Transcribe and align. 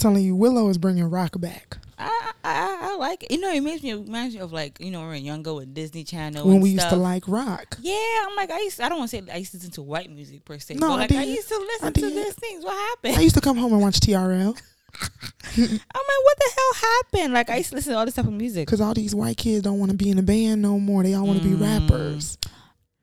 telling 0.00 0.24
you, 0.24 0.34
Willow 0.34 0.68
is 0.68 0.78
bringing 0.78 1.04
rock 1.04 1.40
back. 1.40 1.78
I, 1.98 2.32
I 2.42 2.78
I 2.92 2.96
like 2.96 3.22
it. 3.24 3.30
You 3.30 3.38
know, 3.40 3.52
it 3.52 3.60
makes 3.60 3.82
me 3.82 3.92
reminds 3.92 4.34
me 4.34 4.40
of 4.40 4.52
like 4.52 4.80
you 4.80 4.90
know 4.90 5.02
were 5.02 5.14
younger 5.14 5.52
with 5.54 5.74
Disney 5.74 6.02
Channel 6.02 6.46
when 6.48 6.60
we 6.60 6.70
used 6.70 6.88
to 6.88 6.96
like 6.96 7.28
rock. 7.28 7.76
Yeah, 7.80 7.94
I'm 8.26 8.34
like 8.36 8.50
I 8.50 8.60
used. 8.60 8.80
I 8.80 8.88
don't 8.88 8.98
want 8.98 9.10
to 9.10 9.16
say 9.24 9.32
I 9.32 9.36
used 9.36 9.52
to 9.52 9.58
listen 9.58 9.70
to 9.72 9.82
white 9.82 10.10
music 10.10 10.44
per 10.44 10.58
se. 10.58 10.74
No, 10.74 10.88
but 10.88 10.92
I 10.94 10.96
like 10.96 11.12
I, 11.12 11.24
did. 11.26 11.34
used 11.36 11.48
to 11.48 11.58
listen 11.58 11.88
I 11.88 11.90
to 11.92 12.00
did. 12.00 12.12
these 12.16 12.34
things. 12.34 12.64
What 12.64 12.72
happened? 12.74 13.16
I 13.16 13.20
used 13.20 13.34
to 13.34 13.40
come 13.42 13.56
home 13.58 13.72
and 13.72 13.82
watch 13.82 14.00
TRL 14.00 14.58
I'm 15.56 15.62
like, 15.62 16.24
what 16.24 16.36
the 16.38 16.50
hell 16.56 16.90
happened? 16.90 17.34
Like 17.34 17.48
I 17.50 17.56
used 17.58 17.68
to 17.70 17.76
listen 17.76 17.92
to 17.92 17.98
all 17.98 18.04
this 18.06 18.14
type 18.14 18.24
of 18.26 18.32
music. 18.32 18.66
because 18.66 18.80
all 18.80 18.92
these 18.94 19.14
white 19.14 19.36
kids 19.36 19.62
don't 19.62 19.78
want 19.78 19.90
to 19.92 19.96
be 19.96 20.10
in 20.10 20.18
a 20.18 20.22
band 20.22 20.62
no 20.62 20.78
more. 20.80 21.02
They 21.02 21.14
all 21.14 21.26
want 21.26 21.40
to 21.42 21.48
be 21.48 21.54
Mm. 21.54 21.82
rappers. 21.82 22.38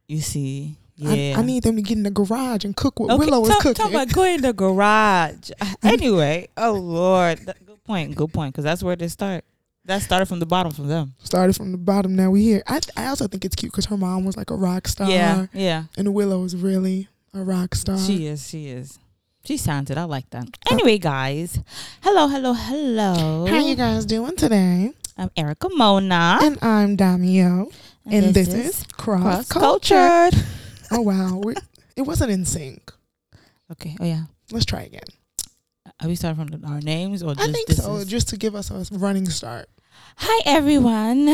You 0.07 0.19
see, 0.21 0.75
I- 0.75 0.86
yeah. 0.97 1.35
I, 1.37 1.43
need 1.43 1.63
them 1.63 1.75
to 1.75 1.81
get 1.81 1.97
in 1.97 2.03
the 2.03 2.11
garage 2.11 2.65
and 2.65 2.75
cook 2.75 2.99
what 2.99 3.11
Okay, 3.11 3.25
Willow 3.25 3.43
is 3.43 3.49
talk, 3.49 3.59
cooking. 3.59 3.73
Talk 3.75 3.89
about 3.91 4.11
going 4.11 4.35
in 4.35 4.41
the 4.41 4.53
garage. 4.53 5.51
Uh, 5.61 5.73
anyway, 5.83 6.47
oh 6.57 6.73
lord, 6.73 7.39
good 7.45 7.83
point. 7.83 8.15
Good 8.15 8.33
point. 8.33 8.53
Because 8.53 8.63
that's 8.63 8.81
where 8.81 8.95
they 8.95 9.07
start. 9.07 9.43
That 9.85 10.01
started 10.01 10.25
from 10.25 10.39
the 10.39 10.45
bottom 10.45 10.71
from 10.71 10.87
them. 10.87 11.13
Started 11.23 11.55
from 11.55 11.71
the 11.71 11.77
bottom. 11.77 12.15
Now 12.15 12.31
we 12.31 12.43
here. 12.43 12.63
I 12.67 12.79
I 12.95 13.07
also 13.07 13.27
think 13.27 13.45
it's 13.45 13.55
cute 13.55 13.71
because 13.71 13.85
her 13.85 13.97
mom 13.97 14.25
was 14.25 14.35
like 14.35 14.49
a 14.49 14.55
rock 14.55 14.87
star. 14.87 15.09
Yeah, 15.09 15.47
yeah. 15.53 15.83
and 15.97 16.13
Willow 16.13 16.43
is 16.43 16.55
really 16.55 17.07
a 17.33 17.41
rock 17.41 17.75
star. 17.75 17.97
She 17.97 18.27
is. 18.27 18.47
She 18.47 18.67
is. 18.67 18.99
She's 19.45 19.63
talented. 19.63 19.97
I 19.97 20.03
like 20.03 20.29
that. 20.31 20.47
Oh. 20.67 20.73
Anyway, 20.73 20.97
guys. 20.97 21.59
Hello, 22.01 22.27
hello, 22.27 22.53
hello. 22.53 23.45
How 23.45 23.59
you 23.59 23.75
guys 23.75 24.05
doing 24.05 24.35
today? 24.35 24.91
I'm 25.17 25.31
Erica 25.37 25.69
Mona. 25.69 26.39
And 26.41 26.57
I'm 26.61 26.97
Damio. 26.97 27.73
And, 28.05 28.33
this, 28.33 28.53
is 28.53 28.85
Cross, 28.97 29.21
Cross 29.21 29.51
Culture. 29.51 29.95
Cultured. 29.95 30.45
Oh 30.91 31.01
wow, 31.01 31.41
we 31.43 31.55
it 31.95 32.01
wasn't 32.03 32.31
in 32.31 32.45
sync. 32.45 32.91
Okay. 33.71 33.97
Oh 33.99 34.05
yeah. 34.05 34.23
Let's 34.51 34.65
try 34.65 34.81
again. 34.83 35.03
Are 36.01 36.07
we 36.07 36.15
starting 36.15 36.47
from 36.47 36.65
our 36.65 36.79
names 36.81 37.23
or 37.23 37.33
just 37.35 37.49
I 37.49 37.51
think 37.51 37.67
this 37.67 37.77
so, 37.83 37.95
is- 37.97 38.07
just 38.07 38.29
to 38.29 38.37
give 38.37 38.55
us 38.55 38.71
a 38.71 38.85
running 38.97 39.27
start. 39.29 39.67
Hi 40.17 40.41
everyone. 40.45 41.25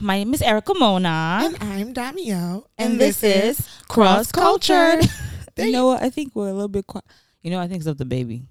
My 0.00 0.18
name 0.18 0.32
is 0.32 0.40
Erica 0.42 0.72
Mona, 0.74 1.40
And 1.42 1.56
I'm 1.60 1.92
Damio. 1.94 2.64
and 2.78 3.00
this 3.00 3.22
is 3.24 3.68
Cross 3.88 4.30
Cultured. 4.32 5.04
You 5.56 5.64
you- 5.66 5.72
know 5.72 5.86
what? 5.88 6.02
I 6.02 6.08
think 6.10 6.34
we're 6.34 6.48
a 6.48 6.52
little 6.52 6.68
bit 6.68 6.86
quiet. 6.86 7.04
You 7.42 7.50
know, 7.50 7.58
I 7.58 7.66
think 7.66 7.80
it's 7.80 7.86
of 7.88 7.98
the 7.98 8.04
baby. 8.04 8.44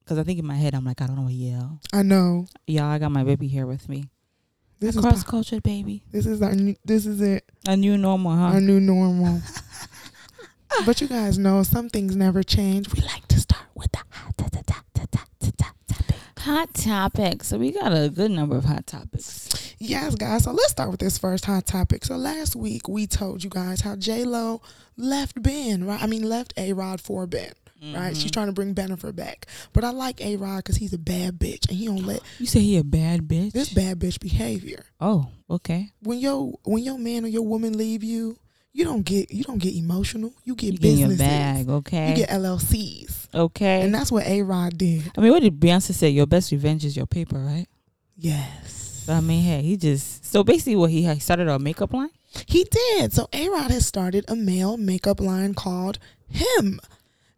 Because 0.00 0.18
I 0.18 0.24
think 0.24 0.38
in 0.38 0.46
my 0.46 0.56
head, 0.56 0.74
I'm 0.74 0.84
like, 0.84 1.00
I 1.00 1.06
don't 1.06 1.16
know 1.16 1.22
what 1.22 1.32
yell. 1.34 1.78
I 1.92 2.02
know. 2.02 2.46
Yeah, 2.66 2.88
I 2.88 2.98
got 2.98 3.12
my 3.12 3.22
baby 3.22 3.46
here 3.48 3.66
with 3.66 3.88
me. 3.88 4.08
This 4.82 4.96
is 4.96 5.00
Cross 5.00 5.22
cultured 5.22 5.62
baby. 5.62 6.02
this 6.10 6.26
is 6.26 6.42
our 6.42 6.56
new, 6.56 6.74
this 6.84 7.06
is 7.06 7.20
it. 7.20 7.48
A 7.68 7.76
new 7.76 7.96
normal, 7.96 8.32
huh? 8.34 8.54
Our 8.54 8.60
new 8.60 8.80
normal. 8.80 9.40
but 10.86 11.00
you 11.00 11.06
guys 11.06 11.38
know 11.38 11.62
some 11.62 11.88
things 11.88 12.16
never 12.16 12.42
change. 12.42 12.92
We 12.92 13.00
like 13.02 13.28
to 13.28 13.38
start 13.38 13.62
with 13.76 13.92
the 13.92 14.00
hot 14.10 14.36
ta- 14.36 14.48
ta- 14.50 14.82
ta- 14.94 15.26
topic. 15.56 16.16
Hot 16.40 16.74
topics. 16.74 17.46
So 17.46 17.58
we 17.58 17.70
got 17.70 17.92
a 17.92 18.08
good 18.08 18.32
number 18.32 18.56
of 18.56 18.64
hot 18.64 18.88
topics. 18.88 19.76
Yes, 19.78 20.16
guys. 20.16 20.42
So 20.42 20.50
let's 20.50 20.72
start 20.72 20.90
with 20.90 20.98
this 20.98 21.16
first 21.16 21.44
hot 21.44 21.64
topic. 21.64 22.04
So 22.04 22.16
last 22.16 22.56
week 22.56 22.88
we 22.88 23.06
told 23.06 23.44
you 23.44 23.50
guys 23.50 23.82
how 23.82 23.94
J 23.94 24.24
Lo 24.24 24.62
left 24.96 25.40
Ben, 25.40 25.84
right? 25.84 26.02
I 26.02 26.08
mean, 26.08 26.28
left 26.28 26.54
A 26.56 26.72
Rod 26.72 27.00
for 27.00 27.28
Ben, 27.28 27.52
right? 27.82 28.16
She's 28.16 28.30
Mhm. 28.30 28.34
trying 28.34 28.46
to 28.46 28.52
bring 28.52 28.74
Bennifer 28.74 29.14
back. 29.14 29.46
But 29.72 29.84
I 29.84 29.90
like 29.90 30.20
A 30.20 30.36
Rod 30.36 30.58
because 30.58 30.76
he's 30.76 30.92
a 30.92 30.98
bad 30.98 31.38
bitch 31.38 31.68
and 31.68 31.76
he 31.78 31.86
don't 31.86 32.06
let 32.06 32.20
You 32.38 32.46
say 32.46 32.60
he 32.60 32.76
a 32.76 32.84
bad 32.84 33.22
bitch? 33.22 33.52
this 33.52 33.68
bad 33.72 33.98
bitch 33.98 34.20
behavior. 34.20 34.84
Oh, 35.00 35.28
okay. 35.50 35.90
When 36.02 36.18
your 36.18 36.58
when 36.64 36.82
your 36.84 36.98
man 36.98 37.24
or 37.24 37.28
your 37.28 37.42
woman 37.42 37.76
leave 37.76 38.02
you, 38.04 38.36
you 38.72 38.84
don't 38.84 39.02
get 39.04 39.32
you 39.32 39.44
don't 39.44 39.58
get 39.58 39.74
emotional. 39.74 40.32
You 40.44 40.54
get 40.54 40.72
You 40.72 40.78
get 40.78 40.92
in 40.92 40.98
your 40.98 41.16
bag, 41.18 41.68
okay? 41.68 42.10
You 42.10 42.16
get 42.16 42.30
LLCs, 42.30 43.28
okay. 43.34 43.82
and 43.82 43.94
that's 43.94 44.10
what 44.12 44.26
A 44.26 44.42
Rod 44.42 44.78
did. 44.78 45.10
I 45.16 45.20
mean, 45.20 45.32
what 45.32 45.42
did 45.42 45.58
Beyonce 45.60 45.92
say? 45.92 46.08
Your 46.10 46.26
best 46.26 46.52
revenge 46.52 46.84
is 46.84 46.96
your 46.96 47.06
paper, 47.06 47.38
right? 47.38 47.66
Yes, 48.16 49.04
But 49.06 49.14
I 49.14 49.20
mean, 49.20 49.42
hey, 49.42 49.62
he 49.62 49.76
just 49.76 50.24
so 50.24 50.44
basically 50.44 50.76
what 50.76 50.90
he 50.90 51.02
started 51.18 51.48
a 51.48 51.58
makeup 51.58 51.92
line. 51.92 52.10
he 52.46 52.64
did. 52.64 53.12
So 53.12 53.28
A 53.32 53.48
Rod 53.48 53.70
has 53.70 53.84
started 53.84 54.24
a 54.28 54.36
male 54.36 54.76
makeup 54.76 55.20
line 55.20 55.54
called 55.54 55.98
Him. 56.28 56.80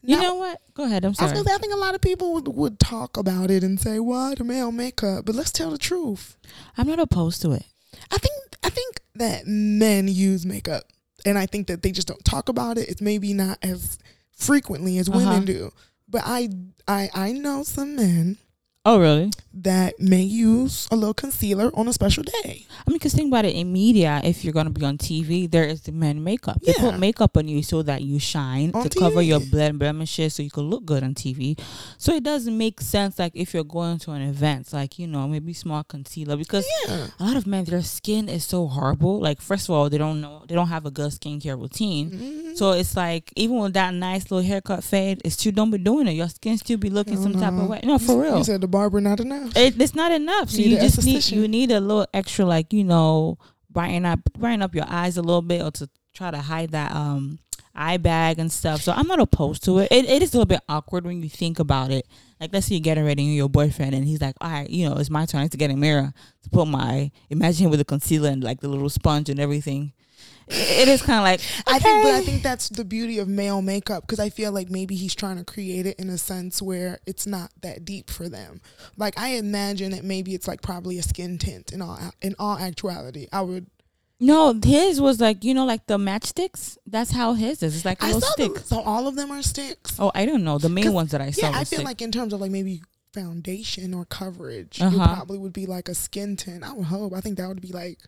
You 0.07 0.17
Now- 0.17 0.23
know 0.23 0.35
what? 0.35 0.61
Go 0.75 0.85
ahead. 0.85 1.05
I'm 1.05 1.09
I 1.09 1.11
was 1.11 1.19
sorry. 1.19 1.33
gonna 1.33 1.45
say, 1.49 1.55
I 1.55 1.59
think 1.59 1.73
a 1.73 1.77
lot 1.79 1.95
of 1.95 2.01
people 2.03 2.35
would, 2.35 2.49
would 2.49 2.79
talk 2.79 3.17
about 3.17 3.51
it 3.51 3.63
and 3.65 3.81
say, 3.81 3.99
"What 3.99 4.45
male 4.45 4.71
makeup?" 4.71 5.25
But 5.25 5.35
let's 5.35 5.51
tell 5.51 5.71
the 5.71 5.79
truth. 5.79 6.37
I'm 6.77 6.87
not 6.87 6.99
opposed 7.01 7.41
to 7.43 7.53
it. 7.53 7.65
I 8.11 8.19
think 8.19 8.35
I 8.63 8.69
think 8.71 9.01
that 9.15 9.47
men 9.47 10.09
use 10.09 10.45
makeup, 10.45 10.85
and 11.25 11.39
I 11.39 11.47
think 11.47 11.69
that 11.69 11.83
they 11.83 11.91
just 11.91 12.07
don't 12.09 12.25
talk 12.25 12.49
about 12.51 12.77
it. 12.77 12.89
It's 12.89 13.01
maybe 13.01 13.33
not 13.33 13.59
as 13.63 13.99
frequently 14.37 14.99
as 14.99 15.09
Uh-huh. 15.09 15.19
women 15.19 15.45
do. 15.47 15.73
But 16.09 16.23
I 16.27 16.51
I 16.87 17.09
I 17.15 17.33
know 17.33 17.63
some 17.63 17.97
men 17.97 18.37
Oh, 18.85 19.01
really? 19.01 19.31
that 19.57 19.99
may 20.01 20.21
use 20.21 20.89
a 20.91 20.97
little 20.97 21.15
concealer 21.15 21.71
on 21.75 21.87
a 21.87 21.93
special 21.93 22.25
day. 22.25 22.67
I 22.87 22.91
mean, 22.91 22.97
because 22.99 23.15
think 23.15 23.29
about 23.29 23.45
it 23.45 23.55
in 23.55 23.73
media, 23.73 24.21
if 24.25 24.45
you're 24.45 24.53
going 24.53 24.67
to 24.67 24.73
be 24.73 24.85
on 24.85 24.99
TV, 24.99 25.49
there 25.49 25.63
is 25.65 25.83
the 25.83 25.93
men 25.93 26.25
makeup. 26.25 26.59
Yeah. 26.61 26.73
They 26.77 26.81
put 26.91 26.99
makeup 26.99 27.37
on 27.37 27.47
you 27.47 27.63
so 27.63 27.83
that 27.83 28.03
you 28.03 28.19
shine 28.19 28.73
On 28.75 28.89
to 28.89 28.99
cover 28.99 29.23
your 29.23 29.39
TV. 29.39 29.51
ble- 29.71 29.79
blemishes 29.79 30.35
so 30.35 30.43
you 30.43 30.51
can 30.51 30.65
look 30.65 30.85
good 30.85 31.05
on 31.05 31.15
TV. 31.15 31.57
So 31.99 32.13
it 32.15 32.25
doesn't 32.25 32.57
make 32.59 32.81
sense, 32.81 33.19
like, 33.19 33.31
if 33.37 33.55
you're 33.55 33.63
going 33.63 33.99
to 34.01 34.11
an 34.11 34.23
event, 34.23 34.73
like, 34.73 34.99
you 34.99 35.07
know, 35.07 35.29
maybe 35.29 35.53
small 35.53 35.85
concealer. 35.85 36.37
Because 36.37 36.67
Yeah, 36.89 37.07
a 37.21 37.25
lot 37.25 37.37
of 37.37 37.47
men, 37.47 37.65
their 37.65 37.83
skin 37.83 38.29
is 38.29 38.45
so 38.45 38.67
horrible. 38.67 39.21
Like, 39.21 39.41
first 39.41 39.69
of 39.69 39.75
all, 39.75 39.89
they 39.89 39.99
don't 39.99 40.21
know, 40.21 40.43
they 40.49 40.57
don't 40.57 40.69
have 40.69 40.85
a 40.85 40.91
good 40.91 41.13
skincare 41.13 41.57
routine. 41.61 42.11
Mhm. 42.11 42.57
So 42.59 42.73
it's 42.73 42.97
like, 42.97 43.33
even 43.37 43.59
with 43.59 43.75
that 43.75 43.95
nice 43.95 44.31
little 44.33 44.43
haircut 44.47 44.83
fade, 44.83 45.23
it's 45.25 45.35
still 45.37 45.53
don't 45.53 45.71
be 45.71 45.79
doing 45.79 46.09
it. 46.09 46.13
Your 46.13 46.29
skin 46.29 46.59
still 46.59 46.77
be 46.79 46.91
looking 46.91 47.23
some 47.23 47.35
type 47.35 47.53
of 47.53 47.69
way. 47.69 47.81
No, 47.85 47.99
for 47.99 48.21
real. 48.21 48.39
Barber 48.75 49.01
not 49.01 49.21
enough. 49.21 49.57
It, 49.57 49.81
it's 49.81 49.95
not 49.95 50.11
enough. 50.11 50.51
So 50.51 50.59
You 50.61 50.71
you, 50.71 50.81
just 50.81 51.05
need 51.05 51.25
you 51.31 51.47
need 51.47 51.71
a 51.71 51.79
little 51.79 52.09
extra, 52.13 52.45
like 52.45 52.73
you 52.73 52.83
know, 52.83 53.39
brighten 53.71 54.05
up 54.05 54.19
brighten 54.37 54.63
up 54.63 54.75
your 54.75 54.87
eyes 54.89 55.17
a 55.17 55.23
little 55.23 55.43
bit, 55.43 55.63
or 55.63 55.71
to 55.71 55.89
try 56.13 56.33
to 56.33 56.39
hide 56.39 56.73
that 56.73 56.91
um 56.91 57.39
eye 57.73 57.99
bag 57.99 58.41
and 58.41 58.51
stuff. 58.51 58.83
So 58.83 58.91
I'm 58.91 59.07
not 59.07 59.21
opposed 59.21 59.63
to 59.67 59.79
it. 59.79 59.93
It, 59.93 60.07
it 60.07 60.23
is 60.25 60.35
a 60.35 60.39
little 60.39 60.47
bit 60.47 60.61
awkward 60.69 61.05
when 61.05 61.23
you 61.23 61.29
think 61.29 61.61
about 61.61 61.93
it. 61.93 62.05
Like 62.41 62.53
let's 62.53 62.67
say 62.67 62.75
you're 62.75 62.81
getting 62.81 63.05
ready 63.05 63.25
and 63.25 63.37
your 63.37 63.49
boyfriend, 63.49 63.95
and 63.95 64.05
he's 64.05 64.21
like, 64.21 64.35
"All 64.41 64.51
right, 64.51 64.69
you 64.69 64.89
know, 64.91 64.97
it's 64.97 65.09
my 65.09 65.25
turn. 65.25 65.39
I 65.39 65.43
have 65.43 65.51
to 65.53 65.57
get 65.57 65.71
a 65.71 65.77
mirror 65.77 66.13
to 66.43 66.51
put 66.51 66.67
my 66.67 67.13
imagine 67.31 67.67
him 67.67 67.71
with 67.71 67.79
the 67.79 67.85
concealer 67.85 68.31
and 68.31 68.43
like 68.43 68.61
the 68.61 68.67
little 68.67 68.91
sponge 68.91 69.29
and 69.29 69.39
everything." 69.39 69.93
It- 70.49 70.85
it 70.85 70.89
is 70.89 71.01
kind 71.03 71.19
of 71.19 71.25
like 71.25 71.41
I 71.67 71.79
think, 71.79 72.03
but 72.05 72.15
I 72.15 72.21
think 72.23 72.43
that's 72.43 72.69
the 72.69 72.85
beauty 72.85 73.19
of 73.19 73.29
male 73.29 73.63
makeup 73.63 74.03
because 74.03 74.21
I 74.21 74.29
feel 74.31 74.53
like 74.53 74.71
maybe 74.71 74.95
he's 74.95 75.15
trying 75.15 75.39
to 75.39 75.45
create 75.45 75.87
it 75.87 75.99
in 75.99 76.11
a 76.11 76.19
sense 76.19 76.61
where 76.61 76.99
it's 77.07 77.27
not 77.27 77.51
that 77.63 77.85
deep 77.85 78.11
for 78.11 78.29
them. 78.29 78.61
Like 78.97 79.19
I 79.19 79.31
imagine 79.37 79.93
that 79.93 80.05
maybe 80.05 80.35
it's 80.35 80.47
like 80.47 80.61
probably 80.63 80.99
a 80.99 81.03
skin 81.03 81.39
tint 81.39 81.73
in 81.73 81.81
all 81.83 81.99
in 82.21 82.35
all 82.39 82.59
actuality. 82.59 83.27
I 83.33 83.41
would. 83.43 83.67
no, 84.21 84.53
his 84.65 85.01
was 85.01 85.21
like 85.21 85.45
you 85.45 85.55
know 85.55 85.65
like 85.65 85.87
the 85.87 85.99
matchsticks. 85.99 86.77
That's 86.87 87.11
how 87.13 87.33
his 87.35 87.63
is. 87.63 87.75
It's 87.77 87.85
like 87.85 88.03
a 88.03 88.07
I 88.07 88.13
little 88.13 88.21
stick. 88.23 88.55
them. 88.55 88.63
So 88.65 88.81
all 88.81 89.09
of 89.09 89.17
them 89.17 89.31
are 89.31 89.43
sticks. 89.43 89.97
Oh, 89.99 90.13
I 90.15 90.27
don't 90.27 90.45
know 90.45 90.59
the 90.59 90.69
main 90.69 90.93
ones 90.93 91.11
that 91.13 91.21
I 91.21 91.31
saw. 91.31 91.49
yeah, 91.51 91.59
I 91.59 91.65
feel 91.65 91.79
stick. 91.79 91.85
like 91.85 92.03
in 92.03 92.13
terms 92.13 92.33
of 92.33 92.41
like 92.41 92.51
maybe 92.51 92.83
foundation 93.13 93.95
or 93.95 94.05
coverage, 94.05 94.79
it 94.81 94.85
Uh-huh. 94.85 95.15
probably 95.15 95.39
would 95.39 95.53
be 95.53 95.67
like 95.67 95.89
a 95.89 95.95
skin 95.95 96.37
tint. 96.37 96.63
I 96.65 96.73
would 96.73 96.87
hope. 96.87 97.13
I 97.15 97.21
think 97.21 97.39
that 97.39 97.49
would 97.49 97.61
be 97.61 97.73
like 97.73 97.99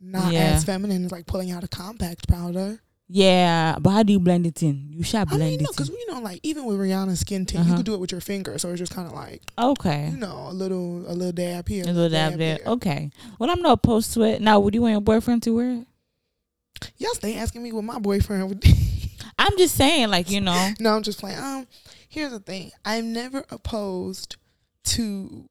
not 0.00 0.32
Yeah. 0.32 0.52
as 0.54 0.64
feminine 0.64 1.04
as 1.04 1.12
like 1.12 1.26
pulling 1.26 1.50
out 1.50 1.64
a 1.64 1.68
compact 1.68 2.28
powder. 2.28 2.80
Yeah, 3.10 3.76
but 3.80 3.90
how 3.90 4.02
do 4.02 4.12
you 4.12 4.20
blend 4.20 4.46
it 4.46 4.62
in? 4.62 4.90
You 4.92 5.02
should 5.02 5.16
I 5.20 5.24
blend 5.24 5.42
mean, 5.42 5.60
no, 5.62 5.70
it 5.70 5.76
because 5.76 5.88
you 5.88 6.06
know, 6.12 6.20
like 6.20 6.40
even 6.42 6.66
with 6.66 6.78
Rihanna's 6.78 7.20
skin 7.20 7.46
tint, 7.46 7.64
you 7.64 7.70
Uh-huh. 7.70 7.78
could 7.78 7.86
do 7.86 7.94
it 7.94 8.00
with 8.00 8.12
your 8.12 8.20
finger, 8.20 8.58
so 8.58 8.68
it's 8.68 8.78
just 8.80 8.92
kind 8.92 9.08
of 9.08 9.14
like 9.14 9.40
Okay. 9.58 10.10
you 10.10 10.18
know 10.18 10.46
a 10.48 10.52
little 10.52 11.04
a 11.10 11.14
little 11.14 11.32
dab 11.32 11.66
here, 11.68 11.84
A 11.84 11.86
little 11.86 12.10
dab 12.10 12.34
there. 12.34 12.58
Okay. 12.66 13.10
Well, 13.38 13.50
I'm 13.50 13.62
not 13.62 13.72
opposed 13.72 14.12
to 14.14 14.22
it. 14.24 14.42
Now, 14.42 14.60
would 14.60 14.74
you 14.74 14.82
want 14.82 14.92
your 14.92 15.00
boyfriend 15.00 15.42
to 15.44 15.54
wear 15.54 15.70
it? 15.72 15.86
Yes, 16.98 17.18
they 17.18 17.36
asking 17.36 17.62
me 17.62 17.72
what 17.72 17.84
my 17.84 17.98
boyfriend 17.98 18.46
would. 18.50 18.62
I'm 19.38 19.56
just 19.56 19.74
saying, 19.76 20.08
like, 20.10 20.30
you 20.30 20.40
know. 20.42 20.72
no, 20.80 20.90
I'm 20.94 21.02
just 21.02 21.18
playing. 21.18 21.38
Um, 21.38 21.66
here's 22.10 22.30
the 22.32 22.40
thing: 22.40 22.72
I'm 22.84 23.12
never 23.14 23.44
opposed 23.50 24.36
to 24.84 25.48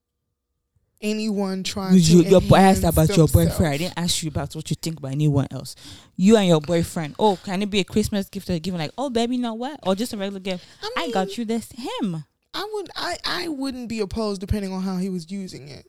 anyone 1.01 1.63
trying 1.63 1.95
You, 1.95 2.23
to. 2.23 2.29
your 2.29 2.41
boy 2.41 2.57
asked 2.57 2.83
about 2.83 3.15
your 3.15 3.27
boyfriend. 3.27 3.73
I 3.73 3.77
didn't 3.77 3.94
ask 3.97 4.23
you 4.23 4.29
about 4.29 4.55
what 4.55 4.69
you 4.69 4.75
think 4.81 4.99
about 4.99 5.11
anyone 5.11 5.47
else. 5.51 5.75
You 6.15 6.38
and 6.38 6.47
your 6.47 6.61
boyfriend. 6.61 7.15
Oh, 7.19 7.38
can 7.44 7.61
it 7.61 7.69
be 7.69 7.79
a 7.79 7.83
Christmas 7.83 8.29
gift 8.29 8.49
or 8.49 8.57
given 8.59 8.79
like, 8.79 8.91
oh, 8.97 9.09
baby, 9.09 9.38
know 9.38 9.53
what? 9.53 9.79
Or 9.83 9.95
just 9.95 10.13
a 10.13 10.17
regular 10.17 10.39
gift. 10.39 10.65
I, 10.81 11.05
I 11.07 11.11
got 11.11 11.38
you 11.38 11.45
this 11.45 11.71
him. 11.71 12.25
I 12.53 12.67
would. 12.73 12.89
I 12.95 13.17
I 13.25 13.47
wouldn't 13.49 13.88
be 13.89 13.99
opposed 13.99 14.41
depending 14.41 14.73
on 14.73 14.81
how 14.81 14.97
he 14.97 15.09
was 15.09 15.29
using 15.29 15.67
it. 15.67 15.85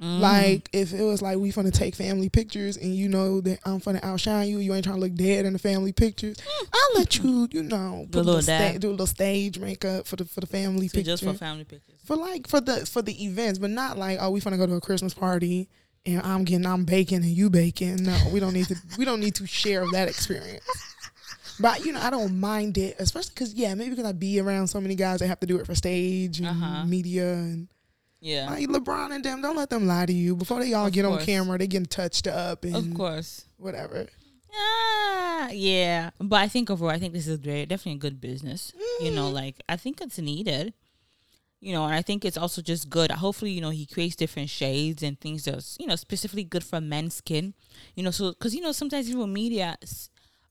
Mm. 0.00 0.20
Like 0.20 0.70
if 0.72 0.94
it 0.94 1.02
was 1.02 1.20
like 1.20 1.36
we 1.36 1.52
finna 1.52 1.70
take 1.72 1.94
family 1.94 2.30
pictures 2.30 2.78
and 2.78 2.94
you 2.96 3.06
know 3.08 3.40
that 3.42 3.58
I'm 3.66 3.80
finna 3.80 4.02
outshine 4.02 4.48
you, 4.48 4.58
you 4.58 4.72
ain't 4.72 4.84
trying 4.84 4.96
to 4.96 5.00
look 5.00 5.14
dead 5.14 5.44
in 5.44 5.52
the 5.52 5.58
family 5.58 5.92
pictures. 5.92 6.38
I'll 6.72 6.98
let 6.98 7.18
you, 7.18 7.48
you 7.50 7.62
know, 7.62 8.06
Do 8.08 8.20
a 8.20 8.22
little 8.22 8.40
sta- 8.40 8.78
do 8.78 8.88
a 8.88 8.92
little 8.92 9.06
stage 9.06 9.58
makeup 9.58 10.06
for 10.06 10.16
the 10.16 10.24
for 10.24 10.40
the 10.40 10.46
family 10.46 10.88
So 10.88 10.94
picture. 10.96 11.10
just 11.12 11.22
for 11.24 11.34
family 11.34 11.64
pictures. 11.64 11.96
for 12.04 12.16
like 12.16 12.48
for 12.48 12.62
the 12.62 12.86
for 12.86 13.02
the 13.02 13.24
events, 13.24 13.58
but 13.58 13.68
not 13.70 13.98
like 13.98 14.16
oh 14.22 14.30
we 14.30 14.40
finna 14.40 14.56
go 14.56 14.66
to 14.66 14.74
a 14.74 14.80
Christmas 14.80 15.12
party 15.12 15.68
and 16.06 16.22
I'm 16.22 16.44
getting 16.44 16.64
I'm 16.64 16.84
baking 16.86 17.18
and 17.18 17.26
you 17.26 17.50
baking. 17.50 18.02
No, 18.02 18.16
we 18.32 18.40
don't 18.40 18.54
need 18.54 18.68
to 18.68 18.76
we 18.96 19.04
don't 19.04 19.20
need 19.20 19.34
to 19.34 19.46
share 19.46 19.84
that 19.92 20.08
experience. 20.08 20.64
But 21.58 21.84
you 21.84 21.92
know, 21.92 22.00
I 22.00 22.08
don't 22.08 22.40
mind 22.40 22.78
it, 22.78 22.96
especially 22.98 23.32
because 23.34 23.52
yeah, 23.52 23.74
maybe 23.74 23.90
because 23.90 24.06
I 24.06 24.12
be 24.12 24.40
around 24.40 24.68
so 24.68 24.80
many 24.80 24.94
guys 24.94 25.18
that 25.20 25.26
have 25.28 25.40
to 25.40 25.46
do 25.46 25.58
it 25.58 25.66
for 25.66 25.74
stage 25.74 26.38
and 26.38 26.48
Uh-huh. 26.48 26.86
media 26.86 27.34
and 27.34 27.68
Yeah. 28.20 28.50
like 28.50 28.68
LeBron 28.68 29.12
and 29.14 29.24
them. 29.24 29.40
Don't 29.42 29.56
let 29.56 29.70
them 29.70 29.86
lie 29.86 30.06
to 30.06 30.12
you 30.12 30.36
before 30.36 30.60
they 30.60 30.72
all 30.74 30.86
Of 30.86 30.92
get 30.92 31.04
on 31.04 31.18
camera. 31.24 31.56
They 31.58 31.66
getting 31.66 31.86
touched 31.86 32.26
up 32.26 32.64
and 32.64 32.76
Of 32.76 32.94
course. 32.94 33.46
whatever. 33.56 34.06
Ah, 34.54 35.48
yeah. 35.50 36.10
But 36.18 36.36
I 36.42 36.48
think 36.48 36.70
overall, 36.70 36.90
I 36.90 36.98
think 36.98 37.14
this 37.14 37.26
is 37.28 37.38
very 37.38 37.66
definitely 37.66 37.96
a 37.96 38.00
good 38.00 38.20
business. 38.20 38.72
You 39.00 39.10
know, 39.10 39.30
like 39.30 39.56
I 39.68 39.76
think 39.76 40.00
it's 40.00 40.18
needed. 40.18 40.74
You 41.60 41.74
know, 41.74 41.84
and 41.84 41.94
I 41.94 42.00
think 42.02 42.24
it's 42.24 42.38
also 42.38 42.62
just 42.62 42.88
good. 42.88 43.10
Hopefully, 43.10 43.50
you 43.50 43.60
know, 43.60 43.68
he 43.70 43.84
creates 43.86 44.16
different 44.16 44.48
shades 44.48 45.02
and 45.02 45.20
things 45.20 45.44
that's 45.44 45.76
you 45.78 45.86
know 45.86 45.96
specifically 45.96 46.44
good 46.44 46.64
for 46.64 46.80
men's 46.80 47.14
skin. 47.14 47.54
You 47.94 48.02
know, 48.02 48.10
so 48.10 48.30
because 48.30 48.54
you 48.54 48.62
know 48.62 48.72
sometimes 48.72 49.08
even 49.10 49.30
media, 49.32 49.76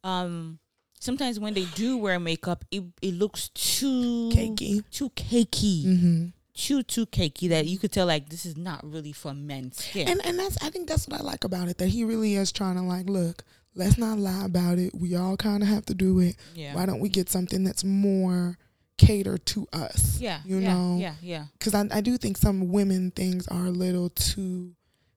um, 0.03 0.59
sometimes 0.99 1.39
when 1.39 1.53
they 1.55 1.65
do 1.75 1.97
wear 1.97 2.19
makeup, 2.19 2.63
it 2.71 2.83
it 3.01 3.15
looks 3.15 3.49
too 3.49 4.29
Cakey. 4.33 4.83
too 4.91 5.09
cakey, 5.11 5.85
Mm-hmm. 5.85 6.25
Too 6.59 6.83
too 6.83 7.05
cakey 7.05 7.49
that 7.49 7.65
you 7.67 7.77
could 7.79 7.91
tell 7.91 8.05
like 8.07 8.29
this 8.29 8.45
is 8.45 8.57
not 8.57 8.83
really 8.83 9.11
for 9.13 9.33
men's 9.33 9.83
skin. 9.85 10.07
And 10.09 10.25
and 10.25 10.37
that's 10.37 10.57
I 10.63 10.69
think 10.69 10.87
that's 10.89 11.07
what 11.07 11.19
I 11.19 11.23
like 11.23 11.43
about 11.43 11.67
it 11.69 11.77
that 11.77 11.87
he 11.89 12.03
really 12.03 12.35
is 12.35 12.51
trying 12.51 12.75
to 12.75 12.81
like 12.81 13.09
look. 13.09 13.43
Let's 13.75 13.97
not 13.97 14.17
lie 14.17 14.45
about 14.45 14.77
it. 14.79 14.93
We 14.95 15.15
all 15.15 15.37
kind 15.37 15.63
of 15.63 15.69
have 15.69 15.85
to 15.85 15.93
do 15.93 16.19
it. 16.19 16.35
yeah, 16.55 16.73
Why 16.75 16.85
don't 16.85 16.99
we 16.99 17.07
get 17.09 17.29
something 17.29 17.63
that's 17.63 17.83
more 17.83 18.57
catered 18.97 19.45
to 19.47 19.67
us? 19.71 20.19
yeah, 20.19 20.39
you 20.45 20.57
yeah, 20.59 20.73
know. 20.73 20.97
yeah, 20.99 21.13
yeah. 21.21 21.45
Because 21.57 21.73
I, 21.75 21.85
I 21.91 22.01
do 22.01 22.17
think 22.17 22.37
some 22.37 22.69
women 22.71 23.11
things 23.11 23.47
are 23.47 23.65
a 23.67 23.71
little 23.71 24.09
too 24.09 24.75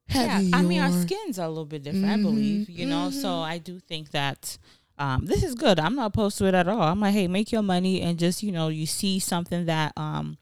heavy. 0.08 0.44
Yeah, 0.44 0.58
I 0.58 0.62
mean, 0.62 0.80
our 0.80 0.92
skins 0.92 1.38
are 1.38 1.46
a 1.46 1.48
little 1.48 1.64
bit 1.64 1.82
different, 1.82 2.06
I 2.12 2.16
Mhm, 2.18 2.22
believe, 2.22 2.70
you 2.70 2.86
know. 2.86 3.10
So 3.10 3.28
mhm. 3.28 3.42
I 3.42 3.58
do 3.58 3.80
think 3.80 4.10
that 4.10 4.58
um, 4.98 5.24
this 5.26 5.42
is 5.42 5.54
good. 5.54 5.80
I'm 5.80 5.96
not 5.96 6.06
opposed 6.08 6.38
to 6.38 6.44
it 6.46 6.54
at 6.54 6.68
all. 6.68 6.82
I'm 6.82 7.00
like, 7.00 7.14
hey, 7.14 7.26
make 7.26 7.50
your 7.50 7.62
money 7.62 8.02
and 8.02 8.18
just, 8.18 8.42
you 8.42 8.52
know, 8.52 8.68
you 8.68 8.86
see 8.86 9.18
something 9.18 9.64
that, 9.66 9.92
um, 9.96 10.36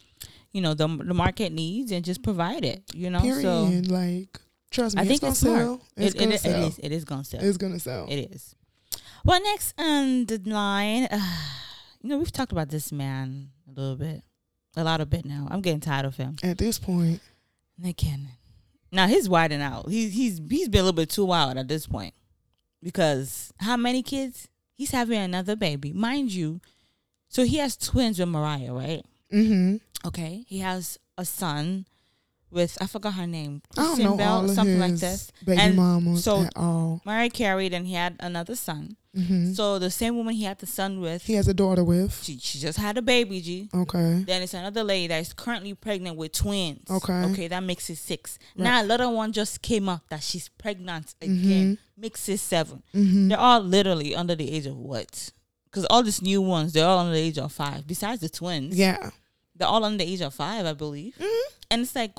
you 0.52 0.60
know, 0.60 0.74
the 0.74 0.86
the 0.86 1.14
market 1.14 1.52
needs 1.52 1.92
and 1.92 2.04
just 2.04 2.22
provide 2.22 2.64
it, 2.64 2.82
you 2.94 3.10
know. 3.10 3.20
Period. 3.20 3.42
So 3.42 3.92
like, 3.92 4.38
trust 4.70 4.96
me, 4.96 5.02
I 5.02 5.04
think 5.04 5.22
it's 5.22 5.30
it's 5.32 5.42
gonna 5.42 5.56
smart. 5.58 5.80
sell. 5.80 5.88
It's 5.96 6.14
it, 6.14 6.18
gonna 6.18 6.30
it, 6.30 6.34
it 6.34 6.40
sell. 6.40 6.64
is. 6.64 6.78
It 6.78 6.92
is 6.92 7.04
gonna 7.04 7.24
sell. 7.24 7.40
It's 7.42 7.56
gonna 7.56 7.78
sell. 7.78 8.06
It 8.08 8.30
is. 8.32 8.54
Well, 9.24 9.42
next 9.42 9.74
on 9.78 10.26
the 10.26 10.40
line, 10.46 11.04
uh, 11.10 11.18
you 12.00 12.10
know, 12.10 12.18
we've 12.18 12.32
talked 12.32 12.52
about 12.52 12.70
this 12.70 12.90
man 12.90 13.50
a 13.68 13.78
little 13.80 13.96
bit, 13.96 14.22
a 14.76 14.84
lot 14.84 15.00
of 15.00 15.10
bit 15.10 15.24
now. 15.24 15.46
I'm 15.50 15.60
getting 15.60 15.80
tired 15.80 16.06
of 16.06 16.16
him. 16.16 16.36
At 16.42 16.58
this 16.58 16.78
point, 16.78 17.20
Nick 17.78 17.98
Cannon. 17.98 18.28
Now 18.92 19.06
he's 19.06 19.28
widening 19.28 19.62
out. 19.62 19.88
He's 19.88 20.12
he's 20.12 20.40
he's 20.50 20.68
been 20.68 20.80
a 20.80 20.84
little 20.84 20.96
bit 20.96 21.10
too 21.10 21.24
wild 21.24 21.56
at 21.58 21.68
this 21.68 21.86
point. 21.86 22.14
Because 22.82 23.52
how 23.58 23.76
many 23.76 24.02
kids? 24.02 24.48
He's 24.74 24.90
having 24.90 25.18
another 25.18 25.56
baby. 25.56 25.92
Mind 25.92 26.32
you, 26.32 26.60
so 27.28 27.44
he 27.44 27.58
has 27.58 27.76
twins 27.76 28.18
with 28.18 28.28
Mariah, 28.28 28.72
right? 28.72 29.04
Mm-hmm. 29.32 29.76
Okay. 30.08 30.44
He 30.46 30.58
has 30.60 30.98
a 31.18 31.24
son 31.24 31.86
with 32.50 32.76
I 32.80 32.86
forgot 32.86 33.14
her 33.14 33.26
name. 33.26 33.62
I 33.76 33.82
don't 33.84 33.98
know 34.00 34.16
Bell, 34.16 34.38
all 34.38 34.44
of 34.44 34.50
something 34.50 34.78
like 34.78 34.90
his 34.92 35.00
this. 35.00 35.32
baby 35.44 35.60
And 35.60 35.76
mamas 35.76 36.24
so- 36.24 36.42
at 36.42 36.52
all. 36.56 37.00
Mariah 37.04 37.30
carried 37.30 37.72
and 37.74 37.86
he 37.86 37.94
had 37.94 38.16
another 38.20 38.56
son. 38.56 38.96
Mm-hmm. 39.16 39.52
So 39.54 39.80
the 39.80 39.90
same 39.90 40.16
woman 40.16 40.34
he 40.34 40.44
had 40.44 40.58
the 40.60 40.66
son 40.66 41.00
with, 41.00 41.24
he 41.24 41.32
has 41.34 41.48
a 41.48 41.54
daughter 41.54 41.82
with. 41.82 42.22
she, 42.22 42.38
she 42.38 42.60
just 42.60 42.78
had 42.78 42.96
a 42.96 43.02
baby, 43.02 43.40
G. 43.40 43.68
Okay. 43.74 44.22
Then 44.24 44.40
it's 44.42 44.54
another 44.54 44.84
lady 44.84 45.08
that 45.08 45.20
is 45.20 45.32
currently 45.32 45.74
pregnant 45.74 46.16
with 46.16 46.30
twins. 46.32 46.88
Okay. 46.88 47.24
Okay, 47.32 47.48
that 47.48 47.62
makes 47.64 47.90
it 47.90 47.96
six. 47.96 48.38
Right. 48.56 48.64
Now 48.64 48.82
another 48.84 49.08
one 49.10 49.32
just 49.32 49.62
came 49.62 49.88
up 49.88 50.02
that 50.10 50.22
she's 50.22 50.48
pregnant 50.48 51.14
again. 51.20 51.76
Mhm. 51.76 51.78
Makes 51.96 52.28
it 52.28 52.38
seven. 52.38 52.82
Mm-hmm. 52.94 53.28
They're 53.28 53.38
all 53.38 53.60
literally 53.60 54.14
under 54.14 54.34
the 54.36 54.50
age 54.52 54.66
of 54.66 54.76
what? 54.76 55.30
Because 55.70 55.86
all 55.90 56.02
these 56.02 56.20
new 56.22 56.42
ones, 56.42 56.72
they're 56.72 56.86
all 56.86 56.98
under 56.98 57.12
the 57.12 57.18
age 57.20 57.38
of 57.38 57.52
five. 57.52 57.86
Besides 57.86 58.20
the 58.20 58.28
twins, 58.28 58.76
Yeah. 58.76 59.10
they're 59.54 59.68
all 59.68 59.84
under 59.84 60.02
the 60.04 60.10
age 60.10 60.20
of 60.20 60.34
five, 60.34 60.66
I 60.66 60.72
believe. 60.72 61.14
Mhm. 61.18 61.40
And 61.70 61.82
it's 61.82 61.94
like, 61.94 62.12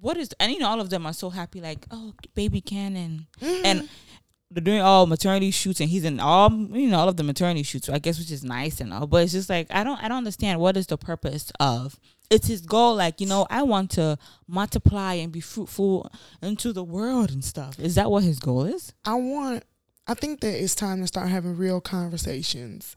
what 0.00 0.16
is? 0.16 0.30
And 0.40 0.50
you 0.52 0.58
know, 0.58 0.68
all 0.68 0.80
of 0.80 0.90
them 0.90 1.04
are 1.06 1.12
so 1.12 1.30
happy, 1.30 1.60
like, 1.60 1.86
oh, 1.90 2.14
baby 2.34 2.60
Cannon, 2.60 3.26
Mhm. 3.40 3.60
and 3.64 3.88
they're 4.50 4.62
doing 4.62 4.80
all 4.80 5.06
maternity 5.06 5.50
shoots, 5.50 5.80
and 5.80 5.90
he's 5.90 6.04
in 6.04 6.20
all, 6.20 6.50
you 6.52 6.88
know, 6.88 6.98
all 7.00 7.08
of 7.08 7.16
the 7.16 7.22
maternity 7.22 7.62
shoots. 7.64 7.88
I 7.88 7.98
guess 7.98 8.18
which 8.18 8.30
is 8.30 8.44
nice 8.44 8.80
and 8.80 8.92
all, 8.94 9.06
but 9.06 9.22
it's 9.24 9.32
just 9.32 9.48
like 9.50 9.66
I 9.70 9.84
don't, 9.84 10.02
I 10.02 10.08
don't 10.08 10.18
understand 10.18 10.60
what 10.60 10.76
is 10.76 10.86
the 10.86 10.96
purpose 10.98 11.50
of. 11.60 11.98
It's 12.30 12.46
his 12.46 12.62
goal, 12.62 12.94
like 12.96 13.20
you 13.20 13.26
know, 13.26 13.46
I 13.50 13.62
want 13.62 13.90
to 13.92 14.16
multiply 14.48 15.14
and 15.14 15.30
be 15.32 15.40
fruitful 15.40 16.10
into 16.40 16.72
the 16.72 16.82
world 16.84 17.30
and 17.30 17.44
stuff. 17.44 17.78
Is 17.78 17.94
that 17.96 18.10
what 18.10 18.22
his 18.24 18.38
goal 18.38 18.64
is? 18.64 18.92
I 19.04 19.14
want. 19.14 19.64
I 20.06 20.14
think 20.14 20.40
that 20.40 20.62
it's 20.62 20.74
time 20.74 21.00
to 21.00 21.06
start 21.06 21.28
having 21.28 21.56
real 21.56 21.80
conversations 21.80 22.94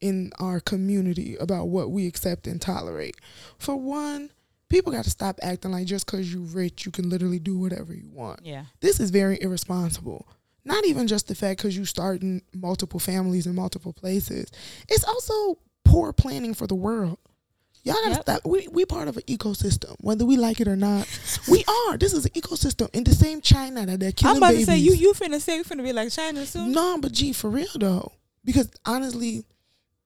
in 0.00 0.32
our 0.38 0.60
community 0.60 1.36
about 1.36 1.68
what 1.68 1.90
we 1.90 2.06
accept 2.06 2.46
and 2.46 2.60
tolerate. 2.60 3.16
For 3.58 3.76
one, 3.76 4.30
people 4.68 4.92
got 4.92 5.04
to 5.04 5.10
stop 5.10 5.38
acting 5.42 5.72
like 5.72 5.86
just 5.86 6.06
because 6.06 6.32
you're 6.32 6.42
rich, 6.42 6.86
you 6.86 6.92
can 6.92 7.08
literally 7.08 7.38
do 7.38 7.58
whatever 7.58 7.92
you 7.92 8.08
want. 8.12 8.40
Yeah, 8.44 8.64
This 8.80 9.00
is 9.00 9.10
very 9.10 9.40
irresponsible. 9.40 10.26
Not 10.64 10.84
even 10.84 11.06
just 11.06 11.28
the 11.28 11.34
fact 11.34 11.58
because 11.58 11.76
you 11.76 11.84
starting 11.84 12.42
multiple 12.52 13.00
families 13.00 13.46
in 13.46 13.54
multiple 13.54 13.92
places. 13.92 14.50
It's 14.88 15.04
also 15.04 15.58
poor 15.84 16.12
planning 16.12 16.54
for 16.54 16.66
the 16.66 16.74
world. 16.74 17.18
Y'all 17.84 17.94
gotta 17.94 18.10
Yep. 18.10 18.22
stop. 18.22 18.46
We 18.46 18.68
we 18.68 18.84
part 18.84 19.08
of 19.08 19.16
an 19.16 19.22
ecosystem, 19.26 19.94
whether 20.00 20.24
we 20.26 20.36
like 20.36 20.60
it 20.60 20.68
or 20.68 20.76
not. 20.76 21.06
we 21.48 21.64
are. 21.88 21.96
This 21.96 22.12
is 22.12 22.24
an 22.26 22.32
ecosystem 22.32 22.88
in 22.94 23.04
the 23.04 23.14
same 23.14 23.40
China 23.40 23.86
that 23.86 24.00
they're 24.00 24.12
killing 24.12 24.36
I'm 24.36 24.42
about 24.42 24.50
babies. 24.50 24.66
to 24.66 24.72
say 24.72 24.78
you, 24.78 24.94
you 24.94 25.12
finna 25.14 25.40
say 25.40 25.56
you 25.56 25.64
finna 25.64 25.84
be 25.84 25.92
like 25.92 26.10
China 26.10 26.44
soon. 26.46 26.72
No, 26.72 26.98
but 27.00 27.12
gee, 27.12 27.32
for 27.32 27.48
real 27.50 27.68
though, 27.78 28.12
because 28.44 28.68
honestly, 28.84 29.44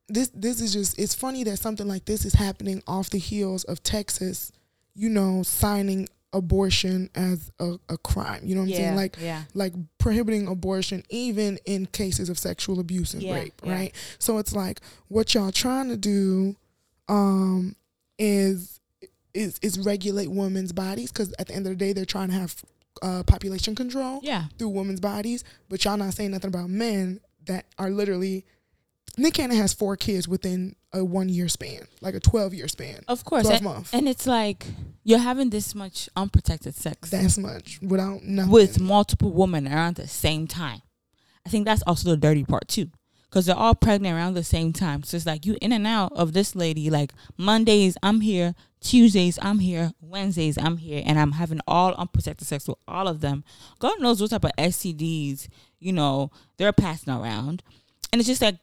this 0.08 0.30
this 0.34 0.60
is 0.60 0.72
just 0.72 0.98
it's 0.98 1.14
funny 1.14 1.44
that 1.44 1.58
something 1.58 1.88
like 1.88 2.04
this 2.04 2.24
is 2.24 2.34
happening 2.34 2.82
off 2.86 3.10
the 3.10 3.18
heels 3.18 3.64
of 3.64 3.82
Texas, 3.82 4.52
you 4.94 5.08
know, 5.08 5.42
signing 5.42 6.08
abortion 6.34 7.10
as 7.14 7.50
a, 7.60 7.78
a 7.90 7.98
crime. 7.98 8.40
You 8.44 8.54
know 8.54 8.62
what 8.62 8.68
I'm 8.70 8.74
saying? 8.74 8.96
Like 8.96 9.16
yeah, 9.20 9.42
like 9.54 9.74
prohibiting 9.98 10.46
abortion 10.48 11.02
even 11.10 11.58
in 11.66 11.86
cases 11.86 12.28
of 12.28 12.38
sexual 12.38 12.80
abuse 12.80 13.12
and 13.14 13.22
Yeah, 13.22 13.34
rape, 13.34 13.60
right? 13.64 13.94
So 14.18 14.38
it's 14.38 14.54
like 14.54 14.80
what 15.08 15.34
y'all 15.34 15.52
trying 15.52 15.88
to 15.90 15.96
do 15.96 16.56
um 17.12 17.76
is 18.18 18.80
is 19.34 19.58
is 19.62 19.78
regulate 19.78 20.30
women's 20.30 20.72
bodies 20.72 21.12
cuz 21.12 21.32
at 21.38 21.46
the 21.48 21.54
end 21.54 21.66
of 21.66 21.70
the 21.70 21.76
day 21.76 21.92
they're 21.92 22.04
trying 22.04 22.28
to 22.28 22.34
have 22.34 22.62
uh, 23.00 23.22
population 23.24 23.74
control 23.74 24.20
yeah. 24.22 24.44
through 24.58 24.68
women's 24.68 25.00
bodies, 25.00 25.42
but 25.68 25.84
y'all 25.84 25.96
not 25.96 26.14
saying 26.14 26.30
nothing 26.30 26.48
about 26.48 26.68
men 26.70 27.20
that 27.46 27.64
are 27.78 27.90
literally 27.90 28.44
Nick 29.18 29.34
Cannon 29.34 29.56
has 29.56 29.74
four 29.74 29.96
kids 29.96 30.26
within 30.28 30.74
a 30.92 31.04
one 31.04 31.28
year 31.28 31.48
span, 31.48 31.86
like 32.00 32.14
a 32.14 32.20
twelve 32.20 32.54
year 32.54 32.68
span. 32.68 33.00
Of 33.08 33.24
course, 33.24 33.42
Twelve 33.44 33.56
and, 33.56 33.64
months. 33.64 33.92
and 33.92 34.08
it's 34.08 34.26
like 34.26 34.66
you're 35.04 35.18
having 35.18 35.50
this 35.50 35.74
much 35.74 36.08
unprotected 36.16 36.74
sex 36.74 37.10
That's 37.10 37.36
much 37.38 37.80
without 37.82 38.22
nothing. 38.22 38.50
with 38.52 38.80
multiple 38.80 39.32
women 39.32 39.66
around 39.66 39.96
the 39.96 40.06
same 40.08 40.46
time. 40.46 40.82
I 41.44 41.48
think 41.50 41.64
that's 41.66 41.82
also 41.86 42.10
the 42.10 42.16
dirty 42.16 42.44
part 42.44 42.68
too, 42.68 42.90
because 43.32 43.46
they're 43.46 43.56
all 43.56 43.74
pregnant 43.74 44.14
around 44.14 44.34
the 44.34 44.44
same 44.44 44.74
time. 44.74 45.02
So 45.02 45.16
it's 45.16 45.24
like 45.24 45.46
you 45.46 45.56
in 45.62 45.72
and 45.72 45.86
out 45.86 46.12
of 46.14 46.34
this 46.34 46.54
lady. 46.54 46.90
Like 46.90 47.12
Mondays 47.38 47.96
I'm 48.02 48.20
here, 48.20 48.54
Tuesdays 48.82 49.38
I'm 49.40 49.60
here, 49.60 49.92
Wednesdays 50.02 50.58
I'm 50.58 50.76
here, 50.76 51.02
and 51.06 51.18
I'm 51.18 51.32
having 51.32 51.60
all 51.66 51.94
unprotected 51.94 52.46
sex 52.46 52.68
with 52.68 52.76
all 52.86 53.08
of 53.08 53.22
them. 53.22 53.42
God 53.78 54.00
knows 54.00 54.20
what 54.20 54.30
type 54.30 54.44
of 54.44 54.52
STDs 54.58 55.48
you 55.80 55.94
know 55.94 56.30
they're 56.58 56.74
passing 56.74 57.12
around, 57.14 57.62
and 58.12 58.20
it's 58.20 58.28
just 58.28 58.42
like. 58.42 58.56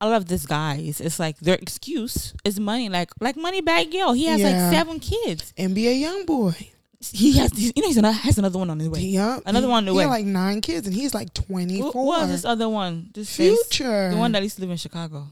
I 0.00 0.06
love 0.08 0.26
this 0.26 0.46
guys. 0.46 1.00
It's 1.00 1.20
like 1.20 1.38
their 1.38 1.54
excuse 1.54 2.34
is 2.44 2.58
money. 2.58 2.88
Like 2.88 3.10
like 3.20 3.36
Moneybagg 3.36 3.92
Yo. 3.94 4.14
He 4.14 4.24
has 4.24 4.40
Yeah. 4.40 4.48
like 4.48 4.74
seven 4.74 4.98
kids. 4.98 5.54
And 5.56 5.76
be 5.76 5.86
a 5.86 5.92
young 5.92 6.26
boy. 6.26 6.56
He 7.10 7.36
has 7.38 7.52
you 7.58 7.72
know 7.76 7.88
he's 7.88 7.96
another, 7.96 8.16
has 8.16 8.38
another 8.38 8.58
one 8.58 8.70
on 8.70 8.78
his 8.78 8.88
way. 8.88 9.00
Yeah, 9.00 9.40
Another 9.46 9.68
one 9.68 9.78
on 9.78 9.84
the 9.86 9.92
he 9.92 9.98
way. 9.98 10.04
had 10.04 10.10
like 10.10 10.26
nine 10.26 10.60
kids, 10.60 10.86
and 10.86 10.94
he's 10.94 11.14
like 11.14 11.34
twenty 11.34 11.78
Who 11.78 11.86
what 11.90 12.22
was 12.22 12.28
this 12.30 12.44
other 12.44 12.68
one? 12.68 13.10
This 13.14 13.34
face, 13.36 13.58
Future, 13.66 14.10
the 14.10 14.16
one 14.16 14.32
that 14.32 14.42
used 14.42 14.56
to 14.56 14.62
live 14.62 14.70
in 14.70 14.76
Chicago. 14.76 15.26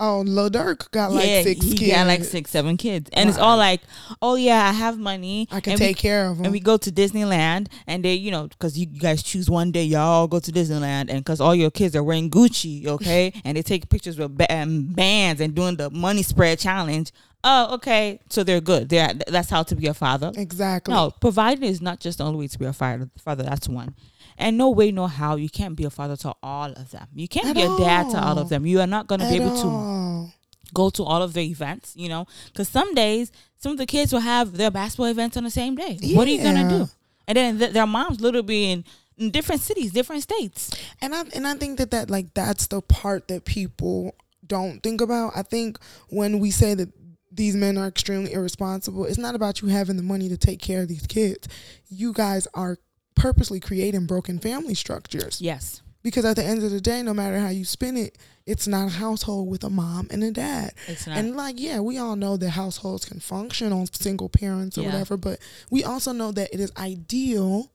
oh, 0.00 0.20
Lil 0.20 0.48
Durk 0.50 0.90
got 0.92 1.10
like 1.12 1.44
six 1.44 1.64
he 1.64 1.76
kids. 1.76 1.92
got 1.92 2.06
like 2.06 2.22
six, 2.24 2.50
seven 2.50 2.76
kids, 2.76 3.10
and 3.12 3.28
it's 3.28 3.38
all 3.38 3.56
like, 3.56 3.80
oh 4.22 4.36
yeah, 4.36 4.68
I 4.68 4.72
have 4.72 4.98
money. 4.98 5.48
I 5.50 5.60
can 5.60 5.76
take 5.76 5.96
we, 5.96 6.00
care 6.00 6.28
of 6.28 6.36
them. 6.36 6.46
And 6.46 6.52
we 6.52 6.60
go 6.60 6.76
to 6.76 6.90
Disneyland, 6.90 7.68
and 7.86 8.04
they, 8.04 8.14
you 8.14 8.30
know, 8.30 8.46
because 8.48 8.78
you 8.78 8.86
guys 8.86 9.22
choose 9.22 9.50
one 9.50 9.72
day, 9.72 9.82
y'all 9.84 10.26
go 10.28 10.38
to 10.40 10.52
Disneyland, 10.52 11.10
and 11.10 11.18
because 11.18 11.40
all 11.40 11.54
your 11.54 11.70
kids 11.70 11.96
are 11.96 12.02
wearing 12.04 12.30
Gucci, 12.30 12.86
okay, 12.86 13.32
and 13.44 13.56
they 13.56 13.62
take 13.62 13.88
pictures 13.88 14.18
with 14.18 14.36
ba- 14.36 14.52
um, 14.54 14.86
bands 14.86 15.40
and 15.40 15.54
doing 15.54 15.76
the 15.76 15.90
money 15.90 16.22
spread 16.22 16.58
challenge. 16.58 17.10
Oh, 17.44 17.74
okay, 17.74 18.18
so 18.30 18.42
they're 18.42 18.60
good. 18.60 18.88
They're 18.88 19.12
that's 19.28 19.48
how 19.50 19.62
to 19.62 19.76
be 19.76 19.86
a 19.86 19.94
father. 19.94 20.32
exactly. 20.36 20.92
No, 20.92 21.10
providing 21.20 21.64
is 21.64 21.80
not 21.80 22.00
just 22.00 22.18
the 22.18 22.24
only 22.24 22.38
way 22.40 22.48
to 22.48 22.58
be 22.58 22.64
a 22.64 22.72
father. 22.72 23.08
Father, 23.18 23.44
that's 23.44 23.68
one. 23.68 23.94
And 24.36 24.56
no 24.58 24.70
way, 24.70 24.90
no 24.92 25.06
how, 25.06 25.36
you 25.36 25.48
can't 25.48 25.74
be 25.76 25.84
a 25.84 25.90
father 25.90 26.16
to 26.18 26.34
all 26.42 26.70
of 26.72 26.90
them. 26.90 27.06
You 27.14 27.26
can't 27.28 27.46
At 27.48 27.54
be 27.56 27.62
a 27.62 27.76
dad 27.78 28.10
to 28.10 28.18
all 28.18 28.36
all. 28.36 28.38
of 28.38 28.48
them. 28.48 28.66
You 28.66 28.80
are 28.80 28.86
not 28.86 29.06
going 29.08 29.20
to 29.20 29.28
be 29.28 29.36
able 29.36 29.56
to 29.62 30.32
go 30.74 30.90
to 30.90 31.02
all 31.02 31.22
of 31.22 31.32
their 31.32 31.42
events, 31.44 31.94
you 31.96 32.08
know, 32.08 32.26
because 32.46 32.68
some 32.68 32.94
days 32.94 33.32
some 33.58 33.72
of 33.72 33.78
the 33.78 33.86
kids 33.86 34.12
will 34.12 34.20
have 34.20 34.56
their 34.56 34.70
basketball 34.70 35.06
events 35.06 35.36
on 35.36 35.44
the 35.44 35.50
same 35.50 35.74
day. 35.74 35.98
What 36.14 36.28
are 36.28 36.30
you 36.30 36.42
gonna 36.42 36.68
do? 36.68 36.88
And 37.26 37.36
then 37.36 37.58
th- 37.58 37.72
their 37.72 37.86
moms 37.86 38.20
literally 38.20 38.46
being 38.46 38.84
in 39.16 39.30
different 39.30 39.60
cities, 39.62 39.92
different 39.92 40.22
states. 40.22 40.70
And 41.00 41.14
I 41.14 41.24
and 41.34 41.46
I 41.46 41.54
think 41.54 41.78
that 41.78 41.90
that 41.90 42.10
like 42.10 42.34
that's 42.34 42.66
the 42.68 42.80
part 42.80 43.28
that 43.28 43.44
people 43.44 44.14
don't 44.46 44.80
think 44.82 45.00
about. 45.00 45.32
I 45.34 45.42
think 45.42 45.78
when 46.08 46.38
we 46.38 46.50
say 46.50 46.74
that 46.74 46.90
these 47.38 47.56
men 47.56 47.78
are 47.78 47.86
extremely 47.88 48.32
irresponsible, 48.34 49.06
it's 49.06 49.16
not 49.16 49.34
about 49.34 49.62
you 49.62 49.68
having 49.68 49.96
the 49.96 50.02
money 50.02 50.28
to 50.28 50.36
take 50.36 50.60
care 50.60 50.82
of 50.82 50.88
these 50.88 51.06
kids. 51.06 51.48
You 51.88 52.12
guys 52.12 52.46
are 52.52 52.76
purposely 53.14 53.60
creating 53.60 54.04
broken 54.06 54.38
family 54.38 54.74
structures. 54.74 55.40
Yes. 55.40 55.80
Because 56.02 56.24
at 56.24 56.36
the 56.36 56.44
end 56.44 56.62
of 56.62 56.70
the 56.70 56.80
day, 56.80 57.02
no 57.02 57.12
matter 57.14 57.38
how 57.38 57.48
you 57.48 57.64
spin 57.64 57.96
it, 57.96 58.18
it's 58.46 58.66
not 58.68 58.86
a 58.88 58.90
household 58.90 59.48
with 59.50 59.64
a 59.64 59.70
mom 59.70 60.06
and 60.10 60.22
a 60.22 60.30
dad. 60.30 60.72
It's 60.86 61.06
not. 61.06 61.18
And 61.18 61.36
like, 61.36 61.58
yeah, 61.58 61.80
we 61.80 61.98
all 61.98 62.16
know 62.16 62.36
that 62.36 62.50
households 62.50 63.04
can 63.04 63.20
function 63.20 63.72
on 63.72 63.86
single 63.92 64.28
parents 64.28 64.78
or 64.78 64.82
Yeah. 64.82 64.88
whatever, 64.92 65.16
but 65.16 65.38
we 65.70 65.82
also 65.84 66.12
know 66.12 66.30
that 66.32 66.52
it 66.54 66.60
is 66.60 66.72
ideal 66.76 67.72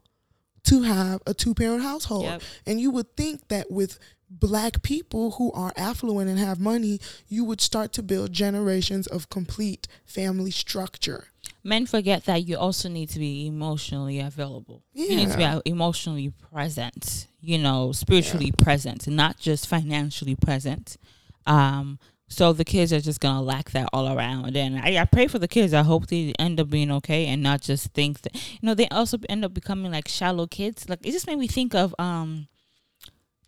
to 0.63 0.84
have 0.84 1.22
a 1.27 1.34
two 1.34 1.53
parent 1.53 1.84
household. 1.84 2.24
Yep. 2.25 2.41
And 2.65 2.79
you 2.79 2.91
would 2.91 3.15
think 3.17 3.48
that 3.50 3.70
with 3.70 4.00
black 4.40 4.82
people 4.82 5.32
who 5.32 5.52
are 5.54 5.74
affluent 5.75 6.30
and 6.30 6.40
have 6.40 6.60
money, 6.60 7.00
you 7.28 7.44
would 7.46 7.62
start 7.62 7.94
to 7.94 8.04
build 8.04 8.34
generations 8.34 9.08
of 9.08 9.30
complete 9.30 9.88
family 10.06 10.52
structure. 10.52 11.28
Men 11.63 11.86
forget 11.86 12.25
that 12.25 12.46
you 12.48 12.58
also 12.58 12.90
need 12.90 13.10
to 13.10 13.20
be 13.20 13.48
emotionally 13.48 14.20
available. 14.20 14.84
Yeah. 14.94 15.10
You 15.10 15.16
need 15.16 15.32
to 15.32 15.38
be 15.38 15.70
emotionally 15.70 16.34
present, 16.52 17.28
you 17.42 17.58
know, 17.58 17.92
spiritually 17.92 18.52
present, 18.52 19.08
not 19.08 19.38
just 19.38 19.68
financially 19.68 20.36
present. 20.36 20.98
Um, 21.46 22.00
so 22.28 22.52
the 22.52 22.66
kids 22.66 22.92
are 22.92 23.00
just 23.00 23.20
gonna 23.20 23.42
lack 23.42 23.72
that 23.72 23.90
all 23.94 24.18
around. 24.18 24.58
And 24.58 24.80
I, 24.80 25.02
I 25.02 25.06
pray 25.06 25.28
for 25.28 25.40
the 25.40 25.48
kids. 25.48 25.74
I 25.74 25.84
hope 25.84 26.08
they 26.08 26.34
end 26.40 26.60
up 26.60 26.70
being 26.70 26.92
okay 26.92 27.28
and 27.28 27.44
not 27.44 27.62
just 27.62 27.94
think 27.94 28.22
that 28.22 28.36
you 28.36 28.60
know, 28.63 28.74
they 28.74 28.88
also 28.90 29.20
end 29.30 29.46
up 29.46 29.54
becoming 29.54 29.92
like 29.92 30.08
shallow 30.08 30.48
kids. 30.48 30.90
Like 30.90 31.06
it 31.06 31.12
just 31.12 31.28
made 31.28 31.38
me 31.38 31.48
think 31.48 31.75
of 31.75 31.94
um 32.00 32.48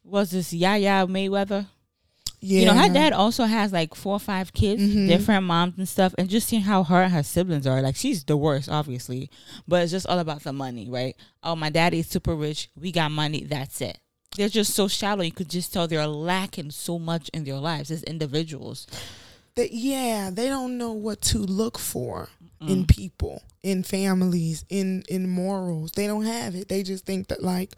was 0.06 0.32
this 0.32 0.54
Yaya 0.54 1.08
Mayweather? 1.08 1.68
Yeah. 2.42 2.60
You 2.60 2.66
know, 2.68 2.74
her 2.76 2.90
dad 2.94 3.12
also 3.14 3.46
has 3.46 3.74
like 3.74 3.96
four 3.96 4.14
or 4.14 4.20
five 4.20 4.54
kids, 4.54 4.82
Mhm. 4.82 5.08
different 5.08 5.46
moms 5.46 5.78
and 5.78 5.90
stuff, 5.90 6.14
and 6.18 6.30
just 6.30 6.48
seeing 6.48 6.62
how 6.62 6.84
her 6.84 7.02
and 7.04 7.12
her 7.14 7.24
siblings 7.24 7.66
are. 7.66 7.82
Like, 7.82 7.96
she's 7.96 8.24
the 8.24 8.38
worst, 8.38 8.70
obviously, 8.70 9.32
but 9.68 9.82
it's 9.82 9.92
just 9.92 10.06
all 10.06 10.20
about 10.20 10.44
the 10.44 10.54
money, 10.54 10.88
right? 10.88 11.16
Oh, 11.42 11.56
my 11.56 11.72
daddy's 11.72 12.08
super 12.08 12.36
rich. 12.36 12.70
We 12.80 12.92
got 12.92 13.10
money. 13.12 13.44
That's 13.44 13.82
it. 13.82 13.98
They're 14.38 14.50
just 14.50 14.76
so 14.76 14.88
shallow. 14.88 15.24
You 15.24 15.32
could 15.32 15.50
just 15.50 15.74
tell 15.74 15.88
they're 15.88 16.06
lacking 16.06 16.70
so 16.72 17.00
much 17.00 17.30
in 17.30 17.46
their 17.46 17.58
lives 17.58 17.90
as 17.90 18.04
individuals. 18.04 18.86
that 19.56 19.72
yeah, 19.72 20.30
they 20.34 20.48
don't 20.50 20.78
know 20.78 20.92
what 20.92 21.22
to 21.22 21.38
look 21.40 21.80
for 21.80 22.28
Mm. 22.62 22.70
in 22.70 22.86
people, 22.86 23.42
in 23.64 23.84
families, 23.84 24.66
in 24.70 25.04
in 25.08 25.30
morals. 25.30 25.92
They 25.96 26.08
don't 26.08 26.26
have 26.26 26.56
it. 26.56 26.68
They 26.68 26.84
just 26.84 27.06
think 27.06 27.30
that 27.30 27.42
like, 27.42 27.72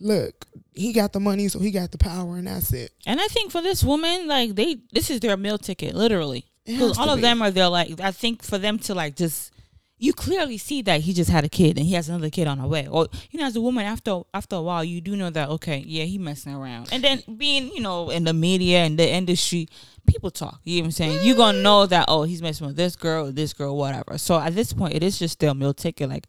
look, 0.00 0.46
he 0.74 0.92
got 0.92 1.12
the 1.12 1.20
money, 1.20 1.48
so 1.48 1.58
he 1.58 1.70
got 1.70 1.92
the 1.92 1.98
power, 1.98 2.36
and 2.36 2.46
that's 2.46 2.72
it. 2.72 2.92
And 3.06 3.20
I 3.20 3.26
think 3.28 3.52
for 3.52 3.62
this 3.62 3.82
woman, 3.84 4.26
like 4.26 4.54
they, 4.54 4.78
this 4.92 5.10
is 5.10 5.20
their 5.20 5.36
meal 5.36 5.58
ticket, 5.58 5.94
literally. 5.94 6.46
Because 6.66 6.98
all 6.98 7.10
of 7.10 7.16
be. 7.16 7.22
them 7.22 7.42
are 7.42 7.50
there. 7.50 7.68
Like 7.68 8.00
I 8.00 8.10
think 8.10 8.42
for 8.42 8.58
them 8.58 8.78
to 8.80 8.94
like 8.94 9.16
just, 9.16 9.52
you 9.98 10.12
clearly 10.12 10.58
see 10.58 10.82
that 10.82 11.02
he 11.02 11.12
just 11.12 11.30
had 11.30 11.44
a 11.44 11.48
kid 11.48 11.76
and 11.76 11.86
he 11.86 11.94
has 11.94 12.08
another 12.08 12.30
kid 12.30 12.48
on 12.48 12.58
the 12.58 12.66
way. 12.66 12.86
Or 12.88 13.06
you 13.30 13.38
know, 13.38 13.46
as 13.46 13.56
a 13.56 13.60
woman, 13.60 13.84
after 13.84 14.22
after 14.32 14.56
a 14.56 14.62
while, 14.62 14.82
you 14.82 15.00
do 15.00 15.14
know 15.14 15.30
that 15.30 15.50
okay, 15.50 15.84
yeah, 15.86 16.04
he 16.04 16.18
messing 16.18 16.54
around. 16.54 16.88
And 16.90 17.04
then 17.04 17.22
being 17.36 17.70
you 17.72 17.80
know 17.80 18.10
in 18.10 18.24
the 18.24 18.32
media 18.32 18.78
and 18.78 18.98
the 18.98 19.08
industry, 19.08 19.68
people 20.06 20.30
talk. 20.30 20.60
You 20.64 20.76
know 20.76 20.82
what 20.82 20.86
I'm 20.86 20.92
saying? 20.92 21.26
You 21.26 21.34
gonna 21.34 21.60
know 21.60 21.86
that 21.86 22.06
oh, 22.08 22.22
he's 22.22 22.40
messing 22.40 22.66
with 22.66 22.76
this 22.76 22.96
girl, 22.96 23.30
this 23.30 23.52
girl, 23.52 23.76
whatever. 23.76 24.16
So 24.16 24.38
at 24.38 24.54
this 24.54 24.72
point, 24.72 24.94
it 24.94 25.02
is 25.02 25.18
just 25.18 25.40
their 25.40 25.54
meal 25.54 25.74
ticket. 25.74 26.08
Like, 26.08 26.26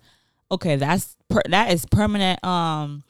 okay, 0.51 0.75
that's 0.75 1.15
per- 1.29 1.43
that 1.49 1.71
is 1.71 1.85
permanent. 1.85 2.43
Um. 2.43 3.03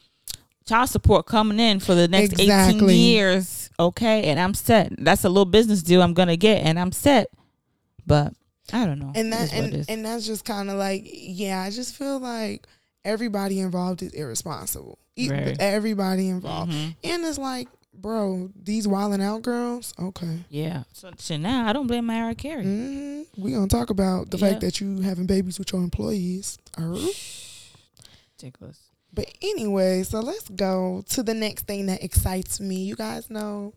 Child 0.66 0.88
support 0.90 1.26
coming 1.26 1.60
in 1.60 1.80
for 1.80 1.94
the 1.94 2.08
next 2.08 2.40
18 2.40 2.88
years. 2.88 3.70
Okay. 3.78 4.24
And 4.24 4.38
I'm 4.40 4.52
set. 4.54 4.92
That's 4.98 5.24
a 5.24 5.28
little 5.28 5.44
business 5.44 5.82
deal 5.82 6.02
I'm 6.02 6.14
going 6.14 6.28
to 6.28 6.36
get. 6.36 6.64
And 6.64 6.78
I'm 6.78 6.92
set. 6.92 7.28
But 8.06 8.34
I 8.72 8.84
don't 8.84 8.98
know. 8.98 9.12
and 9.14 9.32
that 9.32 9.52
and, 9.52 9.84
and 9.88 10.04
that's 10.04 10.26
just 10.26 10.44
kind 10.44 10.68
of 10.70 10.76
like 10.76 11.02
yeah 11.06 11.60
i 11.60 11.70
just 11.70 11.94
feel 11.94 12.18
like 12.18 12.66
everybody 13.04 13.60
involved 13.60 14.02
is 14.02 14.12
irresponsible 14.12 14.98
Very. 15.16 15.54
everybody 15.60 16.28
involved 16.28 16.72
Mhm. 16.72 16.96
and 17.04 17.24
it's 17.24 17.38
like 17.38 17.68
bro 17.94 18.50
these 18.60 18.88
wilding 18.88 19.22
out 19.22 19.42
girls 19.42 19.94
okay 20.00 20.40
Yeah. 20.50 20.82
So, 20.92 21.12
so 21.16 21.36
now 21.36 21.68
I 21.68 21.72
don't 21.72 21.86
blame 21.86 22.06
Mariah 22.06 22.34
Carey. 22.34 22.64
hmm 22.64 23.22
we 23.36 23.52
gonna 23.52 23.68
talk 23.68 23.90
about 23.90 24.30
the 24.32 24.36
Yeah. 24.38 24.48
fact 24.48 24.62
that 24.62 24.80
you 24.80 25.00
having 25.00 25.26
babies 25.26 25.60
with 25.60 25.72
your 25.72 25.82
employees. 25.84 26.58
Ridiculous. 28.36 28.80
But 29.16 29.26
anyway 29.42 30.02
so 30.04 30.20
let's 30.20 30.48
go 30.50 31.02
to 31.08 31.22
the 31.24 31.34
next 31.34 31.66
thing 31.66 31.86
that 31.86 32.04
excites 32.04 32.60
me 32.60 32.76
you 32.76 32.94
guys 32.94 33.28
know 33.30 33.72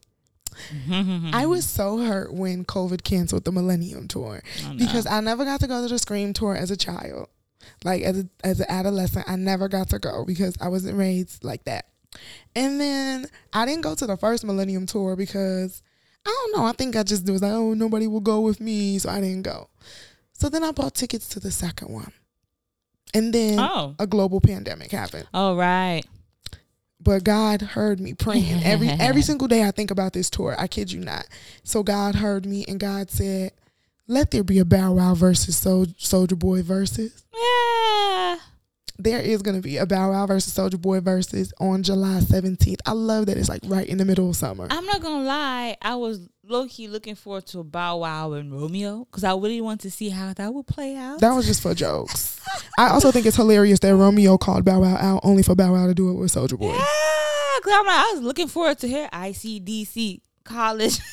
i 1.34 1.46
was 1.46 1.66
so 1.66 1.98
hurt 2.00 2.34
when 2.34 2.66
covid 2.66 3.04
canceled 3.04 3.46
the 3.46 3.52
millennium 3.52 4.08
tour 4.08 4.42
Oh, 4.66 4.72
no. 4.74 4.78
because 4.78 5.06
I 5.08 5.20
never 5.22 5.46
got 5.46 5.60
to 5.62 5.68
go 5.68 5.82
to 5.82 5.88
the 5.88 6.00
Scream 6.00 6.34
tour 6.34 6.56
as 6.56 6.70
a 6.72 6.78
child. 6.78 7.28
Like 7.84 8.02
as 8.04 8.20
a, 8.20 8.26
as 8.44 8.60
an 8.60 8.66
adolescent, 8.70 9.30
I 9.30 9.36
never 9.36 9.68
got 9.68 9.90
to 9.90 10.00
go 10.00 10.26
because 10.26 10.56
I 10.60 10.68
wasn't 10.70 10.98
raised 10.98 11.44
like 11.44 11.64
that. 11.66 11.86
And 12.56 12.80
then 12.82 13.28
I 13.54 13.66
didn't 13.66 13.82
go 13.84 13.96
to 13.96 14.08
the 14.08 14.18
first 14.18 14.44
Millennium 14.44 14.86
tour 14.86 15.16
because 15.16 15.82
I 16.26 16.30
don't 16.30 16.58
know. 16.60 16.66
I 16.68 16.72
think 16.74 16.96
I 16.96 17.04
just 17.04 17.30
was 17.30 17.42
like, 17.42 17.52
oh, 17.52 17.74
nobody 17.74 18.08
will 18.08 18.22
go 18.22 18.42
with 18.42 18.60
me, 18.60 18.98
so 18.98 19.10
I 19.10 19.22
didn't 19.22 19.44
go. 19.44 19.70
So 20.34 20.50
then 20.50 20.64
I 20.64 20.72
bought 20.72 20.96
tickets 20.96 21.28
to 21.30 21.40
the 21.40 21.52
second 21.52 21.90
one, 21.94 22.12
and 23.14 23.34
then 23.34 23.60
Oh. 23.60 23.96
a 24.00 24.06
global 24.08 24.40
pandemic 24.42 24.92
happened. 24.92 25.28
Oh, 25.34 25.56
right. 25.56 26.04
But 27.02 27.24
God 27.24 27.62
heard 27.62 28.00
me 28.00 28.14
praying 28.14 28.64
every 28.64 28.88
every 29.00 29.22
single 29.22 29.48
day. 29.48 29.64
I 29.64 29.72
think 29.72 29.90
about 29.92 30.14
this 30.14 30.30
tour. 30.30 30.56
I 30.60 30.68
kid 30.68 30.92
you 30.92 31.00
not. 31.00 31.26
So 31.64 31.82
God 31.84 32.16
heard 32.16 32.46
me, 32.46 32.66
and 32.68 32.78
God 32.80 33.10
said, 33.10 33.54
"Let 34.08 34.32
there 34.32 34.44
be 34.44 34.60
a 34.60 34.66
Bow 34.66 34.94
Wow 34.94 35.16
versus 35.16 35.56
Sol- 35.58 35.86
Soulja 35.86 36.38
Boy 36.38 36.62
Verzuz." 36.62 37.24
Yeah. 37.34 38.36
There 39.02 39.22
is 39.22 39.42
gonna 39.42 39.62
be 39.62 39.78
a 39.78 39.86
Bow 39.86 40.12
Wow 40.12 40.26
versus 40.26 40.54
Soulja 40.54 40.80
Boy 40.80 41.00
Verzuz 41.00 41.54
on 41.62 41.84
July 41.84 42.20
seventeenth. 42.20 42.82
I 42.86 42.92
love 42.92 43.28
that 43.28 43.38
it's 43.38 43.48
like 43.48 43.62
right 43.66 43.88
in 43.88 43.98
the 43.98 44.04
middle 44.04 44.30
of 44.30 44.36
summer. 44.36 44.68
I'm 44.70 44.86
not 44.86 45.02
gonna 45.02 45.24
lie. 45.24 45.78
I 45.82 45.96
was 45.96 46.20
low 46.50 46.66
key 46.68 46.88
looking 46.88 47.16
forward 47.16 47.46
to 47.48 47.64
Bow 47.64 47.98
Wow 48.00 48.34
and 48.34 48.52
Romeo 48.52 49.06
because 49.06 49.24
I 49.24 49.32
really 49.34 49.62
want 49.62 49.82
to 49.82 49.92
see 49.92 50.10
how 50.10 50.34
that 50.34 50.54
would 50.54 50.66
play 50.68 50.96
out. 50.96 51.20
That 51.20 51.32
was 51.34 51.46
just 51.46 51.62
for 51.62 51.74
jokes. 51.76 52.40
I 52.78 52.90
also 52.90 53.12
think 53.12 53.26
it's 53.28 53.36
hilarious 53.38 53.80
that 53.82 53.96
Romeo 53.96 54.38
called 54.38 54.66
Bow 54.66 54.82
Wow 54.82 54.96
out 54.96 55.22
only 55.24 55.44
for 55.44 55.54
Bow 55.56 55.74
Wow 55.74 55.86
to 55.88 55.94
do 55.94 56.10
it 56.10 56.14
with 56.16 56.32
Soulja 56.34 56.58
Boy. 56.58 56.74
yeah, 56.74 57.60
'cause 57.64 57.74
I'm 57.74 57.86
like, 57.86 57.96
I 57.96 58.12
was 58.16 58.22
looking 58.24 58.48
forward 58.48 58.80
to 58.80 58.88
hear 58.88 59.08
ICDC 59.14 60.22
college. 60.44 61.00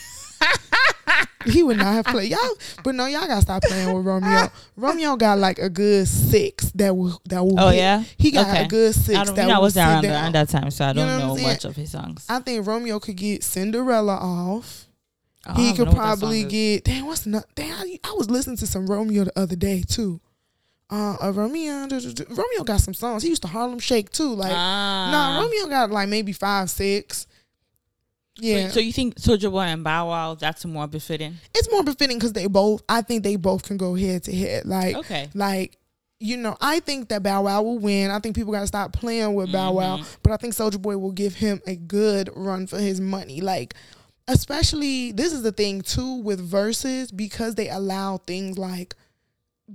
He 1.46 1.62
would 1.62 1.76
not 1.76 1.92
have 1.94 2.06
played 2.06 2.32
y'all, 2.32 2.40
but 2.82 2.96
no, 2.96 3.06
y'all 3.06 3.24
gotta 3.28 3.40
stop 3.40 3.62
playing 3.62 3.94
with 3.94 4.04
Romeo. 4.04 4.48
Romeo 4.74 5.14
got 5.14 5.38
like 5.38 5.60
a 5.60 5.70
good 5.70 6.08
six 6.08 6.72
that 6.74 6.96
will 6.96 7.20
that 7.26 7.44
will. 7.44 7.58
Oh, 7.60 7.68
hit. 7.68 7.76
yeah? 7.78 8.02
he 8.18 8.32
got 8.32 8.48
Okay. 8.48 8.64
a 8.64 8.68
good 8.68 8.92
six 8.96 9.16
I 9.16 9.22
don't. 9.22 9.36
that 9.36 9.42
You 9.42 9.48
know, 9.50 9.54
I 9.54 9.58
was 9.60 9.76
around 9.76 10.04
around 10.04 10.32
that 10.34 10.48
time, 10.48 10.72
so 10.72 10.84
I 10.86 10.92
don't 10.92 11.06
know 11.06 11.36
know 11.36 11.42
much 11.42 11.64
of 11.64 11.76
his 11.76 11.92
songs. 11.92 12.26
I 12.28 12.40
think 12.40 12.66
Romeo 12.66 12.98
could 12.98 13.14
get 13.16 13.44
Cinderella 13.44 14.14
off. 14.16 14.85
Oh, 15.48 15.54
he 15.54 15.70
could 15.72 15.86
know 15.86 15.92
what 15.92 15.96
that 15.96 16.18
probably 16.18 16.44
get. 16.44 16.84
Damn, 16.84 17.06
what's 17.06 17.26
not? 17.26 17.44
Damn, 17.54 17.74
I, 17.78 17.98
I 18.04 18.12
was 18.12 18.30
listening 18.30 18.56
to 18.58 18.66
some 18.66 18.86
Romeo 18.86 19.24
the 19.24 19.38
other 19.38 19.56
day 19.56 19.82
too. 19.86 20.20
Uh, 20.90 21.16
uh 21.20 21.32
Romeo, 21.32 21.88
Romeo 22.28 22.64
got 22.64 22.80
some 22.80 22.94
songs. 22.94 23.22
He 23.24 23.28
used 23.30 23.42
to 23.42 23.48
Harlem 23.48 23.78
Shake 23.80 24.10
too. 24.10 24.34
Like, 24.34 24.52
Ah. 24.54 25.08
nah, 25.10 25.40
Romeo 25.42 25.66
got 25.66 25.90
like 25.90 26.08
maybe 26.08 26.32
five, 26.32 26.70
six. 26.70 27.26
Yeah, 28.38 28.68
So, 28.68 28.74
so 28.74 28.80
you 28.80 28.92
think 28.92 29.14
Soulja 29.16 29.50
Boy 29.50 29.62
and 29.62 29.82
Bow 29.82 30.08
Wow 30.10 30.34
that's 30.34 30.64
more 30.66 30.86
befitting? 30.86 31.36
it's 31.54 31.70
more 31.70 31.82
befitting 31.82 32.18
because 32.18 32.34
they 32.34 32.46
both. 32.46 32.82
I 32.88 33.00
think 33.02 33.22
they 33.24 33.36
both 33.36 33.62
can 33.64 33.78
go 33.78 33.94
head 33.94 34.24
to 34.24 34.34
head. 34.36 34.66
Like, 34.66 34.94
Okay. 34.96 35.28
like 35.34 35.78
you 36.18 36.36
know, 36.38 36.56
I 36.62 36.80
think 36.80 37.08
that 37.10 37.22
Bow 37.22 37.42
Wow 37.42 37.62
will 37.62 37.78
win. 37.78 38.10
I 38.10 38.18
think 38.20 38.34
people 38.36 38.52
got 38.52 38.60
to 38.60 38.66
stop 38.66 38.92
playing 38.92 39.34
with 39.34 39.52
Bow 39.52 39.72
Wow, 39.72 39.98
Mm-hmm. 39.98 40.14
but 40.22 40.32
I 40.32 40.36
think 40.38 40.54
Soulja 40.54 40.80
Boy 40.80 40.96
will 40.98 41.12
give 41.12 41.34
him 41.34 41.60
a 41.66 41.76
good 41.76 42.30
run 42.34 42.66
for 42.66 42.78
his 42.78 43.00
money. 43.02 43.40
Like, 43.42 43.74
especially 44.28 45.12
this 45.12 45.32
is 45.32 45.42
the 45.42 45.52
thing 45.52 45.80
too 45.82 46.16
with 46.16 46.40
verses 46.40 47.10
because 47.12 47.54
they 47.54 47.68
allow 47.68 48.18
things 48.18 48.58
like 48.58 48.94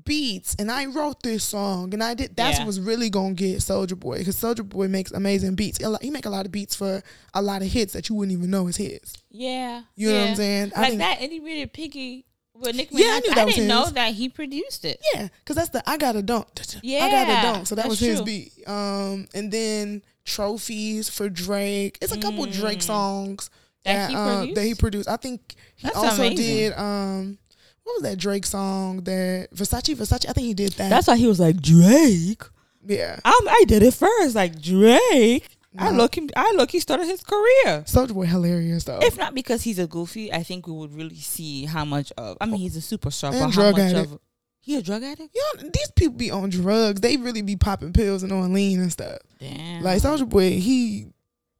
beats 0.05 0.55
and 0.57 0.71
I 0.71 0.85
wrote 0.85 1.21
this 1.21 1.43
song 1.43 1.93
and 1.93 2.01
I 2.01 2.13
did 2.13 2.35
that's 2.37 2.59
Yeah. 2.59 2.65
what's 2.65 2.79
really 2.79 3.09
gonna 3.09 3.33
get 3.33 3.57
Soulja 3.59 3.99
Boy 3.99 4.19
because 4.19 4.37
Soulja 4.37 4.67
Boy 4.67 4.87
makes 4.87 5.11
amazing 5.11 5.55
beats. 5.55 5.79
He 6.01 6.09
make 6.09 6.25
a 6.25 6.29
lot 6.29 6.45
of 6.45 6.51
beats 6.51 6.75
for 6.75 7.03
a 7.33 7.41
lot 7.41 7.61
of 7.61 7.67
hits 7.69 7.91
that 7.93 8.07
you 8.07 8.15
wouldn't 8.15 8.37
even 8.37 8.49
know 8.49 8.67
is 8.67 8.77
his. 8.77 9.01
Yeah. 9.29 9.81
You 9.95 10.11
know 10.13 10.19
what 10.21 10.29
I'm 10.29 10.35
saying? 10.35 10.71
I 10.75 10.81
Like 10.89 10.97
that 10.99 11.21
itty 11.21 11.39
bitty 11.39 11.65
piggy 11.65 12.25
with 12.53 12.75
Nicki 12.75 12.95
Minaj. 12.95 12.99
Yeah, 12.99 13.11
I 13.15 13.19
knew 13.19 13.35
that 13.35 13.45
was 13.45 13.55
didn't 13.55 13.67
know 13.67 13.83
his. 13.83 13.93
that 13.93 14.13
he 14.13 14.29
produced 14.29 14.85
it. 14.85 15.01
Yeah, 15.13 15.27
because 15.39 15.57
that's 15.57 15.69
the 15.69 15.89
I 15.89 15.97
got 15.97 16.15
a 16.15 16.21
dunk. 16.21 16.47
Yeah. 16.83 17.03
I 17.05 17.11
got 17.11 17.29
a 17.29 17.41
dunk. 17.53 17.67
So 17.67 17.75
that 17.75 17.87
was 17.89 17.99
his 17.99 18.17
true. 18.19 18.25
beat. 18.25 18.53
Um, 18.67 19.27
and 19.33 19.51
then 19.51 20.03
trophies 20.23 21.09
for 21.09 21.27
Drake. 21.27 21.97
It's 22.01 22.13
a 22.13 22.17
couple 22.19 22.45
Drake 22.45 22.81
songs 22.81 23.49
Mm. 23.85 23.93
That 23.93 24.09
he 24.09 24.15
uh, 24.15 24.53
that 24.55 24.63
he 24.63 24.75
produced? 24.75 24.79
produced. 24.79 25.09
I 25.09 25.17
think 25.17 25.55
he 25.75 25.83
That's 25.87 25.95
also 25.97 26.21
amazing. 26.23 26.35
did. 26.37 26.73
Um, 26.77 27.37
what 27.83 27.93
was 27.95 28.03
that 28.03 28.17
Drake 28.19 28.45
song 28.45 28.97
that 29.03 29.49
Versace 29.55 29.95
Versace? 29.95 30.29
I 30.29 30.33
think 30.33 30.45
he 30.47 30.53
did 30.53 30.73
that. 30.73 30.89
That's 30.89 31.07
why 31.07 31.15
he 31.17 31.25
was 31.27 31.39
like 31.39 31.59
Drake. 31.61 32.43
yeah. 32.85 33.19
I'm, 33.25 33.47
I 33.47 33.63
did 33.67 33.81
it 33.83 33.93
first, 33.93 34.35
like 34.35 34.61
Drake. 34.61 35.47
I 35.77 35.89
look 35.89 36.15
him. 36.17 36.29
I 36.35 36.51
look. 36.55 36.69
He 36.69 36.79
started 36.81 37.05
his 37.07 37.23
career. 37.23 37.83
Soulja 37.87 38.13
Boy 38.13 38.25
hilarious 38.25 38.83
though. 38.83 38.99
If 39.01 39.17
not 39.17 39.33
because 39.33 39.63
he's 39.63 39.79
a 39.79 39.87
goofy, 39.87 40.31
I 40.31 40.43
think 40.43 40.67
we 40.67 40.73
would 40.73 40.93
really 40.93 41.15
see 41.15 41.63
how 41.65 41.85
much 41.85 42.11
of. 42.17 42.37
I 42.41 42.45
mean, 42.45 42.59
he's 42.59 42.75
a 42.75 42.81
superstar, 42.97 43.31
And 43.31 43.39
but 43.39 43.45
how 43.45 43.51
drug 43.51 43.77
much 43.77 43.93
addict. 43.93 44.11
of. 44.11 44.19
He 44.59 44.75
a 44.75 44.81
drug 44.81 45.01
addict? 45.01 45.33
you 45.33 45.41
know, 45.55 45.69
these 45.73 45.89
people 45.95 46.13
be 46.15 46.29
on 46.29 46.49
drugs. 46.49 47.01
They 47.01 47.17
really 47.17 47.41
be 47.41 47.55
popping 47.55 47.93
pills 47.93 48.21
and 48.21 48.31
on 48.33 48.53
lean 48.53 48.79
and 48.79 48.91
stuff. 48.91 49.17
Damn. 49.39 49.81
Like 49.81 50.01
Soulja 50.01 50.27
Boy, 50.29 50.51
he 50.59 51.07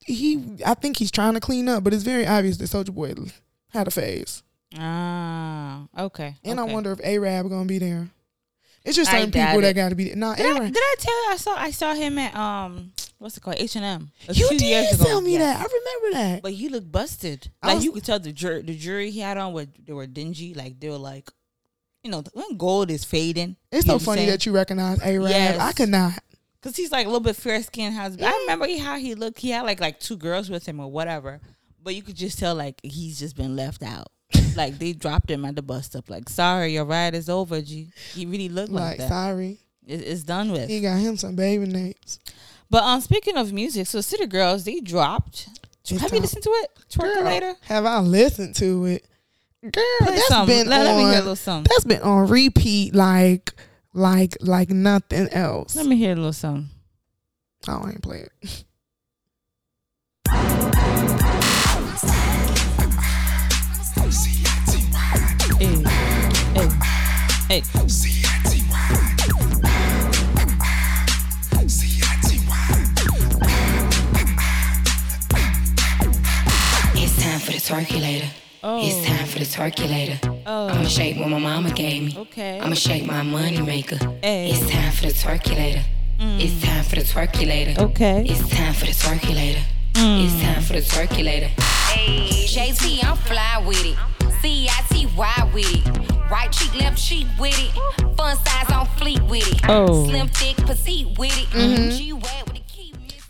he. 0.05 0.58
I 0.65 0.74
think 0.74 0.98
he's 0.98 1.12
trying 1.12 1.34
to 1.36 1.39
clean 1.39 1.67
up, 1.70 1.84
but 1.84 1.93
it's 1.93 2.03
very 2.03 2.25
obvious 2.27 2.58
that 2.58 2.65
Soulja 2.65 2.93
Boy 2.93 3.13
had 3.70 3.88
a 3.88 3.91
phase. 3.91 4.43
ah, 4.77 5.86
okay. 5.98 6.36
And 6.43 6.60
okay. 6.60 6.70
I 6.70 6.74
wonder 6.74 6.91
if 6.91 7.00
Arab 7.03 7.50
gonna 7.50 7.65
be 7.65 7.79
there. 7.79 8.10
It's 8.84 8.96
just 8.96 9.12
certain 9.12 9.31
people 9.31 9.62
that 9.62 9.75
got 9.75 9.89
to 9.89 9.96
be 9.96 10.05
there. 10.05 10.15
Nah, 10.15 10.34
Did 10.34 10.46
I, 10.46 10.60
did 10.67 10.75
I 10.77 10.96
tell 10.98 11.25
you 11.25 11.29
I 11.31 11.38
saw 11.38 11.55
I 11.55 11.72
saw 11.72 11.93
him 11.93 12.17
at 12.17 12.36
um 12.36 12.93
what's 13.20 13.38
it 13.38 13.41
called 13.41 13.58
H 13.60 13.75
and 13.75 13.86
M? 13.86 14.12
You 14.34 14.50
did 14.58 14.98
tell 14.98 15.22
me 15.22 15.38
that. 15.38 15.58
I 15.58 15.63
remember 15.63 16.17
that. 16.17 16.41
But 16.41 16.53
he 16.53 16.67
looked 16.67 16.91
busted. 16.91 17.51
I 17.62 17.67
Like 17.67 17.75
was- 17.75 17.86
you 17.86 17.91
could 17.91 18.03
tell 18.05 18.20
the 18.20 18.31
jury 18.31 18.63
the 18.63 18.75
jury 18.75 19.12
he 19.12 19.20
had 19.20 19.38
on 19.38 19.53
were 19.53 19.67
they 19.86 19.93
were 19.93 20.08
dingy. 20.08 20.55
Like 20.55 20.79
they 20.79 20.89
were 20.89 20.98
like, 20.98 21.29
you 22.03 22.10
know, 22.10 22.24
when 22.34 22.58
gold 22.58 22.89
is 22.89 23.03
fading. 23.05 23.55
It's 23.72 23.86
so 23.86 24.00
funny 24.00 24.25
that 24.25 24.48
you 24.48 24.51
recognize 24.51 25.00
Arab. 25.01 25.29
Yes. 25.29 25.60
I 25.60 25.74
could 25.74 25.89
not. 25.89 26.13
Cause 26.62 26.75
he's 26.75 26.91
like 26.91 27.06
a 27.08 27.10
little 27.10 27.22
bit 27.24 27.36
fair 27.36 27.62
skinned. 27.63 27.96
Has 27.96 28.18
I 28.22 28.32
remember 28.41 28.68
he, 28.68 28.77
how 28.77 28.98
he 28.98 29.15
looked. 29.15 29.39
He 29.39 29.50
had 29.50 29.63
like 29.63 29.80
like 29.82 30.00
two 30.00 30.15
girls 30.15 30.50
with 30.50 30.65
him 30.68 30.80
or 30.80 30.91
whatever. 30.91 31.41
But 31.84 31.96
you 31.96 32.03
could 32.03 32.15
just 32.15 32.38
tell 32.38 32.53
like 32.53 32.80
he's 32.84 33.18
just 33.20 33.36
been 33.36 33.56
left 33.56 33.82
out. 33.82 34.08
like 34.56 34.77
they 34.77 34.94
dropped 34.94 35.32
him 35.32 35.44
at 35.46 35.56
the 35.56 35.62
bus 35.63 35.88
stop. 35.88 36.10
Like 36.10 36.30
sorry, 36.30 36.74
your 36.74 36.86
ride 36.86 37.15
is 37.15 37.30
over. 37.30 37.62
G. 37.62 37.89
He 38.13 38.25
really 38.27 38.50
looked 38.50 38.72
like, 38.72 38.89
Like, 38.91 38.98
that. 39.00 39.10
sorry, 39.10 39.58
It, 39.88 40.01
it's 40.01 40.24
done 40.24 40.51
with. 40.51 40.70
he 40.70 40.82
got 40.82 41.00
him 41.00 41.18
some 41.18 41.36
baby 41.36 41.65
names. 41.65 42.20
But 42.70 42.84
um, 42.84 43.01
speaking 43.01 43.38
of 43.38 43.51
music, 43.51 43.88
so 43.88 44.00
City 44.01 44.27
Girls 44.27 44.63
they 44.63 44.80
dropped. 44.82 45.50
It's 45.89 46.00
Have 46.00 46.13
you 46.13 46.20
listened 46.20 46.44
to 46.44 46.50
it? 46.51 46.70
Later. 47.24 47.56
Have 47.62 47.86
I 47.88 48.00
listened 48.01 48.56
to 48.58 48.86
it? 48.86 49.06
Girl, 49.63 49.72
Play 50.01 50.15
that's 50.15 50.27
some. 50.27 50.46
been 50.48 50.70
let, 50.70 50.86
let 50.86 50.96
me 50.96 51.03
hear 51.03 51.13
a 51.13 51.15
little 51.18 51.36
song. 51.36 51.63
That's 51.68 51.84
been 51.86 52.01
on 52.03 52.27
repeat, 52.30 52.94
like, 52.96 53.51
like, 53.93 54.38
like 54.41 54.69
nothing 54.69 55.29
else. 55.29 55.75
Let 55.75 55.86
me 55.86 55.95
hear 55.98 56.13
a 56.13 56.15
little 56.15 56.33
song. 56.33 56.69
Oh, 57.67 57.83
I 57.86 57.89
ain't 57.91 58.01
play 58.01 58.27
it. 58.41 58.65
Hey, 65.60 65.84
hey, 66.56 66.69
hey. 67.49 67.62
It's 76.95 77.23
time 77.23 77.39
for 77.39 77.51
the 77.51 77.60
circulator. 77.60 78.40
Oh, 78.63 78.80
It's 78.86 79.06
time 79.08 79.26
for 79.26 79.39
the 79.39 79.45
circulator. 79.45 80.19
oh, 80.45 80.67
I'ma 80.69 80.84
shake 80.88 81.17
what 81.17 81.30
my 81.30 81.39
mama 81.39 81.71
gave 81.71 82.04
me. 82.04 82.15
okay. 82.19 82.60
I'ma 82.60 82.76
shake 82.76 83.06
my 83.06 83.24
money 83.24 83.62
maker. 83.62 83.97
Hey. 84.21 84.52
It's 84.52 84.69
time 84.69 84.91
for 84.91 85.04
the 85.08 85.13
circulator. 85.13 85.82
Mm. 86.19 86.39
It's 86.39 86.63
time 86.63 86.84
for 86.84 86.95
the 86.97 87.06
circulator. 87.06 87.82
Okay. 87.82 88.24
It's 88.28 88.47
time 88.50 88.74
for 88.74 88.86
the 88.86 88.93
circulator. 88.93 89.62
Mm. 89.93 90.26
It's 90.26 90.41
time 90.43 90.62
for 90.62 90.74
the 90.74 90.82
circulator. 90.84 91.47
Hey, 91.89 92.30
JT, 92.47 93.04
I'm 93.04 93.17
fly 93.17 93.63
with 93.65 93.84
it. 93.84 93.97
C-I-T-Y 94.41 95.50
with 95.54 95.76
it. 95.76 96.30
Right 96.32 96.52
cheek, 96.52 96.74
left 96.80 96.97
cheek 97.04 97.28
with 97.39 97.58
it. 97.58 98.15
Fun 98.15 98.38
size 98.38 98.71
on 98.71 98.86
fleet 98.97 99.21
with 99.24 99.47
it. 99.52 99.62
Oh. 99.67 100.06
Slim, 100.08 100.28
thick, 100.28 100.56
petite 100.58 101.17
with 101.17 101.36
it. 101.38 101.47
Mm-hmm. 101.50 101.89
G-Wag 101.97 102.47
with 102.47 102.50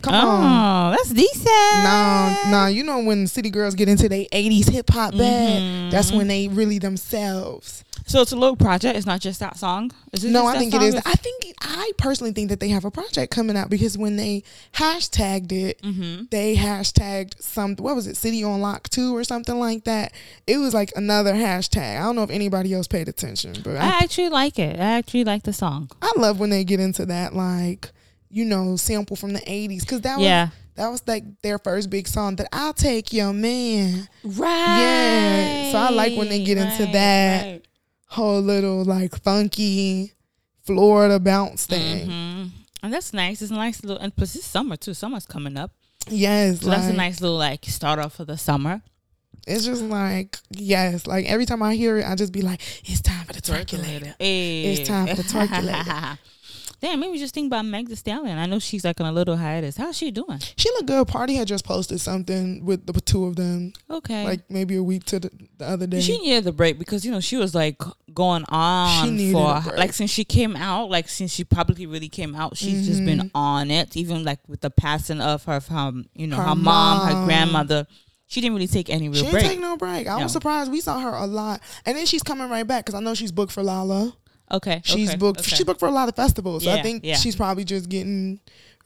Come 0.02 0.14
on. 0.16 0.92
Oh, 0.94 0.96
that's 0.98 1.10
decent. 1.12 1.46
No, 1.46 2.38
no, 2.50 2.66
you 2.68 2.84
know 2.84 3.00
when 3.00 3.28
city 3.28 3.50
girls 3.50 3.76
get 3.76 3.88
into 3.90 4.10
their 4.10 4.26
'80s 4.32 4.70
hip 4.70 4.90
hop 4.90 5.16
bag, 5.18 5.92
that's 5.92 6.12
when 6.12 6.28
they 6.28 6.48
really 6.48 6.80
themselves. 6.80 7.84
So 8.08 8.22
it's 8.22 8.32
a 8.32 8.36
little 8.36 8.58
project. 8.58 8.98
It's 8.98 9.06
not 9.06 9.22
just 9.22 9.40
that 9.40 9.58
song. 9.58 9.92
Is 10.12 10.26
it 10.26 10.32
No, 10.32 10.46
I 10.46 10.58
think 10.58 10.74
it 10.74 10.82
is. 10.82 10.96
I 10.96 11.14
think 11.14 11.54
I 11.62 11.92
personally 11.98 12.34
think 12.34 12.50
that 12.50 12.60
they 12.60 12.70
have 12.70 12.84
a 12.84 12.92
project 12.92 13.32
coming 13.32 13.56
out 13.56 13.70
because 13.70 13.98
when 13.98 14.18
they 14.18 14.44
hashtagged 14.74 15.52
it, 15.52 15.82
Mm-hmm. 15.82 16.26
they 16.32 16.56
hashtagged 16.56 17.42
some. 17.42 17.76
What 17.78 17.96
was 17.96 18.08
it? 18.08 18.18
City 18.18 18.44
on 18.44 18.60
Lock 18.62 18.90
Two 18.90 19.16
or 19.16 19.24
something 19.24 19.58
like 19.60 19.84
that. 19.86 20.12
It 20.48 20.58
was 20.58 20.74
like 20.74 20.92
another 20.96 21.34
hashtag. 21.34 21.98
I 22.00 22.04
don't 22.04 22.16
know 22.16 22.24
if 22.24 22.30
anybody 22.32 22.74
else 22.74 22.88
paid 22.88 23.08
attention, 23.08 23.56
but 23.64 23.78
I 23.78 23.86
I, 23.86 24.00
actually 24.04 24.30
like 24.30 24.58
it. 24.60 24.80
I 24.80 24.98
actually 24.98 25.24
like 25.24 25.44
the 25.44 25.54
song. 25.54 25.90
I 26.02 26.12
love 26.18 26.40
when 26.40 26.50
they 26.50 26.64
get 26.64 26.80
into 26.80 27.06
that 27.06 27.34
like 27.36 27.92
you 28.32 28.46
know 28.46 28.76
sample 28.78 29.15
from 29.15 29.34
the 29.34 29.39
'80s 29.41 29.82
because 29.82 30.02
that 30.02 30.17
was 30.17 30.26
Yeah. 30.26 30.50
that 30.76 30.88
was 30.89 31.04
like 31.08 31.24
their 31.41 31.60
first 31.60 31.89
big 31.89 32.08
song. 32.08 32.36
That 32.38 32.48
I'll 32.54 32.74
take 32.74 33.12
your 33.13 33.34
man. 33.34 34.08
Right. 34.24 34.78
Yeah. 34.80 35.72
So 35.72 35.78
I 35.78 35.89
like 35.91 36.17
when 36.17 36.30
they 36.30 36.44
get 36.44 36.58
into 36.58 36.86
that. 36.94 37.62
whole 38.08 38.41
little 38.41 38.84
like 38.84 39.15
funky 39.24 40.12
Florida 40.63 41.20
bounce 41.20 41.65
thing. 41.65 42.06
hmm 42.10 42.44
And 42.84 42.91
that's 42.94 43.13
nice. 43.13 43.41
It's 43.41 43.52
a 43.52 43.56
nice 43.56 43.84
little, 43.84 44.02
and 44.04 44.15
plus 44.15 44.36
it's 44.36 44.46
summer 44.46 44.76
too. 44.76 44.94
Summer's 44.94 45.26
coming 45.26 45.56
up, 45.58 45.72
Yes, 46.10 46.62
so 46.62 46.70
that's 46.70 46.88
a 46.88 46.94
nice 46.94 47.22
little 47.22 47.38
like 47.38 47.65
start 47.65 48.00
off 48.00 48.15
for 48.15 48.26
the 48.26 48.38
summer. 48.38 48.82
It's 49.48 49.65
just 49.65 49.84
like 49.84 50.38
yes, 50.52 51.08
like 51.08 51.26
every 51.26 51.46
time 51.46 51.63
I 51.63 51.76
hear 51.76 51.98
it, 52.00 52.06
I 52.06 52.15
just 52.15 52.32
be 52.34 52.41
like, 52.41 52.62
it's 52.84 53.02
time 53.02 53.26
for 53.26 53.34
the 53.34 53.41
circulator. 53.44 54.13
Hey. 54.20 54.65
It's 54.74 54.88
time 54.88 55.08
for 55.08 55.15
the 55.15 55.24
circulator. 55.24 56.20
Damn, 56.82 57.00
maybe 57.00 57.20
just 57.20 57.36
think 57.36 57.46
about 57.48 57.63
Meg 57.65 57.89
The 57.89 57.96
Stallion. 57.96 58.39
I 58.39 58.48
know 58.48 58.58
she's 58.58 58.84
like 58.84 59.00
on 59.00 59.06
a 59.06 59.12
little 59.12 59.38
hiatus. 59.38 59.78
How's 59.78 59.96
she 59.96 60.10
doing? 60.10 60.39
She 60.58 60.67
looked 60.72 60.88
good. 60.88 61.08
Pardi 61.08 61.36
had 61.36 61.48
just 61.48 61.63
posted 61.63 62.02
something 62.02 62.65
with 62.65 62.88
the 62.88 63.00
two 63.00 63.26
of 63.26 63.36
them, 63.36 63.72
Okay. 63.88 64.24
like 64.24 64.50
maybe 64.50 64.76
a 64.78 64.82
week 64.84 65.04
to 65.06 65.20
the, 65.20 65.30
the 65.60 65.67
other 65.67 65.86
day. 65.86 66.02
She 66.02 66.17
needed 66.17 66.44
the 66.44 66.52
break 66.52 66.80
because 66.80 67.06
you 67.06 67.12
know 67.12 67.20
she 67.20 67.38
was 67.38 67.54
like 67.54 67.80
going 68.15 68.46
on 68.50 69.17
for 69.32 69.62
like 69.78 69.94
since 69.94 70.10
she 70.10 70.24
came 70.26 70.56
out, 70.56 70.89
like 70.89 71.08
since 71.08 71.32
she 71.32 71.44
publicly 71.44 71.86
really 71.86 72.10
came 72.10 72.34
out, 72.36 72.58
she's 72.58 72.88
just 72.88 73.06
been 73.06 73.20
Mm-hmm. 73.20 73.38
on 73.38 73.70
it. 73.70 73.96
Even 73.96 74.24
like 74.24 74.39
with 74.48 74.62
the 74.62 74.72
passing 74.72 75.22
of 75.22 75.44
her, 75.46 75.62
um, 75.70 76.06
you 76.15 76.26
know, 76.26 76.38
Her 76.38 76.44
her, 76.46 76.56
mom, 76.56 77.08
her 77.08 77.26
grandmother, 77.26 77.86
she 78.26 78.41
didn't 78.41 78.56
really 78.56 78.67
take 78.67 78.89
any 78.89 79.08
real 79.08 79.22
break. 79.30 79.34
She 79.44 79.50
didn't 79.50 79.50
take 79.52 79.60
no 79.60 79.78
break. 79.78 80.08
I 80.08 80.17
No. 80.17 80.24
was 80.24 80.32
surprised. 80.32 80.72
We 80.72 80.82
saw 80.82 81.00
her 81.00 81.10
a 81.13 81.28
lot, 81.28 81.62
and 81.86 81.96
then 81.96 82.08
she's 82.08 82.24
coming 82.24 82.50
right 82.50 82.65
back 82.65 82.86
because 82.86 82.96
I 83.00 83.04
know 83.04 83.13
she's 83.13 83.32
booked 83.32 83.52
for 83.52 83.62
Lala. 83.62 84.15
Okay, 84.52 84.82
She's 84.84 85.10
okay, 85.10 85.18
booked. 85.18 85.40
okay. 85.42 85.56
She 85.56 85.64
booked 85.64 85.80
for 85.80 85.88
a 85.88 85.92
lot 85.92 86.10
of 86.10 86.16
festivals. 86.16 86.64
So 86.66 86.72
I 86.72 86.82
think 86.82 87.04
yeah. 87.06 87.16
she's 87.16 87.36
probably 87.36 87.64
just 87.64 87.88
getting 87.90 88.40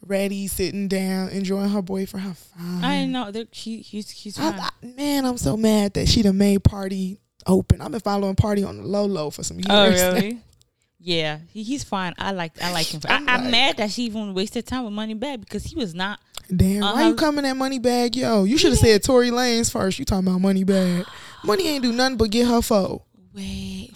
ready, 0.06 0.48
sitting 0.48 0.88
down, 0.88 1.30
enjoying 1.30 1.70
her 1.70 1.82
boyfriend. 1.82 2.26
Her 2.28 2.34
fine. 2.34 2.84
I 2.84 3.06
know 3.06 3.32
she 3.52 3.78
he's 3.82 4.10
he's 4.12 4.38
fine. 4.38 4.54
I, 4.54 4.70
I, 4.84 4.86
man, 4.86 5.26
I'm 5.26 5.38
so 5.38 5.58
mad 5.58 5.94
that 5.96 6.08
she 6.08 6.22
done 6.22 6.38
made 6.38 6.64
Pardi 6.64 7.18
open. 7.48 7.82
I've 7.82 7.92
been 7.92 8.00
following 8.02 8.36
Pardi 8.36 8.68
on 8.68 8.78
the 8.78 8.84
low 8.84 9.06
low 9.06 9.30
for 9.32 9.44
some 9.44 9.58
years. 9.58 9.68
oh 9.70 9.90
now. 9.90 10.14
really? 10.14 10.40
Yeah, 11.00 11.40
he, 11.52 11.62
he's 11.64 11.84
fine. 11.84 12.14
I 12.18 12.32
like 12.32 12.62
I 12.62 12.72
like 12.72 12.88
him. 12.94 13.00
For, 13.02 13.10
I, 13.12 13.16
I'm 13.18 13.30
I'm 13.30 13.42
like- 13.44 13.52
mad 13.52 13.78
that 13.78 13.92
she 13.92 14.04
even 14.04 14.34
wasted 14.34 14.66
time 14.66 14.86
with 14.86 14.94
Moneybagg 14.94 15.40
because 15.42 15.64
he 15.64 15.76
was 15.76 15.94
not. 15.96 16.20
Damn, 16.56 16.82
why 16.82 16.90
Uh-huh. 16.92 17.08
you 17.10 17.16
coming 17.16 17.44
at 17.46 17.56
Moneybagg, 17.56 18.16
yo? 18.16 18.44
You 18.44 18.58
should 18.60 18.72
have 18.72 18.80
said 18.80 19.02
Tory 19.04 19.32
Lanez 19.32 19.72
first. 19.72 19.98
You 19.98 20.06
talking 20.06 20.28
about 20.28 20.42
Moneybagg? 20.42 21.06
Money 21.44 21.68
ain't 21.68 21.84
do 21.84 21.92
nothing 21.92 22.18
but 22.18 22.30
get 22.30 22.48
her 22.48 22.62
foe. 22.62 23.04
Wait, 23.34 23.90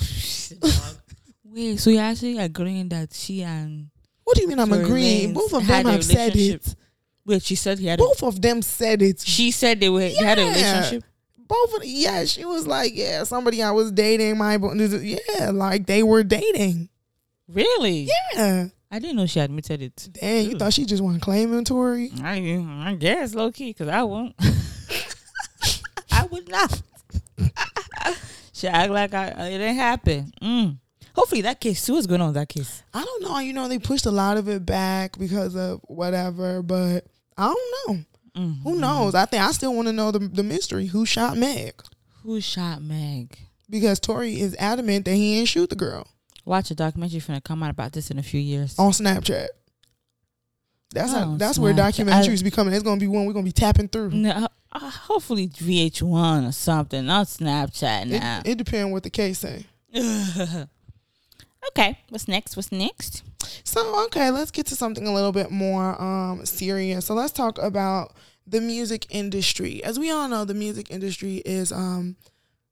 wait. 1.53 1.79
So 1.79 1.89
you're 1.89 2.01
actually 2.01 2.37
agreeing 2.37 2.89
that 2.89 3.13
she 3.13 3.43
and 3.43 3.89
What 4.23 4.35
do 4.35 4.41
you 4.43 4.47
mean 4.47 4.59
I'm 4.59 4.69
Tory 4.69 4.83
agreeing? 4.83 5.31
Lanez 5.31 5.33
Both 5.35 5.53
of 5.53 5.63
had 5.63 5.85
them 5.85 5.87
a 5.87 5.91
have 5.93 6.05
said 6.05 6.33
relationship. 6.35 6.67
it. 6.67 6.75
wait? 7.25 7.43
She 7.43 7.55
said 7.55 7.79
he 7.79 7.87
had. 7.87 7.99
A, 7.99 8.03
Both 8.03 8.23
of 8.23 8.41
them 8.41 8.61
said 8.61 9.01
it. 9.01 9.19
she 9.21 9.51
said 9.51 9.79
they 9.79 9.89
were 9.89 9.99
they 10.01 10.13
had 10.15 10.37
a 10.39 10.43
Yeah. 10.43 10.49
relationship. 10.49 11.03
Both 11.47 11.73
of 11.77 11.83
yeah, 11.85 12.25
she 12.25 12.45
was 12.45 12.67
like, 12.67 12.91
yeah, 12.95 13.23
somebody 13.23 13.63
I 13.63 13.71
was 13.71 13.91
dating, 13.91 14.37
my 14.37 14.57
bo- 14.57 14.73
yeah, 14.73 15.49
like 15.51 15.87
they 15.87 16.03
were 16.03 16.23
dating. 16.23 16.89
Really? 17.47 18.07
Yeah, 18.35 18.67
I 18.91 18.99
didn't 18.99 19.15
know 19.15 19.25
she 19.25 19.39
admitted 19.39 19.81
it. 19.81 20.09
damn, 20.13 20.47
you 20.47 20.57
thought 20.59 20.73
she 20.73 20.85
just 20.85 21.01
want 21.01 21.15
to 21.15 21.21
claim 21.21 21.49
inventory? 21.49 22.11
I 22.21 22.63
I 22.87 22.93
guess 22.93 23.33
low 23.33 23.51
key 23.51 23.71
because 23.71 23.87
I 23.87 24.03
won't. 24.03 24.35
I 26.11 26.25
would 26.25 26.47
not. 26.49 26.81
she 28.53 28.67
act 28.67 28.91
like 28.91 29.13
I 29.15 29.27
it 29.47 29.57
didn't 29.57 29.75
happen. 29.75 30.31
Mm. 30.41 30.77
Hopefully 31.15 31.41
that 31.41 31.59
case. 31.59 31.81
See 31.81 31.91
what's 31.91 32.07
going 32.07 32.21
on 32.21 32.27
with 32.27 32.35
that 32.35 32.49
case. 32.49 32.83
I 32.93 33.03
don't 33.03 33.23
know. 33.23 33.39
You 33.39 33.53
know, 33.53 33.67
they 33.67 33.79
pushed 33.79 34.05
a 34.05 34.11
lot 34.11 34.37
of 34.37 34.47
it 34.47 34.65
back 34.65 35.17
because 35.17 35.55
of 35.55 35.81
whatever, 35.83 36.61
but 36.61 37.05
I 37.37 37.53
don't 37.53 37.87
know. 37.97 38.05
Mm. 38.41 38.63
Who 38.63 38.75
knows? 38.75 39.15
I 39.15 39.25
think 39.25 39.43
I 39.43 39.51
still 39.51 39.73
want 39.73 39.87
to 39.87 39.93
know 39.93 40.11
the 40.11 40.19
the 40.19 40.43
mystery. 40.43 40.85
Who 40.87 41.05
shot 41.05 41.37
Meg? 41.37 41.73
Who 42.23 42.39
shot 42.41 42.81
Meg? 42.81 43.37
Because 43.69 43.99
Tory 43.99 44.39
is 44.39 44.55
adamant 44.59 45.05
that 45.05 45.15
he 45.15 45.35
didn't 45.35 45.49
shoot 45.49 45.69
the 45.69 45.75
girl 45.75 46.07
Watch 46.45 46.71
a 46.71 46.75
documentary 46.75 47.19
finna 47.19 47.43
come 47.43 47.61
out 47.61 47.69
about 47.69 47.93
this 47.93 48.09
in 48.09 48.17
a 48.17 48.23
few 48.23 48.39
years. 48.39 48.77
on 48.79 48.91
Snapchat. 48.91 49.47
That's 50.91 51.11
how, 51.11 51.33
Oh, 51.33 51.37
that's 51.37 51.59
where 51.59 51.73
documentaries 51.73 52.43
be 52.43 52.49
coming. 52.49 52.73
It's 52.73 52.81
gonna 52.81 52.99
be 52.99 53.07
one 53.07 53.25
we're 53.25 53.33
gonna 53.33 53.45
be 53.45 53.51
tapping 53.51 53.87
through. 53.87 54.09
No, 54.09 54.47
uh, 54.71 54.89
hopefully 54.89 55.47
VH1 55.47 56.49
or 56.49 56.51
something, 56.51 57.05
not 57.05 57.27
Snapchat 57.27 58.07
now. 58.07 58.41
It, 58.43 58.51
it 58.51 58.57
depends 58.57 58.91
what 58.91 59.03
the 59.03 59.11
case 59.11 59.37
say. 59.39 59.65
okay, 61.69 61.99
what's 62.09 62.27
next? 62.27 62.55
What's 62.55 62.71
next? 62.71 63.23
So 63.63 64.05
okay, 64.05 64.31
let's 64.31 64.51
get 64.51 64.65
to 64.67 64.75
something 64.75 65.07
a 65.07 65.13
little 65.13 65.31
bit 65.31 65.51
more 65.51 66.01
um, 66.01 66.45
serious. 66.45 67.05
So 67.05 67.13
let's 67.13 67.31
talk 67.31 67.57
about 67.57 68.13
the 68.47 68.61
music 68.61 69.05
industry. 69.09 69.83
As 69.83 69.99
we 69.99 70.11
all 70.11 70.27
know, 70.27 70.45
the 70.45 70.53
music 70.53 70.89
industry 70.89 71.37
is 71.45 71.71
um, 71.71 72.15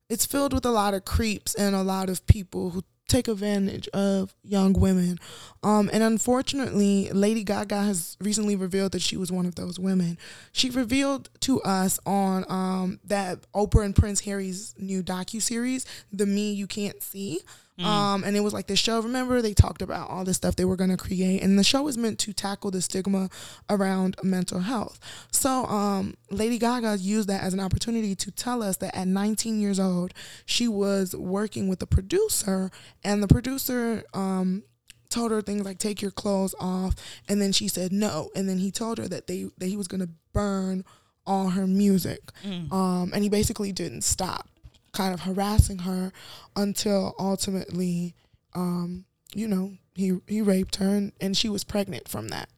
it's 0.10 0.26
filled 0.26 0.54
with 0.54 0.66
a 0.66 0.72
lot 0.72 0.94
of 0.94 1.06
creeps 1.06 1.54
and 1.56 1.76
a 1.76 1.84
lot 1.84 2.10
of 2.10 2.26
people 2.28 2.72
who 2.72 2.84
take 3.08 3.28
advantage 3.28 3.88
of 3.90 4.36
young 4.44 4.74
women. 4.74 5.18
Um, 5.64 5.90
and 5.94 6.04
unfortunately, 6.04 7.10
Lady 7.12 7.44
Gaga 7.44 7.84
has 7.84 8.18
recently 8.20 8.56
revealed 8.56 8.92
that 8.92 9.02
she 9.02 9.16
was 9.16 9.32
one 9.32 9.46
of 9.46 9.56
those 9.56 9.80
women. 9.80 10.18
She 10.52 10.70
revealed 10.70 11.30
to 11.42 11.62
us 11.62 12.00
on 12.06 12.46
um, 12.50 13.00
that 13.06 13.50
Oprah 13.54 13.86
and 13.86 13.96
Prince 13.96 14.22
Harry's 14.22 14.76
new 14.78 15.02
docu 15.04 15.42
series, 15.42 15.86
"The 16.12 16.26
Me 16.26 16.52
You 16.52 16.68
Can't 16.68 17.02
See." 17.02 17.40
Mm. 17.80 17.86
Um, 17.86 18.24
and 18.24 18.36
it 18.36 18.40
was 18.40 18.54
like 18.54 18.68
the 18.68 18.76
show. 18.76 19.02
Remember, 19.02 19.42
they 19.42 19.54
talked 19.54 19.84
about 19.84 20.10
all 20.10 20.24
the 20.24 20.34
stuff 20.34 20.56
they 20.56 20.66
were 20.66 20.76
going 20.76 20.90
to 20.90 20.98
create, 20.98 21.44
and 21.44 21.60
the 21.60 21.64
show 21.64 21.84
was 21.84 21.98
meant 21.98 22.18
to 22.20 22.34
tackle 22.34 22.72
the 22.72 22.82
stigma 22.82 23.30
around 23.70 24.16
mental 24.24 24.62
health. 24.62 25.00
So, 25.32 25.66
um, 25.66 26.16
Lady 26.32 26.58
Gaga 26.58 26.98
used 26.98 27.30
that 27.30 27.44
as 27.44 27.54
an 27.54 27.60
opportunity 27.60 28.16
to 28.16 28.32
tell 28.32 28.64
us 28.64 28.78
that 28.78 28.96
at 28.96 29.08
19 29.08 29.60
years 29.60 29.80
old, 29.80 30.14
she 30.46 30.68
was 30.68 31.16
working 31.16 31.68
with 31.68 31.82
a 31.84 31.88
producer, 31.88 32.72
and 33.04 33.22
the 33.22 33.28
producer 33.28 34.04
um, 34.14 34.64
told 35.10 35.32
her 35.32 35.44
things 35.44 35.64
like 35.64 35.78
"take 35.78 36.02
your 36.02 36.12
clothes 36.12 36.56
off," 36.60 36.96
and 37.30 37.40
then 37.40 37.52
she 37.52 37.68
said 37.68 37.92
no, 37.92 38.32
and 38.36 38.50
then 38.50 38.58
he 38.58 38.72
told 38.72 38.98
her 38.98 39.08
that 39.08 39.28
they 39.28 39.50
that 39.60 39.68
he 39.68 39.78
was 39.78 39.88
going 39.88 40.02
to 40.02 40.10
burn 40.34 40.84
all 41.28 41.50
her 41.50 41.68
music, 41.68 42.22
mm. 42.44 42.72
um, 42.72 43.12
and 43.14 43.22
he 43.22 43.30
basically 43.30 43.72
didn't 43.72 44.02
stop 44.02 44.50
kind 44.98 45.14
of 45.14 45.22
harassing 45.22 45.80
her 45.80 46.12
until 46.56 47.14
ultimately, 47.20 48.16
um, 48.56 49.06
you 49.36 49.48
know, 49.48 49.74
he 49.94 50.18
he 50.28 50.42
raped 50.42 50.78
her 50.78 50.90
and, 50.90 51.12
and 51.22 51.38
she 51.38 51.48
was 51.48 51.64
pregnant 51.64 52.08
from 52.08 52.30
that. 52.30 52.50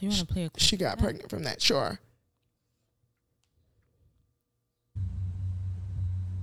You 0.00 0.08
want 0.08 0.20
to 0.20 0.26
play 0.26 0.44
a 0.44 0.50
She 0.56 0.78
got 0.78 0.98
pregnant 0.98 1.28
from 1.28 1.42
that, 1.42 1.60
sure. 1.60 2.00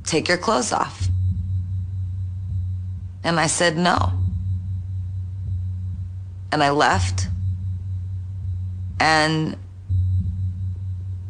Take 0.03 0.27
your 0.27 0.37
clothes 0.37 0.71
off. 0.71 1.07
And 3.23 3.39
I 3.39 3.47
said 3.47 3.77
no. 3.77 4.11
And 6.51 6.63
I 6.63 6.69
left. 6.69 7.27
And 8.99 9.57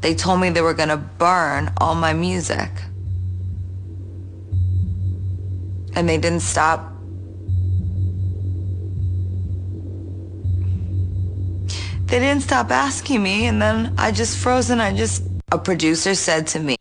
they 0.01 0.13
told 0.13 0.41
me 0.41 0.49
they 0.49 0.61
were 0.61 0.73
going 0.73 0.89
to 0.89 0.97
burn 0.97 1.71
all 1.77 1.95
my 1.95 2.13
music. 2.13 2.69
And 5.95 6.07
they 6.07 6.17
didn't 6.17 6.41
stop. 6.41 6.93
They 12.07 12.19
didn't 12.19 12.43
stop 12.43 12.71
asking 12.71 13.21
me, 13.21 13.47
and 13.47 13.61
then 13.61 13.93
I 13.97 14.11
just 14.11 14.37
froze 14.37 14.69
and 14.69 14.81
I 14.81 14.95
just, 14.95 15.23
a 15.51 15.57
producer 15.57 16.15
said 16.15 16.47
to 16.47 16.59
me, 16.59 16.77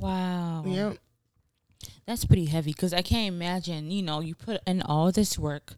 Wow. 0.00 0.64
Yep. 0.66 0.96
That's 2.06 2.24
pretty 2.24 2.46
heavy 2.46 2.72
because 2.72 2.92
I 2.92 3.02
can't 3.02 3.28
imagine, 3.28 3.90
you 3.90 4.02
know, 4.02 4.20
you 4.20 4.34
put 4.34 4.60
in 4.66 4.82
all 4.82 5.12
this 5.12 5.38
work. 5.38 5.74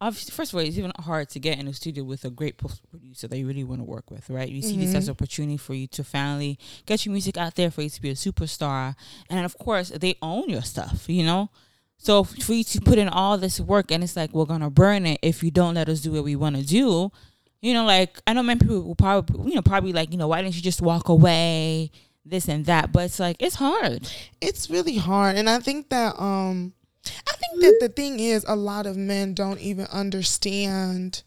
Obviously, 0.00 0.32
first 0.32 0.52
of 0.52 0.58
all, 0.58 0.64
it's 0.64 0.76
even 0.76 0.92
hard 0.98 1.28
to 1.30 1.38
get 1.38 1.58
in 1.58 1.68
a 1.68 1.72
studio 1.72 2.04
with 2.04 2.24
a 2.24 2.30
great 2.30 2.56
producer 2.56 3.28
that 3.28 3.38
you 3.38 3.46
really 3.46 3.64
want 3.64 3.80
to 3.80 3.84
work 3.84 4.10
with, 4.10 4.28
right? 4.28 4.48
You 4.48 4.60
see 4.60 4.72
mm-hmm. 4.72 4.80
this 4.80 4.94
as 4.94 5.08
an 5.08 5.12
opportunity 5.12 5.56
for 5.56 5.74
you 5.74 5.86
to 5.88 6.04
finally 6.04 6.58
get 6.86 7.06
your 7.06 7.12
music 7.12 7.36
out 7.36 7.54
there, 7.54 7.70
for 7.70 7.82
you 7.82 7.90
to 7.90 8.02
be 8.02 8.10
a 8.10 8.14
superstar. 8.14 8.96
And 9.30 9.44
of 9.44 9.56
course, 9.58 9.90
they 9.90 10.16
own 10.20 10.48
your 10.48 10.62
stuff, 10.62 11.08
you 11.08 11.24
know? 11.24 11.50
So 12.02 12.24
for 12.24 12.52
you 12.52 12.64
to 12.64 12.80
put 12.80 12.98
in 12.98 13.08
all 13.08 13.38
this 13.38 13.60
work 13.60 13.92
and 13.92 14.02
it's 14.02 14.16
like 14.16 14.32
we're 14.32 14.44
gonna 14.44 14.70
burn 14.70 15.06
it 15.06 15.20
if 15.22 15.40
you 15.44 15.52
don't 15.52 15.74
let 15.74 15.88
us 15.88 16.00
do 16.00 16.10
what 16.10 16.24
we 16.24 16.34
want 16.34 16.56
to 16.56 16.66
do, 16.66 17.12
you 17.60 17.72
know, 17.72 17.84
like 17.84 18.20
I 18.26 18.32
know 18.32 18.42
many 18.42 18.58
people 18.58 18.82
will 18.82 18.96
probably 18.96 19.50
you 19.50 19.54
know 19.54 19.62
probably 19.62 19.92
like 19.92 20.10
you 20.10 20.18
know 20.18 20.26
why 20.26 20.42
didn't 20.42 20.56
you 20.56 20.62
just 20.62 20.82
walk 20.82 21.08
away, 21.08 21.92
this 22.24 22.48
and 22.48 22.66
that, 22.66 22.90
but 22.90 23.04
it's 23.04 23.20
like 23.20 23.36
it's 23.38 23.54
hard. 23.54 24.10
It's 24.40 24.68
really 24.68 24.96
hard, 24.96 25.36
and 25.36 25.48
I 25.48 25.60
think 25.60 25.90
that 25.90 26.20
um, 26.20 26.72
I 27.06 27.34
think 27.36 27.62
that 27.62 27.78
the 27.80 27.88
thing 27.88 28.18
is 28.18 28.44
a 28.48 28.56
lot 28.56 28.86
of 28.86 28.96
men 28.96 29.32
don't 29.32 29.60
even 29.60 29.86
understand, 29.86 31.22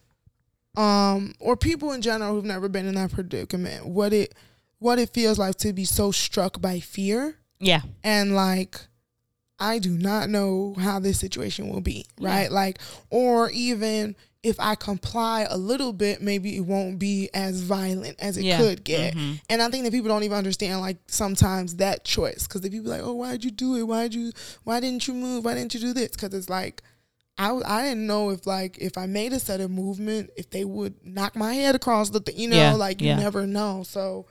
um, 0.76 1.36
or 1.40 1.56
people 1.56 1.94
in 1.94 2.02
general 2.02 2.34
who've 2.34 2.44
never 2.44 2.68
been 2.68 2.86
in 2.86 2.96
that 2.96 3.14
predicament 3.14 3.86
what 3.86 4.12
it 4.12 4.36
what 4.80 5.00
it 5.00 5.14
feels 5.14 5.40
like 5.40 5.56
to 5.56 5.72
be 5.72 5.86
so 5.86 6.12
struck 6.12 6.60
by 6.60 6.82
fear. 6.82 7.38
Yeah, 7.60 7.82
and 8.04 8.36
like 8.36 8.82
I 9.60 9.80
do 9.80 9.92
not 9.92 10.30
know 10.30 10.76
how 10.78 11.00
this 11.00 11.20
situation 11.20 11.70
will 11.70 11.82
be, 11.82 12.06
right? 12.20 12.44
Yeah. 12.44 12.50
Like, 12.50 12.80
or 13.10 13.50
even 13.52 14.16
if 14.44 14.60
I 14.60 14.76
comply 14.76 15.48
a 15.50 15.58
little 15.58 15.94
bit, 15.94 16.22
maybe 16.22 16.58
it 16.58 16.62
won't 16.62 17.00
be 17.00 17.30
as 17.34 17.62
violent 17.62 18.20
as 18.20 18.38
it 18.38 18.44
yeah. 18.44 18.58
could 18.58 18.84
get. 18.84 19.16
Mm-hmm. 19.16 19.34
And 19.50 19.62
I 19.62 19.70
think 19.70 19.86
that 19.86 19.92
people 19.92 20.10
don't 20.10 20.24
even 20.24 20.38
understand, 20.38 20.82
like, 20.82 20.98
sometimes 21.08 21.78
that 21.78 22.04
choice. 22.04 22.46
Because 22.46 22.62
the 22.62 22.70
people 22.70 22.92
like, 22.92 23.02
oh, 23.02 23.14
why'd 23.14 23.44
you 23.44 23.52
do 23.52 23.76
it? 23.78 23.84
Why'd 23.84 24.14
you, 24.14 24.32
why 24.64 24.80
didn't 24.80 25.08
you 25.08 25.14
move? 25.14 25.46
Why 25.46 25.56
didn't 25.56 25.74
you 25.74 25.80
do 25.80 25.94
this? 25.94 26.12
Because 26.12 26.34
it's 26.34 26.50
like, 26.50 26.84
I, 27.38 27.60
I 27.66 27.84
didn't 27.84 28.08
know 28.08 28.30
if 28.30 28.48
like 28.48 28.78
if 28.78 28.98
I 28.98 29.08
made 29.08 29.34
a 29.34 29.40
set 29.40 29.60
of 29.60 29.70
movement 29.70 30.30
if 30.38 30.50
they 30.50 30.64
would 30.64 30.96
knock 31.06 31.36
my 31.36 31.54
head 31.54 31.76
across 31.76 32.10
the 32.10 32.22
thing 32.22 32.38
you 32.38 32.48
know 32.48 32.56
yeah, 32.56 32.74
like 32.74 33.02
you 33.02 33.14
never 33.14 33.46
know 33.46 33.84
so 33.84 34.26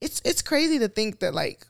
it's 0.00 0.20
it's 0.24 0.42
crazy 0.42 0.80
to 0.80 0.88
think 0.88 1.20
that 1.20 1.34
like 1.34 1.64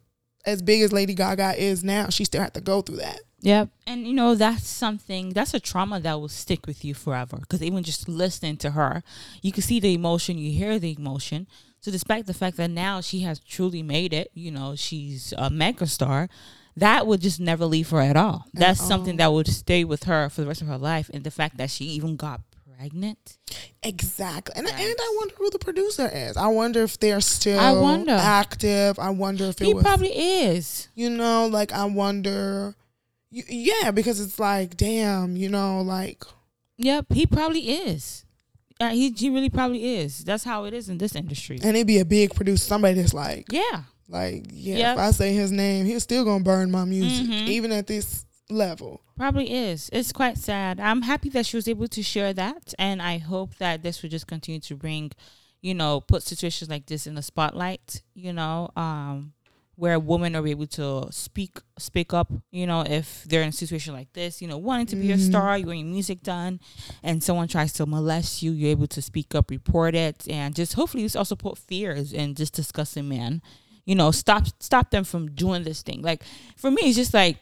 as 0.45 0.63
big 0.63 0.83
as 0.83 0.93
Lady 0.93 1.15
Gaga 1.15 1.61
is 1.61 1.85
now, 1.85 2.09
she 2.09 2.25
still 2.25 2.43
had 2.43 2.55
to 2.55 2.61
go 2.61 2.83
through 2.83 2.97
that. 2.97 3.21
Yep. 3.41 3.69
And 3.87 4.07
you 4.07 4.15
know, 4.15 4.35
that's 4.35 4.67
something 4.67 5.31
that's 5.31 5.55
a 5.55 5.61
trauma 5.61 6.01
that 6.01 6.21
will 6.21 6.29
stick 6.29 6.67
with 6.67 6.85
you 6.85 6.95
forever. 6.95 7.37
Because 7.39 7.63
even 7.63 7.83
just 7.85 8.09
listening 8.09 8.57
to 8.59 8.71
her, 8.71 9.03
you 9.43 9.53
can 9.53 9.63
see 9.63 9.79
the 9.79 9.95
emotion, 9.95 10.39
you 10.39 10.51
hear 10.51 10.79
the 10.79 10.97
emotion. 10.99 11.47
So 11.81 11.91
despite 11.91 12.27
the 12.27 12.35
fact 12.35 12.57
that 12.57 12.71
now 12.71 13.01
she 13.01 13.21
has 13.21 13.39
truly 13.39 13.83
made 13.83 14.13
it, 14.13 14.31
you 14.35 14.51
know, 14.51 14.75
she's 14.75 15.33
a 15.39 15.49
megastar, 15.49 16.29
that 16.77 17.07
would 17.07 17.21
just 17.21 17.39
never 17.39 17.65
leave 17.65 17.91
her 17.91 18.01
at 18.01 18.17
all. 18.17 18.47
That's 18.53 18.81
something 18.81 19.17
that 19.17 19.33
would 19.33 19.49
stay 19.49 19.85
with 19.85 20.05
her 20.05 20.29
for 20.29 20.41
the 20.41 20.47
rest 20.47 20.63
of 20.63 20.69
her 20.69 20.79
life. 20.79 21.11
And 21.13 21.23
the 21.23 21.31
fact 21.31 21.57
that 21.59 21.71
she 21.71 21.85
even 21.87 22.17
got 22.17 22.41
pregnant. 22.79 23.39
Exactly. 23.83 24.55
And, 24.57 24.67
and 24.67 24.77
I 24.79 25.15
wonder 25.19 25.35
who 25.37 25.51
the 25.51 25.59
producer 25.59 26.09
is. 26.13 26.37
I 26.37 26.47
wonder 26.49 26.83
if 26.83 26.99
they're 26.99 27.21
still 27.21 27.59
I 27.59 27.73
wonder. 27.73 28.13
active. 28.13 28.99
I 28.99 29.11
wonder 29.11 29.45
if 29.45 29.59
he 29.59 29.75
was, 29.75 29.83
probably 29.83 30.11
is. 30.11 30.89
You 30.95 31.11
know, 31.11 31.47
like 31.47 31.73
I 31.73 31.85
wonder. 31.87 32.75
Yeah, 33.31 33.91
because 33.91 34.21
it's 34.21 34.39
like, 34.39 34.77
damn, 34.77 35.37
you 35.37 35.49
know, 35.49 35.83
like. 35.83 36.23
Yep, 36.79 37.07
he 37.13 37.27
probably 37.27 37.69
is. 37.69 38.25
Uh, 38.81 38.91
he 38.91 39.11
he 39.11 39.29
really 39.29 39.51
probably 39.51 39.97
is. 39.97 40.25
That's 40.25 40.45
how 40.45 40.65
it 40.65 40.73
is 40.73 40.89
in 40.89 40.99
this 40.99 41.17
industry. 41.17 41.59
And 41.63 41.77
it'd 41.77 41.89
be 41.89 41.99
a 41.99 42.05
big 42.05 42.33
producer, 42.35 42.65
somebody 42.65 42.95
that's 42.95 43.13
like, 43.13 43.47
yeah, 43.51 43.83
like 44.09 44.47
yeah. 44.51 44.77
Yep. 44.77 44.93
If 44.95 45.01
I 45.01 45.11
say 45.11 45.35
his 45.35 45.51
name, 45.51 45.85
he's 45.85 46.05
still 46.05 46.25
gonna 46.25 46.45
burn 46.45 46.71
my 46.71 46.85
music, 46.85 47.27
mm-hmm. 47.27 47.49
even 47.49 47.73
at 47.73 47.89
this 47.89 48.25
level. 48.51 49.03
Probably 49.17 49.53
is. 49.53 49.91
It's 49.93 50.13
quite 50.13 50.39
sad. 50.39 50.81
I'm 50.81 51.03
happy 51.03 51.29
that 51.31 51.47
she 51.47 51.57
was 51.57 51.69
able 51.69 51.89
to 51.89 52.03
share 52.03 52.33
that, 52.35 52.75
and 52.79 53.03
I 53.03 53.19
hope 53.19 53.57
that 53.57 53.83
this 53.83 54.03
will 54.03 54.11
just 54.11 54.27
continue 54.27 54.61
to 54.61 54.77
bring, 54.77 55.13
you 55.61 55.75
know, 55.75 56.01
put 56.01 56.23
situations 56.23 56.71
like 56.71 56.87
this 56.87 57.07
in 57.07 57.15
the 57.15 57.23
spotlight. 57.23 58.03
You 58.15 58.33
know, 58.33 58.71
um, 58.77 59.33
where 59.79 59.97
women 60.01 60.35
are 60.35 60.45
able 60.47 60.67
to 60.67 61.07
speak 61.11 61.59
speak 61.79 62.13
up. 62.13 62.33
You 62.51 62.67
know, 62.67 62.81
if 62.81 63.25
they're 63.25 63.43
in 63.43 63.51
a 63.51 63.53
situation 63.53 63.95
like 63.95 64.13
this, 64.13 64.43
you 64.43 64.49
know, 64.49 64.59
wanting 64.59 64.87
to 64.87 64.97
be 64.97 65.09
mm-hmm. 65.09 65.21
a 65.21 65.23
star, 65.23 65.57
you 65.57 65.67
want 65.67 65.79
your 65.79 65.87
music 65.87 66.23
done, 66.23 66.59
and 67.03 67.23
someone 67.23 67.47
tries 67.47 67.73
to 67.75 67.87
molest 67.87 68.43
you, 68.43 68.51
you're 68.53 68.71
able 68.71 68.89
to 68.89 69.01
speak 69.01 69.35
up, 69.35 69.51
report 69.51 69.95
it, 69.95 70.27
and 70.29 70.55
just 70.55 70.73
hopefully 70.73 71.05
this 71.05 71.15
also 71.15 71.37
put 71.37 71.59
fears 71.59 72.13
and 72.13 72.37
just 72.37 72.55
discussing 72.55 73.09
men. 73.09 73.41
You 73.85 73.95
know, 73.95 74.11
stop 74.11 74.47
stop 74.59 74.91
them 74.91 75.05
from 75.05 75.31
doing 75.31 75.63
this 75.63 75.83
thing. 75.83 76.03
Like 76.03 76.25
for 76.57 76.71
me, 76.71 76.83
it's 76.83 76.97
just 76.97 77.15
like 77.15 77.39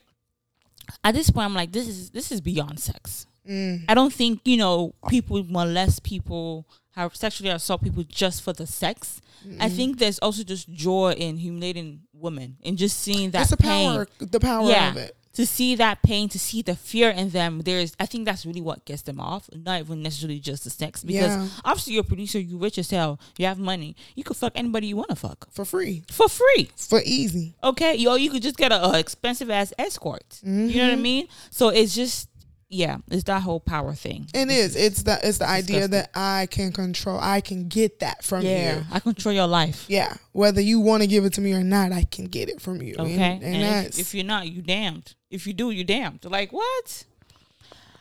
at 1.05 1.14
this 1.14 1.31
point, 1.31 1.46
I'm 1.46 1.55
like, 1.55 1.72
this 1.72 1.88
is 1.88 2.11
this 2.11 2.33
is 2.33 2.40
beyond 2.40 2.81
sex. 2.81 3.27
Mm. 3.49 3.85
I 3.88 3.94
don't 3.94 4.12
think 4.12 4.40
you 4.44 4.57
know 4.57 4.94
people 5.09 5.44
molest 5.44 6.03
people, 6.03 6.66
have 6.92 7.14
sexually 7.14 7.51
assault 7.51 7.83
people 7.83 8.05
just 8.05 8.42
for 8.42 8.53
the 8.53 8.66
sex. 8.66 9.20
Mm-hmm. 9.46 9.62
I 9.62 9.68
think 9.68 9.99
there's 9.99 10.18
also 10.18 10.42
just 10.42 10.72
joy 10.72 11.12
in 11.12 11.37
humiliating 11.37 12.01
women 12.12 12.57
and 12.64 12.77
just 12.77 12.99
seeing 13.01 13.31
that 13.33 13.42
it's 13.42 13.51
the 13.51 13.57
pain. 13.57 13.92
power, 13.92 14.09
the 14.18 14.40
power 14.40 14.68
yeah. 14.68 14.90
of 14.90 14.96
it 14.96 15.16
to 15.37 15.44
see 15.44 15.75
that 15.75 16.03
pain, 16.03 16.31
to 16.31 16.38
see 16.38 16.62
the 16.62 16.75
fear 16.75 17.11
in 17.11 17.29
them, 17.29 17.61
there's 17.61 17.94
I 18.01 18.07
think 18.07 18.25
that's 18.25 18.46
really 18.46 18.62
what 18.62 18.87
gets 18.87 19.03
them 19.03 19.20
off. 19.20 19.51
Not 19.55 19.81
even 19.81 20.03
necessarily 20.03 20.40
just 20.40 20.64
the 20.64 20.70
sex. 20.70 21.05
Because 21.05 21.37
yeah. 21.37 21.49
obviously 21.62 21.92
you're 21.92 22.01
a 22.01 22.05
producer, 22.05 22.40
you 22.40 22.57
rich 22.57 22.79
as 22.79 22.90
hell, 22.90 23.20
you 23.37 23.44
have 23.44 23.59
money. 23.59 23.96
You 24.14 24.25
could 24.25 24.37
fuck 24.37 24.53
anybody 24.57 24.87
you 24.87 24.96
wanna 24.96 25.14
fuck. 25.14 25.46
For 25.51 25.66
free. 25.66 26.05
For 26.11 26.29
free. 26.29 26.70
For 26.77 27.03
easy. 27.05 27.55
Okay. 27.62 27.96
Yo, 27.96 28.14
you 28.14 28.31
could 28.31 28.42
just 28.42 28.57
get 28.57 28.72
a, 28.72 28.83
a 28.83 28.99
expensive 28.99 29.51
ass 29.51 29.75
escort. 29.79 30.27
Mm-hmm. 30.29 30.68
You 30.68 30.77
know 30.77 30.83
what 30.85 30.90
I 30.90 30.94
mm-hmm. 30.94 31.03
mean? 31.03 31.29
So 31.51 31.68
it's 31.68 31.94
just 31.94 32.31
yeah, 32.68 32.98
it's 33.11 33.24
that 33.24 33.42
whole 33.42 33.61
power 33.61 33.94
thing. 33.94 34.29
It 34.35 34.50
is. 34.50 34.74
It's 34.74 35.05
the 35.05 35.18
it's 35.22 35.38
the 35.38 35.48
idea 35.48 35.87
that 35.87 36.11
I 36.14 36.48
can 36.50 36.72
control. 36.72 37.18
I 37.20 37.40
can 37.40 37.68
get 37.68 38.00
that 38.00 38.24
from 38.24 38.42
yeah, 38.42 38.79
you. 38.79 38.85
I 38.90 38.98
control 38.98 39.35
your 39.35 39.46
life. 39.46 39.85
Yeah, 39.88 40.16
whether 40.33 40.61
you 40.61 40.81
want 40.81 41.02
to 41.02 41.07
give 41.07 41.24
it 41.24 41.33
to 41.35 41.40
me 41.40 41.52
or 41.52 41.62
not, 41.62 41.92
I 41.92 42.02
can 42.05 42.24
get 42.24 42.48
it 42.48 42.61
from 42.61 42.83
you. 42.83 42.96
Okay, 42.98 43.12
and, 43.12 43.42
and, 43.42 43.57
and 43.57 43.87
if, 43.87 43.98
if, 43.98 44.14
you're 44.14 44.24
not, 44.24 44.48
you 44.48 44.62
damned. 44.62 45.14
If 45.31 45.46
you 45.46 45.52
do, 45.52 45.70
you 45.70 45.85
damned. 45.85 46.24
Like 46.24 46.52
what? 46.52 47.05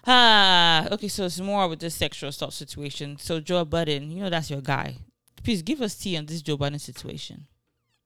Ah, 0.08 0.88
okay. 0.92 1.10
So 1.10 1.26
it's 1.26 1.40
more 1.40 1.68
with 1.68 1.80
this 1.80 1.96
sexual 1.96 2.30
assault 2.30 2.54
situation. 2.54 3.18
So 3.20 3.40
Joe 3.40 3.66
Budden, 3.66 4.10
you 4.10 4.24
know 4.24 4.30
that's 4.32 4.50
your 4.50 4.62
guy. 4.62 4.98
Please 5.44 5.62
give 5.62 5.80
us 5.82 5.96
tea 5.96 6.18
on 6.18 6.26
this 6.26 6.42
Joe 6.42 6.58
Budden 6.58 6.80
situation. 6.80 7.46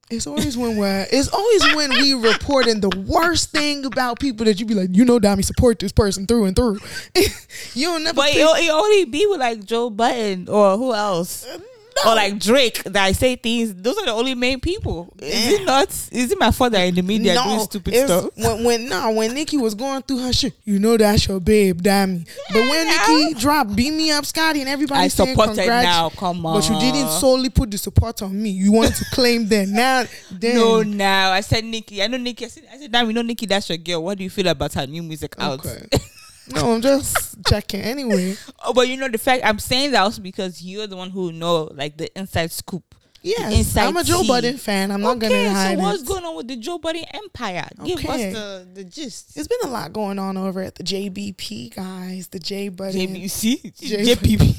It's 0.10 0.26
always 0.26 0.58
when 0.58 0.76
we're 0.76 1.06
it's 1.12 1.28
always 1.30 1.76
when 1.76 1.92
we 1.92 2.14
reporting 2.14 2.80
the 2.80 2.90
worst 3.08 3.52
thing 3.52 3.86
about 3.86 4.20
people 4.20 4.46
that 4.46 4.60
you 4.60 4.66
be 4.66 4.74
like, 4.74 4.90
you 4.92 5.06
know, 5.06 5.20
Dami 5.20 5.46
support 5.46 5.78
this 5.78 5.92
person 5.92 6.26
through 6.26 6.46
and 6.46 6.56
through. 6.56 6.80
you 7.76 7.88
don't 7.88 8.04
never. 8.04 8.16
But 8.16 8.32
pick- 8.32 8.38
it, 8.38 8.64
it 8.66 8.72
only 8.72 9.06
be 9.06 9.28
with 9.28 9.40
like 9.40 9.64
Joe 9.64 9.92
Budden 9.92 10.50
or 10.50 10.78
who 10.78 10.96
else? 10.96 11.46
Uh, 11.46 11.60
Or 12.06 12.16
like 12.16 12.40
Drake 12.40 12.84
that 12.86 13.04
I 13.04 13.12
say 13.12 13.36
things. 13.36 13.76
Those 13.76 13.98
are 13.98 14.06
the 14.06 14.14
only 14.14 14.34
main 14.34 14.60
people. 14.60 15.14
Is 15.20 15.54
it 15.54 15.62
eh. 15.62 15.64
not? 15.66 15.90
Is 16.12 16.32
it 16.32 16.40
my 16.40 16.52
fault 16.52 16.72
that 16.72 16.84
in 16.84 16.96
the 16.96 17.02
media 17.02 17.34
doing 17.34 17.60
stupid 17.60 17.94
stuff? 17.94 18.30
When 18.36 18.64
when 18.64 18.90
no, 18.90 19.12
when 19.12 19.34
Nikki 19.34 19.58
was 19.58 19.76
going 19.76 20.02
through 20.04 20.20
her 20.20 20.32
shit, 20.32 20.54
you 20.64 20.80
know 20.80 20.96
that's 20.96 21.28
your 21.28 21.40
babe, 21.40 21.82
Dami. 21.82 22.28
But 22.54 22.62
when 22.62 22.88
Nikki 22.88 23.40
dropped 23.40 23.76
"Beam 23.76 23.98
Me 23.98 24.12
Up, 24.12 24.26
Scotty" 24.26 24.62
and 24.62 24.70
everybody 24.70 25.02
I 25.02 25.08
saying 25.10 25.32
support 25.32 25.50
it 25.50 25.56
congrats, 25.58 25.86
now. 25.86 26.10
Come 26.10 26.46
on. 26.46 26.60
but 26.60 26.70
you 26.70 26.80
didn't 26.80 27.10
solely 27.10 27.50
put 27.50 27.70
the 27.72 27.78
support 27.78 28.22
on 28.22 28.42
me. 28.42 28.50
You 28.50 28.72
wanted 28.72 28.96
to 28.96 29.06
claim 29.12 29.48
that 29.50 29.68
now. 29.70 30.06
Then 30.32 30.56
No, 30.56 30.82
now 30.84 31.32
I 31.32 31.42
said 31.42 31.66
Nikki. 31.66 32.02
I 32.02 32.08
know 32.08 32.18
Nikki. 32.18 32.46
I 32.46 32.48
said, 32.48 32.64
I 32.72 32.78
said, 32.78 32.92
damn, 32.92 33.08
you 33.08 33.14
know 33.14 33.22
Nikki. 33.22 33.46
That's 33.46 33.68
your 33.70 33.78
girl. 33.78 34.04
What 34.04 34.18
do 34.18 34.24
you 34.24 34.30
feel 34.30 34.48
about 34.48 34.74
her 34.74 34.88
new 34.88 35.04
music 35.04 35.36
out? 35.38 35.66
Okay. 35.66 35.86
no, 36.54 36.74
I'm 36.74 36.82
just 36.82 37.38
checking 37.48 37.82
anyway. 37.82 38.36
oh, 38.66 38.74
but 38.74 38.88
you 38.88 38.98
know 38.98 39.08
the 39.08 39.18
fact 39.18 39.44
I'm 39.46 39.60
saying 39.60 39.92
that 39.92 40.02
also 40.02 40.22
because 40.22 40.62
you're 40.62 40.88
the 40.88 40.96
one 40.96 41.10
who 41.10 41.32
know 41.32 41.70
like 41.74 41.98
the 41.98 42.10
inside 42.18 42.52
scoop. 42.52 42.84
Yes, 43.22 43.54
inside 43.54 43.88
I'm 43.88 43.98
a 43.98 44.04
Joe 44.04 44.22
tea. 44.22 44.28
Budden 44.30 44.58
fan. 44.58 44.92
I'm 44.92 45.02
not 45.02 45.18
okay, 45.18 45.28
gonna 45.28 45.50
hide 45.54 45.78
so 45.78 45.84
what's 45.84 46.02
it. 46.04 46.08
going 46.08 46.24
on 46.24 46.36
with 46.38 46.48
the 46.48 46.56
Joe 46.56 46.78
Budden 46.80 47.04
empire? 47.14 47.68
Give 47.84 48.00
Okay. 48.00 48.30
us 48.30 48.34
the 48.34 48.68
the 48.76 48.84
gist. 48.86 49.36
There's 49.36 49.48
been 49.50 49.60
a 49.66 49.68
lot 49.68 49.92
going 49.92 50.18
on 50.20 50.38
over 50.38 50.62
at 50.62 50.76
the 50.76 50.84
JBP 50.84 51.76
guys, 51.76 52.30
the 52.30 52.40
J 52.40 52.70
Budden, 52.70 53.16
JBC, 53.16 53.78
J- 53.82 54.16
JPP. 54.16 54.56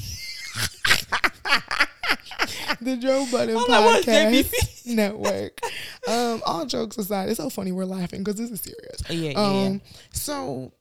the 2.81 2.97
Joe 2.97 3.25
Budden 3.31 3.55
what's 3.67 4.05
podcast 4.05 4.85
network. 4.85 5.59
Um, 6.07 6.41
all 6.45 6.65
jokes 6.65 6.97
aside, 6.99 7.29
it's 7.29 7.37
so 7.37 7.49
funny 7.49 7.71
we're 7.71 7.85
laughing 7.85 8.23
because 8.23 8.35
this 8.35 8.51
is 8.51 8.61
serious. 8.61 9.01
Yeah, 9.09 9.31
yeah, 9.31 9.39
yeah. 9.61 9.67
Um, 9.69 9.81
so 10.13 10.71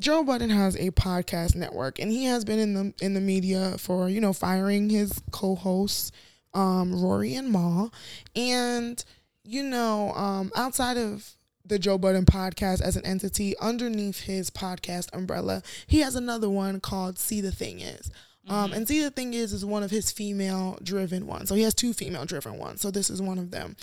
Joe 0.00 0.24
Budden 0.24 0.50
has 0.50 0.76
a 0.76 0.90
podcast 0.90 1.54
network, 1.54 1.98
and 1.98 2.10
he 2.10 2.24
has 2.24 2.44
been 2.44 2.58
in 2.58 2.74
the 2.74 2.94
in 3.04 3.14
the 3.14 3.20
media 3.20 3.76
for 3.78 4.08
you 4.08 4.20
know 4.20 4.32
firing 4.32 4.88
his 4.88 5.20
co-hosts, 5.30 6.10
um, 6.54 7.00
Rory 7.00 7.34
and 7.34 7.52
Mal, 7.52 7.92
and 8.34 9.04
you 9.44 9.62
know 9.62 10.12
um, 10.14 10.50
outside 10.56 10.96
of 10.96 11.34
the 11.66 11.78
Joe 11.78 11.98
Budden 11.98 12.24
podcast 12.24 12.80
as 12.80 12.96
an 12.96 13.04
entity 13.04 13.56
underneath 13.58 14.22
his 14.22 14.50
podcast 14.50 15.14
umbrella, 15.14 15.62
he 15.86 16.00
has 16.00 16.16
another 16.16 16.48
one 16.48 16.80
called 16.80 17.18
See 17.18 17.40
the 17.40 17.52
Thing 17.52 17.80
Is. 17.80 18.10
Um, 18.48 18.72
and 18.72 18.88
see 18.88 19.00
the 19.02 19.10
thing 19.10 19.34
is 19.34 19.52
is 19.52 19.64
one 19.64 19.84
of 19.84 19.92
his 19.92 20.10
female 20.10 20.76
driven 20.82 21.26
ones. 21.26 21.48
So 21.48 21.54
he 21.54 21.62
has 21.62 21.74
two 21.74 21.92
female 21.92 22.24
driven 22.24 22.58
ones. 22.58 22.80
So 22.80 22.90
this 22.90 23.08
is 23.08 23.22
one 23.22 23.38
of 23.38 23.50
them. 23.52 23.76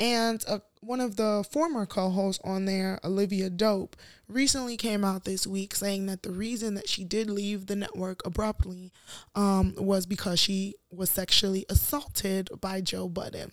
And 0.00 0.42
uh, 0.48 0.60
one 0.84 1.00
of 1.00 1.16
the 1.16 1.44
former 1.50 1.86
co-hosts 1.86 2.40
on 2.44 2.64
there, 2.64 3.00
Olivia 3.04 3.50
Dope, 3.50 3.96
recently 4.28 4.76
came 4.76 5.04
out 5.04 5.24
this 5.24 5.46
week 5.46 5.74
saying 5.74 6.06
that 6.06 6.22
the 6.22 6.30
reason 6.30 6.74
that 6.74 6.88
she 6.88 7.04
did 7.04 7.30
leave 7.30 7.66
the 7.66 7.76
network 7.76 8.24
abruptly 8.26 8.92
um, 9.34 9.74
was 9.76 10.06
because 10.06 10.38
she 10.38 10.74
was 10.90 11.10
sexually 11.10 11.64
assaulted 11.68 12.48
by 12.60 12.80
Joe 12.80 13.08
Budden. 13.08 13.52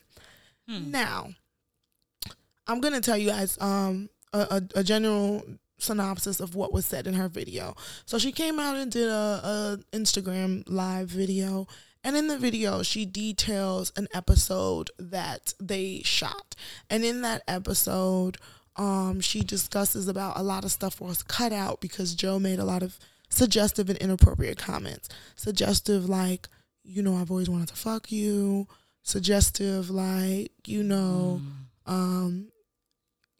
Now, 0.91 1.29
I'm 2.67 2.79
gonna 2.79 3.01
tell 3.01 3.17
you 3.17 3.29
guys 3.29 3.57
um, 3.59 4.09
a, 4.33 4.39
a, 4.75 4.79
a 4.79 4.83
general 4.83 5.43
synopsis 5.79 6.39
of 6.39 6.55
what 6.55 6.71
was 6.71 6.85
said 6.85 7.07
in 7.07 7.15
her 7.15 7.27
video. 7.27 7.75
So 8.05 8.17
she 8.17 8.31
came 8.31 8.59
out 8.59 8.77
and 8.77 8.91
did 8.91 9.09
a, 9.09 9.79
a 9.91 9.97
Instagram 9.97 10.63
live 10.67 11.09
video, 11.09 11.67
and 12.03 12.15
in 12.17 12.27
the 12.27 12.37
video 12.37 12.83
she 12.83 13.05
details 13.05 13.91
an 13.95 14.07
episode 14.13 14.89
that 14.97 15.53
they 15.59 16.01
shot, 16.03 16.55
and 16.89 17.03
in 17.03 17.21
that 17.21 17.43
episode, 17.47 18.37
um, 18.75 19.19
she 19.21 19.41
discusses 19.41 20.07
about 20.07 20.37
a 20.37 20.43
lot 20.43 20.63
of 20.63 20.71
stuff 20.71 21.01
was 21.01 21.23
cut 21.23 21.51
out 21.51 21.81
because 21.81 22.15
Joe 22.15 22.39
made 22.39 22.59
a 22.59 22.65
lot 22.65 22.83
of 22.83 22.97
suggestive 23.29 23.89
and 23.89 23.97
inappropriate 23.99 24.57
comments. 24.57 25.09
Suggestive 25.35 26.07
like, 26.07 26.47
you 26.83 27.01
know, 27.01 27.15
I've 27.15 27.31
always 27.31 27.49
wanted 27.49 27.69
to 27.69 27.75
fuck 27.75 28.11
you. 28.11 28.67
Suggestive 29.03 29.89
like, 29.89 30.51
you 30.67 30.83
know, 30.83 31.41
um, 31.85 32.47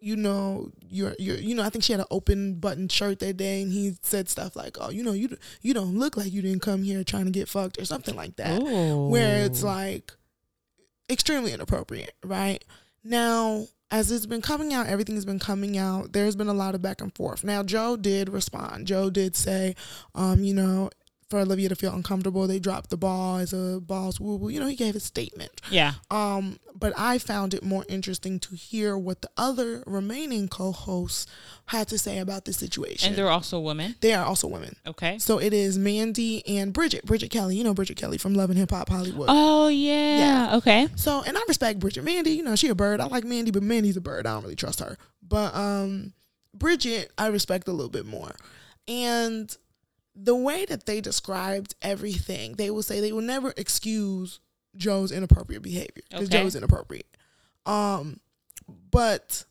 you 0.02 0.16
know, 0.16 0.72
you're 0.90 1.16
you're 1.20 1.38
you 1.38 1.56
know, 1.56 1.64
I 1.64 1.70
think 1.70 1.84
she 1.84 1.94
had 1.94 2.00
an 2.00 2.08
open 2.12 2.56
button 2.56 2.88
shirt 2.88 3.20
that 3.20 3.38
day 3.38 3.62
and 3.62 3.72
he 3.72 3.96
said 4.02 4.28
stuff 4.28 4.56
like, 4.56 4.78
Oh, 4.82 4.90
you 4.90 5.04
know, 5.04 5.14
you 5.14 5.38
you 5.62 5.74
don't 5.74 5.98
look 5.98 6.18
like 6.18 6.34
you 6.34 6.42
didn't 6.42 6.62
come 6.64 6.84
here 6.84 7.04
trying 7.04 7.26
to 7.26 7.32
get 7.32 7.48
fucked 7.48 7.80
or 7.80 7.86
something 7.86 8.16
like 8.16 8.36
that. 8.38 8.62
Where 9.10 9.46
it's 9.46 9.64
like 9.64 10.12
extremely 11.10 11.54
inappropriate, 11.54 12.16
right? 12.24 12.64
Now, 13.04 13.66
as 13.92 14.12
it's 14.12 14.26
been 14.26 14.42
coming 14.42 14.74
out, 14.74 14.88
everything's 14.88 15.26
been 15.26 15.40
coming 15.40 15.78
out. 15.78 16.14
There's 16.14 16.36
been 16.36 16.48
a 16.48 16.54
lot 16.54 16.76
of 16.76 16.82
back 16.82 17.02
and 17.02 17.14
forth. 17.14 17.44
Now, 17.44 17.62
Joe 17.62 17.98
did 17.98 18.30
respond. 18.30 18.88
Joe 18.88 19.10
did 19.10 19.36
say, 19.36 19.76
um, 20.16 20.44
you 20.44 20.54
know, 20.54 20.90
for 21.32 21.40
Olivia 21.40 21.70
to 21.70 21.76
feel 21.76 21.94
uncomfortable, 21.94 22.46
they 22.46 22.60
dropped 22.60 22.92
the 22.92 22.98
ball 22.98 23.38
as 23.38 23.54
a 23.54 23.80
boss. 23.82 24.20
Woo 24.20 24.36
woo. 24.36 24.50
You 24.50 24.60
know, 24.60 24.68
he 24.68 24.76
gave 24.76 24.96
a 24.96 25.00
statement. 25.00 25.60
Yeah. 25.72 25.94
Um, 26.12 26.60
but 26.76 26.94
I 26.98 27.18
found 27.18 27.54
it 27.54 27.64
more 27.64 27.86
interesting 27.90 28.40
to 28.40 28.56
hear 28.56 28.98
what 28.98 29.22
the 29.22 29.30
other 29.38 29.84
remaining 29.88 30.48
co-hosts 30.48 31.26
had 31.68 31.88
to 31.88 31.98
say 31.98 32.20
about 32.20 32.46
the 32.46 32.54
situation. 32.54 33.10
And 33.10 33.18
they're 33.18 33.30
also 33.30 33.60
women. 33.60 33.96
they 34.02 34.14
are 34.14 34.26
also 34.26 34.48
women. 34.48 34.76
Okay. 34.86 35.18
So 35.18 35.40
it 35.40 35.54
is 35.54 35.78
Mandy 35.78 36.46
and 36.48 36.74
Bridget. 36.74 37.06
Bridget 37.06 37.32
Kelly. 37.32 37.56
You 37.56 37.64
know 37.64 37.74
Bridget 37.74 37.98
Kelly 37.98 38.18
from 38.18 38.36
Love 38.36 38.50
and 38.50 38.60
Hip 38.60 38.70
Hop 38.72 38.90
Hollywood. 38.90 39.28
Oh 39.32 39.70
yeah. 39.70 40.18
Yeah. 40.18 40.56
Okay. 40.58 40.88
So, 40.96 41.24
and 41.26 41.38
I 41.38 41.42
respect 41.48 41.80
Bridget. 41.80 42.04
Mandy, 42.04 42.32
you 42.32 42.44
know, 42.44 42.56
she 42.56 42.68
a 42.68 42.76
bird. 42.76 43.00
I 43.00 43.06
like 43.06 43.24
Mandy, 43.24 43.52
but 43.52 43.64
Mandy's 43.64 43.98
a 43.98 44.02
bird. 44.02 44.28
I 44.28 44.34
don't 44.34 44.44
really 44.44 44.56
trust 44.56 44.82
her. 44.82 44.98
But 45.28 45.56
um 45.56 46.14
Bridget, 46.54 47.12
I 47.18 47.28
respect 47.28 47.68
a 47.70 47.72
little 47.72 47.90
bit 47.90 48.06
more. 48.06 48.36
And 48.88 49.56
the 50.16 50.36
way 50.36 50.66
that 50.66 50.86
they 50.86 51.02
described 51.02 51.76
everything, 51.82 52.54
they 52.54 52.70
will 52.70 52.84
say 52.84 53.00
they 53.00 53.12
will 53.14 53.22
never 53.22 53.54
excuse 53.58 54.40
Joe's 54.76 55.12
inappropriate 55.12 55.62
behavior 55.62 56.04
because 56.10 56.28
Okay. 56.30 56.42
Joe's 56.42 56.56
inappropriate. 56.56 57.08
Um, 57.66 58.20
but 58.92 59.46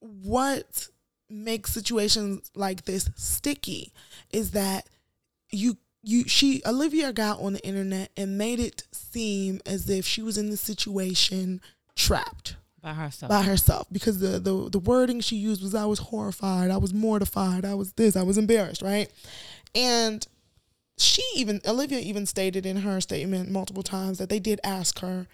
what 0.00 0.88
makes 1.30 1.72
situations 1.72 2.50
like 2.54 2.84
this 2.84 3.10
sticky 3.16 3.92
is 4.30 4.50
that 4.52 4.86
you 5.50 5.76
you 6.02 6.28
she 6.28 6.60
Olivia 6.66 7.12
got 7.12 7.40
on 7.40 7.54
the 7.54 7.66
internet 7.66 8.10
and 8.16 8.36
made 8.36 8.60
it 8.60 8.84
seem 8.92 9.60
as 9.64 9.88
if 9.88 10.04
she 10.04 10.22
was 10.22 10.36
in 10.36 10.50
the 10.50 10.56
situation 10.56 11.60
trapped 11.96 12.56
By 12.82 12.92
herself. 12.92 13.30
by 13.30 13.42
herself 13.42 13.86
because 13.90 14.18
the, 14.18 14.38
the 14.38 14.68
the 14.70 14.78
wording 14.78 15.20
she 15.20 15.36
used 15.36 15.62
was 15.62 15.74
I 15.74 15.86
was 15.86 15.98
horrified, 16.00 16.70
I 16.70 16.76
was 16.76 16.92
mortified, 16.92 17.64
I 17.64 17.74
was 17.74 17.92
this, 17.94 18.16
I 18.16 18.22
was 18.22 18.36
embarrassed, 18.36 18.82
right? 18.82 19.10
And 19.74 20.26
she 20.96 21.22
even 21.34 21.60
Olivia 21.66 21.98
even 21.98 22.26
stated 22.26 22.64
in 22.64 22.78
her 22.78 23.00
statement 23.00 23.50
multiple 23.50 23.82
times 23.82 24.18
that 24.18 24.28
they 24.28 24.38
did 24.38 24.60
ask 24.62 25.00
her, 25.00 25.26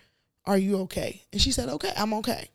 "Are 0.47 0.59
you 0.59 0.79
okay?" 0.81 1.23
And 1.33 1.41
she 1.41 1.53
said, 1.53 1.69
"Okay, 1.69 1.93
I'm 1.97 2.15
okay." 2.15 2.51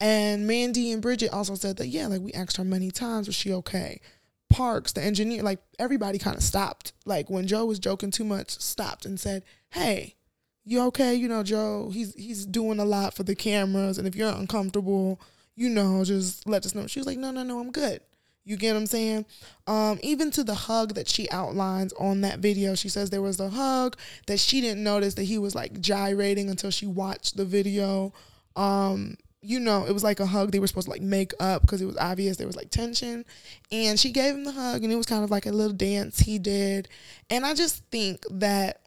And 0.00 0.46
Mandy 0.46 0.92
and 0.92 1.02
Bridget 1.02 1.32
also 1.32 1.54
said 1.54 1.76
that 1.76 1.88
yeah, 1.88 2.06
like 2.06 2.22
we 2.22 2.32
asked 2.32 2.56
her 2.56 2.64
many 2.64 2.90
times, 2.90 3.26
was 3.26 3.36
she 3.36 3.52
okay? 3.52 4.00
Parks, 4.48 4.92
the 4.92 5.02
engineer, 5.02 5.42
like 5.42 5.60
everybody 5.78 6.18
kind 6.18 6.36
of 6.36 6.42
stopped. 6.42 6.92
Like 7.04 7.30
when 7.30 7.46
Joe 7.46 7.66
was 7.66 7.78
joking 7.78 8.10
too 8.10 8.24
much, 8.24 8.58
stopped 8.60 9.06
and 9.06 9.18
said, 9.18 9.44
"Hey, 9.70 10.16
you 10.64 10.82
okay? 10.86 11.14
You 11.14 11.28
know, 11.28 11.42
Joe, 11.42 11.90
he's 11.92 12.14
he's 12.14 12.46
doing 12.46 12.78
a 12.78 12.84
lot 12.84 13.14
for 13.14 13.22
the 13.22 13.34
cameras, 13.34 13.98
and 13.98 14.06
if 14.06 14.14
you're 14.14 14.32
uncomfortable, 14.32 15.20
you 15.54 15.68
know, 15.70 16.04
just 16.04 16.46
let 16.48 16.66
us 16.66 16.74
know." 16.74 16.86
She 16.86 16.98
was 17.00 17.06
like, 17.06 17.18
"No, 17.18 17.30
no, 17.30 17.42
no, 17.42 17.60
I'm 17.60 17.70
good." 17.70 18.00
You 18.44 18.56
get 18.56 18.72
what 18.72 18.80
I'm 18.80 18.86
saying? 18.86 19.26
Um, 19.66 19.98
even 20.02 20.30
to 20.32 20.42
the 20.42 20.54
hug 20.54 20.94
that 20.94 21.08
she 21.08 21.30
outlines 21.30 21.92
on 21.94 22.22
that 22.22 22.38
video, 22.38 22.74
she 22.74 22.88
says 22.88 23.10
there 23.10 23.22
was 23.22 23.38
a 23.38 23.50
hug 23.50 23.96
that 24.26 24.40
she 24.40 24.60
didn't 24.60 24.82
notice 24.82 25.14
that 25.14 25.24
he 25.24 25.38
was 25.38 25.54
like 25.54 25.80
gyrating 25.80 26.48
until 26.48 26.70
she 26.70 26.86
watched 26.86 27.36
the 27.36 27.44
video. 27.44 28.12
Um, 28.56 29.16
you 29.42 29.60
know, 29.60 29.84
it 29.84 29.92
was 29.92 30.04
like 30.04 30.20
a 30.20 30.26
hug 30.26 30.52
they 30.52 30.58
were 30.58 30.66
supposed 30.66 30.86
to 30.86 30.90
like 30.90 31.02
make 31.02 31.32
up 31.38 31.62
because 31.62 31.80
it 31.80 31.86
was 31.86 31.96
obvious 31.98 32.36
there 32.36 32.46
was 32.46 32.56
like 32.56 32.70
tension. 32.70 33.24
And 33.70 34.00
she 34.00 34.10
gave 34.10 34.34
him 34.34 34.44
the 34.44 34.52
hug, 34.52 34.82
and 34.82 34.92
it 34.92 34.96
was 34.96 35.06
kind 35.06 35.24
of 35.24 35.30
like 35.30 35.46
a 35.46 35.52
little 35.52 35.72
dance 35.72 36.20
he 36.20 36.38
did. 36.38 36.88
And 37.28 37.44
I 37.44 37.54
just 37.54 37.84
think 37.90 38.24
that 38.30 38.80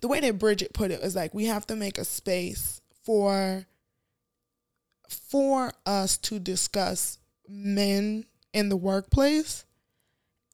the 0.00 0.08
way 0.08 0.20
that 0.20 0.38
Bridget 0.38 0.72
put 0.72 0.90
it 0.90 1.02
was 1.02 1.14
like 1.14 1.32
we 1.34 1.46
have 1.46 1.66
to 1.68 1.76
make 1.76 1.98
a 1.98 2.04
space 2.04 2.80
for 3.04 3.66
for 5.08 5.72
us 5.84 6.16
to 6.18 6.38
discuss 6.38 7.18
men 7.48 8.24
in 8.52 8.68
the 8.68 8.76
workplace 8.76 9.64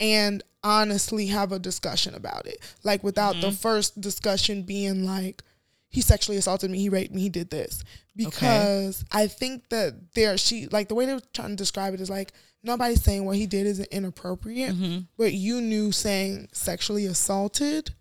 and 0.00 0.42
honestly 0.64 1.26
have 1.26 1.52
a 1.52 1.58
discussion 1.58 2.14
about 2.14 2.46
it. 2.46 2.58
Like 2.82 3.02
without 3.04 3.40
the 3.40 3.52
first 3.52 4.00
discussion 4.00 4.62
being 4.62 5.04
like, 5.04 5.42
he 5.88 6.00
sexually 6.00 6.38
assaulted 6.38 6.70
me, 6.70 6.78
he 6.78 6.88
raped 6.88 7.14
me, 7.14 7.20
he 7.20 7.28
did 7.28 7.50
this. 7.50 7.84
Because 8.16 9.04
I 9.10 9.26
think 9.26 9.68
that 9.70 10.14
there 10.14 10.36
she 10.38 10.66
like 10.68 10.88
the 10.88 10.94
way 10.94 11.06
they 11.06 11.14
were 11.14 11.20
trying 11.32 11.50
to 11.50 11.56
describe 11.56 11.94
it 11.94 12.00
is 12.00 12.10
like 12.10 12.32
nobody's 12.62 13.02
saying 13.02 13.24
what 13.24 13.36
he 13.36 13.46
did 13.46 13.66
is 13.66 13.80
inappropriate, 13.80 14.74
Mm-hmm. 14.74 15.00
but 15.16 15.32
you 15.32 15.60
knew 15.60 15.92
saying 15.92 16.48
sexually 16.52 17.06
assaulted 17.06 17.94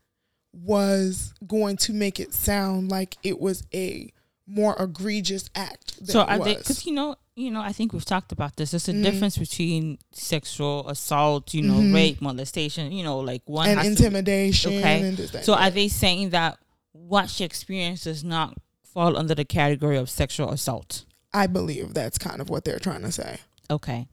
was 0.53 1.33
going 1.47 1.77
to 1.77 1.93
make 1.93 2.19
it 2.19 2.33
sound 2.33 2.91
like 2.91 3.17
it 3.23 3.39
was 3.39 3.63
a 3.73 4.11
more 4.45 4.75
egregious 4.81 5.49
act. 5.55 5.97
Than 5.97 6.07
So 6.07 6.21
are 6.21 6.39
they? 6.39 6.55
Because 6.55 6.85
you 6.85 6.93
know, 6.93 7.15
you 7.41 7.51
know, 7.51 7.61
I 7.61 7.71
think 7.71 7.93
we've 7.93 8.05
talked 8.05 8.31
about 8.31 8.55
this. 8.55 8.71
There's 8.71 8.87
a 8.87 8.91
Mm-hmm. 8.93 9.03
difference 9.03 9.37
between 9.37 9.97
sexual 10.11 10.87
assault, 10.89 11.53
you 11.53 11.63
know, 11.63 11.79
rape, 11.93 12.21
molestation. 12.21 12.91
You 12.91 13.03
know, 13.03 13.19
like 13.19 13.41
one 13.45 13.67
and 13.69 13.79
has 13.79 13.87
to 13.87 13.89
be- 13.89 14.05
intimidation 14.05 14.73
okay. 14.77 15.01
and 15.01 15.17
that, 15.17 15.45
so 15.45 15.53
are 15.55 15.69
they 15.71 15.87
saying 15.87 16.29
that 16.31 16.57
what 16.93 17.29
she 17.29 17.43
experienced 17.43 18.03
does 18.05 18.23
not 18.23 18.57
fall 18.83 19.17
under 19.17 19.33
the 19.35 19.45
category 19.45 19.97
of 19.97 20.09
sexual 20.09 20.49
assault? 20.51 21.05
I 21.33 21.47
believe 21.47 21.93
that's 21.93 22.17
kind 22.17 22.41
of 22.41 22.49
what 22.49 22.65
they're 22.65 22.79
trying 22.79 23.01
to 23.03 23.11
say. 23.11 23.39
Okay, 23.69 24.07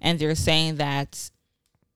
and 0.00 0.18
they're 0.18 0.34
saying 0.34 0.76
that 0.76 1.30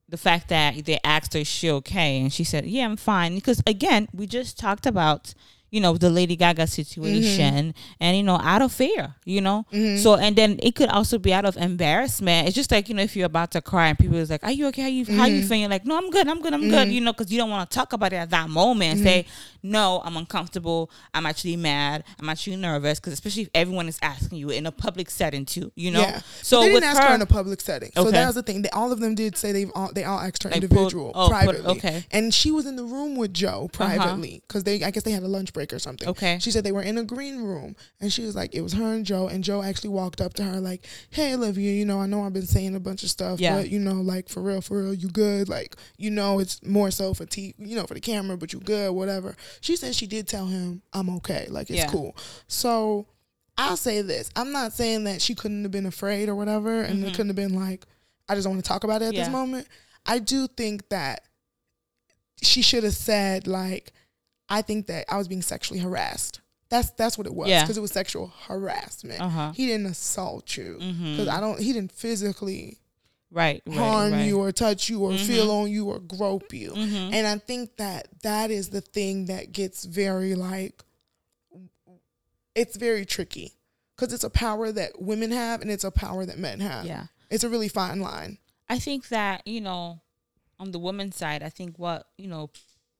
the 0.08 0.18
fact 0.18 0.48
that 0.50 0.84
they 0.84 0.98
asked 1.02 1.32
her, 1.34 1.40
"Is 1.40 1.48
she 1.48 1.70
okay?" 1.70 2.20
and 2.20 2.32
she 2.32 2.44
said, 2.44 2.66
"Yeah, 2.66 2.84
I'm 2.84 2.96
fine." 2.96 3.34
Because 3.34 3.62
again, 3.66 4.06
we 4.12 4.26
just 4.26 4.58
talked 4.58 4.86
about 4.86 5.34
you 5.70 5.80
know 5.80 5.96
the 5.96 6.10
Lady 6.10 6.36
Gaga 6.36 6.66
situation, 6.66 7.72
mm-hmm. 7.72 8.00
and 8.00 8.16
you 8.16 8.22
know 8.22 8.38
out 8.42 8.62
of 8.62 8.72
fear, 8.72 9.14
you 9.24 9.40
know. 9.40 9.66
Mm-hmm. 9.72 10.02
So 10.02 10.14
and 10.14 10.36
then 10.36 10.58
it 10.62 10.74
could 10.74 10.88
also 10.88 11.18
be 11.18 11.32
out 11.32 11.44
of 11.44 11.56
embarrassment. 11.56 12.46
It's 12.46 12.54
just 12.54 12.70
like 12.70 12.88
you 12.88 12.94
know 12.94 13.02
if 13.02 13.16
you're 13.16 13.26
about 13.26 13.50
to 13.52 13.60
cry 13.60 13.88
and 13.88 13.98
people 13.98 14.16
is 14.16 14.30
like, 14.30 14.44
"Are 14.44 14.52
you 14.52 14.66
okay? 14.68 14.82
How 14.82 14.88
you 14.88 15.04
how 15.04 15.26
you 15.26 15.40
mm-hmm. 15.40 15.48
feeling?" 15.48 15.60
You're 15.62 15.70
like, 15.70 15.84
"No, 15.84 15.96
I'm 15.96 16.10
good. 16.10 16.28
I'm 16.28 16.40
good. 16.40 16.54
I'm 16.54 16.68
good." 16.68 16.88
You 16.88 17.00
know, 17.00 17.12
because 17.12 17.32
you 17.32 17.38
don't 17.38 17.50
want 17.50 17.68
to 17.68 17.74
talk 17.74 17.92
about 17.92 18.12
it 18.12 18.16
at 18.16 18.30
that 18.30 18.48
moment 18.48 18.92
and 18.96 19.00
say, 19.02 19.26
"No, 19.66 20.00
I'm 20.04 20.16
uncomfortable. 20.16 20.90
I'm 21.14 21.26
actually 21.26 21.56
mad. 21.56 22.04
I'm 22.20 22.28
actually 22.28 22.56
nervous." 22.56 22.98
Because 23.00 23.12
especially 23.12 23.42
if 23.42 23.50
everyone 23.54 23.88
is 23.88 23.98
asking 24.02 24.38
you 24.38 24.50
in 24.50 24.66
a 24.66 24.72
public 24.72 25.10
setting 25.10 25.44
too, 25.44 25.72
you 25.74 25.90
know. 25.90 26.00
Yeah. 26.00 26.20
So 26.42 26.60
they 26.60 26.68
didn't 26.70 26.84
ask 26.84 27.00
her, 27.00 27.08
her 27.08 27.14
in 27.14 27.22
a 27.22 27.26
public 27.26 27.60
setting. 27.60 27.90
Okay. 27.96 28.04
So 28.06 28.10
that 28.10 28.26
was 28.26 28.34
the 28.34 28.42
thing. 28.42 28.62
They, 28.62 28.70
all 28.70 28.92
of 28.92 29.00
them 29.00 29.14
did 29.14 29.36
say 29.36 29.52
they 29.52 29.66
all 29.74 29.90
they 29.92 30.04
all 30.04 30.18
asked 30.20 30.42
her 30.44 30.50
Like, 30.50 30.62
individual 30.62 31.12
oh, 31.14 31.26
put- 31.26 31.30
privately. 31.32 31.76
okay. 31.78 31.88
Uh-huh. 31.88 32.00
And 32.10 32.32
she 32.34 32.50
was 32.50 32.66
in 32.66 32.76
the 32.76 32.84
room 32.84 33.16
with 33.16 33.32
Joe 33.34 33.68
privately 33.72 34.42
because 34.46 34.64
they 34.64 34.82
I 34.82 34.90
guess 34.90 35.02
they 35.02 35.10
had 35.12 35.22
a 35.22 35.28
lunch 35.28 35.52
break 35.52 35.72
or 35.72 35.78
something. 35.78 36.08
Okay. 36.08 36.38
She 36.40 36.50
said 36.50 36.64
they 36.64 36.72
were 36.72 36.82
in 36.82 36.98
a 36.98 37.04
green 37.04 37.42
room 37.42 37.76
and 38.00 38.12
she 38.12 38.22
was 38.22 38.34
like 38.36 38.54
it 38.54 38.60
was 38.62 38.72
her 38.74 38.94
and 38.94 39.04
Joe 39.04 39.28
and 39.28 39.42
Joe 39.44 39.62
actually 39.62 39.90
walked 39.90 40.20
up 40.20 40.34
to 40.34 40.42
her 40.44 40.60
like, 40.60 40.86
"Hey 41.10 41.34
Olivia, 41.34 41.72
you 41.72 41.84
know 41.84 42.00
I 42.00 42.06
know 42.06 42.22
I've 42.24 42.32
been 42.32 42.46
saying 42.46 42.74
a 42.74 42.80
bunch 42.80 43.02
of 43.02 43.10
stuff, 43.10 43.40
Yeah. 43.40 43.56
but 43.56 43.70
you 43.70 43.78
know 43.78 43.94
like 43.94 44.28
for 44.28 44.40
real 44.42 44.60
for 44.60 44.82
real 44.82 44.94
you 44.94 45.08
good 45.08 45.48
like 45.48 45.76
you 45.96 46.10
know 46.10 46.38
it's 46.38 46.62
more 46.64 46.90
so 46.90 47.14
for 47.14 47.26
t 47.26 47.54
you 47.58 47.76
know 47.76 47.84
for 47.86 47.94
the 47.94 48.00
camera, 48.00 48.36
but 48.36 48.52
you 48.52 48.60
good 48.60 48.92
whatever." 48.92 49.36
She 49.60 49.76
said 49.76 49.94
she 49.94 50.06
did 50.06 50.26
tell 50.28 50.46
him 50.46 50.82
I'm 50.92 51.08
okay, 51.16 51.46
like 51.50 51.70
it's 51.70 51.78
Yeah. 51.78 51.86
cool. 51.90 52.16
So 52.48 53.06
I'll 53.58 53.76
say 53.76 54.02
this. 54.02 54.30
I'm 54.36 54.52
not 54.52 54.72
saying 54.72 55.04
that 55.04 55.22
she 55.22 55.34
couldn't 55.34 55.62
have 55.62 55.70
been 55.72 55.86
afraid 55.86 56.28
or 56.28 56.34
whatever, 56.34 56.82
and 56.82 57.02
it 57.04 57.12
couldn't 57.12 57.28
have 57.28 57.36
been 57.36 57.54
like, 57.54 57.86
I 58.28 58.34
just 58.34 58.44
don't 58.44 58.54
want 58.54 58.64
to 58.64 58.68
talk 58.68 58.84
about 58.84 59.02
it 59.02 59.06
at 59.06 59.08
Mm-hmm. 59.10 59.16
Yeah. 59.18 59.24
this 59.24 59.32
moment. 59.32 59.68
I 60.04 60.18
do 60.18 60.46
think 60.46 60.88
that 60.90 61.22
she 62.42 62.62
should 62.62 62.84
have 62.84 62.94
said 62.94 63.46
like, 63.46 63.92
I 64.48 64.62
think 64.62 64.86
that 64.86 65.06
I 65.12 65.16
was 65.16 65.26
being 65.28 65.42
sexually 65.42 65.80
harassed. 65.80 66.40
That's 66.68 66.90
that's 66.90 67.16
what 67.16 67.26
it 67.26 67.34
was 67.34 67.48
Yeah. 67.48 67.62
because 67.62 67.78
it 67.78 67.80
was 67.80 67.92
sexual 67.92 68.32
harassment. 68.48 69.20
Uh-huh. 69.20 69.52
He 69.52 69.66
didn't 69.66 69.86
assault 69.86 70.56
you 70.56 70.76
because 70.78 71.28
I 71.28 71.40
don't. 71.40 71.58
He 71.60 71.72
didn't 71.72 71.92
physically 71.92 72.78
right, 73.30 73.62
right 73.66 73.76
harm 73.76 74.12
right. 74.12 74.26
you 74.26 74.38
or 74.38 74.52
touch 74.52 74.88
you 74.88 75.00
or 75.04 75.16
feel 75.16 75.50
on 75.50 75.70
you 75.70 75.88
or 75.88 75.98
grope 75.98 76.52
you. 76.52 76.72
Mhm. 76.72 77.12
And 77.12 77.26
I 77.26 77.38
think 77.38 77.76
that 77.76 78.08
that 78.22 78.50
is 78.50 78.70
the 78.70 78.80
thing 78.80 79.26
that 79.26 79.52
gets 79.52 79.84
very 79.84 80.34
like 80.34 80.82
it's 82.54 82.76
very 82.76 83.04
tricky 83.04 83.52
because 83.94 84.12
it's 84.12 84.24
a 84.24 84.30
power 84.30 84.72
that 84.72 85.00
women 85.00 85.30
have 85.30 85.60
and 85.60 85.70
it's 85.70 85.84
a 85.84 85.90
power 85.90 86.24
that 86.24 86.38
men 86.38 86.60
have. 86.60 86.86
Yeah. 86.86 87.06
It's 87.30 87.44
a 87.44 87.48
really 87.48 87.68
fine 87.68 88.00
line. 88.00 88.38
I 88.68 88.78
think 88.78 89.08
that, 89.08 89.46
you 89.46 89.60
know, 89.60 90.00
on 90.58 90.70
the 90.72 90.78
woman's 90.78 91.16
side, 91.16 91.42
I 91.42 91.50
think 91.50 91.78
what, 91.78 92.06
you 92.16 92.28
know, 92.28 92.50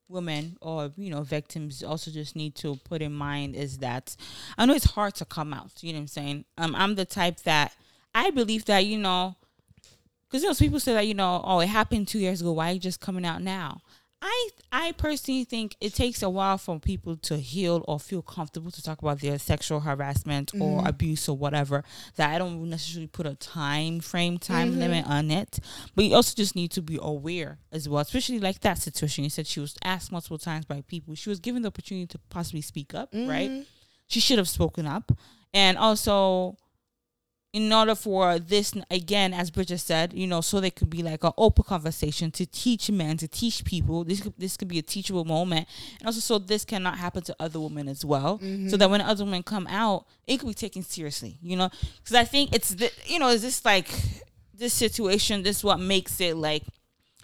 women 0.09 0.57
or, 0.61 0.93
you 0.97 1.11
know, 1.11 1.23
victims 1.23 1.83
also 1.83 2.11
just 2.11 2.37
need 2.37 2.55
to 2.57 2.77
put 2.85 3.03
in 3.03 3.13
mind 3.13 3.57
is 3.57 3.79
that 3.79 4.15
I 4.57 4.67
know 4.67 4.75
it's 4.75 4.93
hard 4.93 5.15
to 5.17 5.25
come 5.25 5.53
out. 5.53 5.83
You 5.83 5.93
know 5.93 5.99
what 5.99 6.03
I'm 6.03 6.09
saying? 6.09 6.45
Um, 6.59 6.75
I'm 6.77 6.95
the 6.95 7.05
type 7.05 7.41
that 7.41 7.75
I 8.15 8.31
believe 8.31 8.67
that, 8.67 8.85
you 8.85 8.99
know, 8.99 9.37
because, 10.29 10.43
you 10.43 10.49
know, 10.49 10.55
people 10.55 10.81
say 10.81 10.95
that, 10.95 11.07
you 11.07 11.15
know, 11.15 11.41
oh, 11.45 11.61
it 11.61 11.69
happened 11.69 12.09
two 12.09 12.19
years 12.19 12.41
ago. 12.41 12.53
Why 12.53 12.71
are 12.71 12.75
you 12.75 12.81
just 12.81 13.01
coming 13.01 13.25
out 13.25 13.43
now? 13.43 13.81
I 14.23 14.49
I 14.73 14.93
personally 14.93 15.45
think 15.45 15.77
it 15.81 15.95
takes 15.95 16.23
a 16.23 16.31
while 16.31 16.57
for 16.57 16.81
people 16.81 17.17
to 17.19 17.37
heal 17.37 17.85
or 17.87 18.01
feel 18.01 18.23
comfortable 18.23 18.71
to 18.71 18.83
talk 18.83 19.03
about 19.03 19.21
their 19.21 19.39
sexual 19.39 19.81
harassment 19.81 20.53
or 20.55 20.79
mm-hmm. 20.79 20.87
abuse 20.87 21.29
or 21.29 21.37
whatever. 21.37 21.85
That 22.17 22.35
I 22.35 22.39
don't 22.39 22.71
necessarily 22.71 23.09
put 23.09 23.27
a 23.27 23.35
time 23.35 24.01
frame, 24.01 24.39
time 24.39 24.71
mm-hmm. 24.71 24.81
limit 24.81 25.07
on 25.07 25.31
it. 25.31 25.61
But 25.95 26.07
you 26.07 26.15
also 26.15 26.35
just 26.35 26.57
need 26.57 26.71
to 26.73 26.83
be 26.83 26.99
aware 27.01 27.59
as 27.71 27.89
well, 27.89 28.01
especially 28.01 28.41
like 28.41 28.61
that 28.61 28.79
situation. 28.79 29.25
You 29.25 29.31
said 29.31 29.47
she 29.47 29.61
was 29.61 29.77
asked 29.85 30.11
multiple 30.11 30.39
times 30.39 30.65
by 30.65 30.83
people. 30.89 31.15
She 31.15 31.29
was 31.29 31.39
given 31.39 31.63
the 31.63 31.69
opportunity 31.69 32.07
to 32.07 32.19
possibly 32.31 32.63
speak 32.63 32.95
up, 32.95 33.11
right? 33.13 33.51
Mm-hmm. 33.51 33.63
She 34.07 34.21
should 34.21 34.39
have 34.39 34.49
spoken 34.49 34.87
up. 34.87 35.13
And 35.53 35.77
also 35.77 36.57
in 37.53 37.73
order 37.73 37.95
for 37.95 38.39
this 38.39 38.75
again 38.91 39.33
as 39.33 39.51
bridget 39.51 39.79
said 39.79 40.13
you 40.13 40.27
know 40.27 40.41
so 40.41 40.61
there 40.61 40.71
could 40.71 40.91
be 40.91 41.03
like 41.03 41.25
an 41.25 41.33
open 41.39 41.65
conversation 41.65 42.31
to 42.31 42.47
teach 42.47 42.91
men 42.91 43.17
to 43.17 43.29
teach 43.29 43.65
people. 43.65 44.05
This 44.05 44.21
could, 44.21 44.35
this 44.39 44.57
could 44.57 44.69
be 44.69 44.79
a 44.79 44.83
teachable 44.83 45.25
moment. 45.25 45.69
And 45.99 46.07
also 46.07 46.21
so 46.21 46.39
this 46.39 46.65
cannot 46.65 46.99
happen 46.99 47.23
to 47.23 47.37
other 47.39 47.61
women 47.61 47.89
as 47.89 48.05
well. 48.05 48.39
So 48.39 48.45
mm-hmm. 48.45 48.77
that 48.77 48.91
when 48.91 49.01
other 49.01 49.25
women 49.25 49.43
come 49.43 49.67
out 49.69 50.07
it 50.27 50.39
could 50.39 50.49
be 50.49 50.55
taken 50.55 50.83
seriously 50.83 51.39
you 51.43 51.57
know? 51.57 51.71
Because 52.03 52.17
i 52.17 52.25
think 52.25 52.55
it's 52.55 52.71
the, 52.71 52.91
you 53.07 53.19
know 53.19 53.29
is 53.29 53.43
this 53.43 53.65
like 53.65 53.91
this 54.55 54.73
situation 54.73 55.43
this 55.43 55.63
what 55.63 55.79
makes 55.79 56.21
it 56.21 56.37
like 56.37 56.63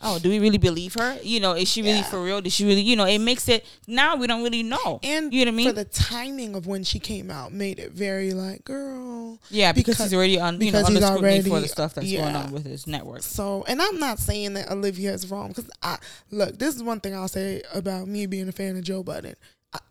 oh 0.03 0.19
do 0.19 0.29
we 0.29 0.39
really 0.39 0.59
believe 0.59 0.95
her 0.95 1.17
you 1.23 1.39
know 1.41 1.53
is 1.53 1.69
she 1.69 1.83
really 1.83 1.99
Yeah. 1.99 2.03
for 2.05 2.23
real 2.23 2.41
did 2.41 2.53
she 2.53 2.65
really 2.65 2.81
you 2.83 2.97
know 2.97 3.05
it 3.07 3.19
makes 3.19 3.49
it 3.49 3.65
now 3.87 4.17
we 4.17 4.27
don't 4.27 4.43
really 4.43 4.63
know 4.63 5.01
And 5.03 5.33
you 5.33 5.45
know 5.45 5.51
what 5.51 5.55
i 5.55 5.57
mean 5.57 5.69
for 5.69 5.73
the 5.75 5.85
timing 5.85 6.55
of 6.55 6.67
when 6.67 6.85
she 6.85 6.99
came 6.99 7.31
out 7.31 7.53
made 7.53 7.79
it 7.79 7.93
very 7.93 8.33
like, 8.33 8.65
girl. 8.65 9.39
yeah 9.51 9.73
because, 9.73 9.99
he's 9.99 10.13
already 10.15 10.39
on 10.41 10.61
you 10.61 10.73
know 10.73 10.79
because 10.83 10.87
under 10.87 11.01
he's 11.01 11.09
scrutiny 11.17 11.49
for 11.51 11.61
the 11.61 11.69
stuff 11.69 11.95
that's 11.95 12.11
going 12.13 12.35
on 12.35 12.53
with 12.53 12.65
his 12.67 12.87
network 12.87 13.23
So, 13.23 13.65
and 13.69 13.81
I'm 13.81 13.99
not 13.99 14.19
saying 14.19 14.55
that 14.55 14.71
Olivia 14.71 15.13
is 15.13 15.31
wrong 15.31 15.49
because 15.49 15.71
I 15.83 15.99
look. 16.31 16.59
This 16.59 16.75
is 16.77 16.83
one 16.83 17.01
thing 17.01 17.15
I'll 17.15 17.29
say 17.29 17.63
about 17.75 18.09
me 18.09 18.27
being 18.27 18.49
a 18.49 18.53
fan 18.53 18.77
of 18.77 18.83
Joe 18.83 19.03
Budden. 19.03 19.37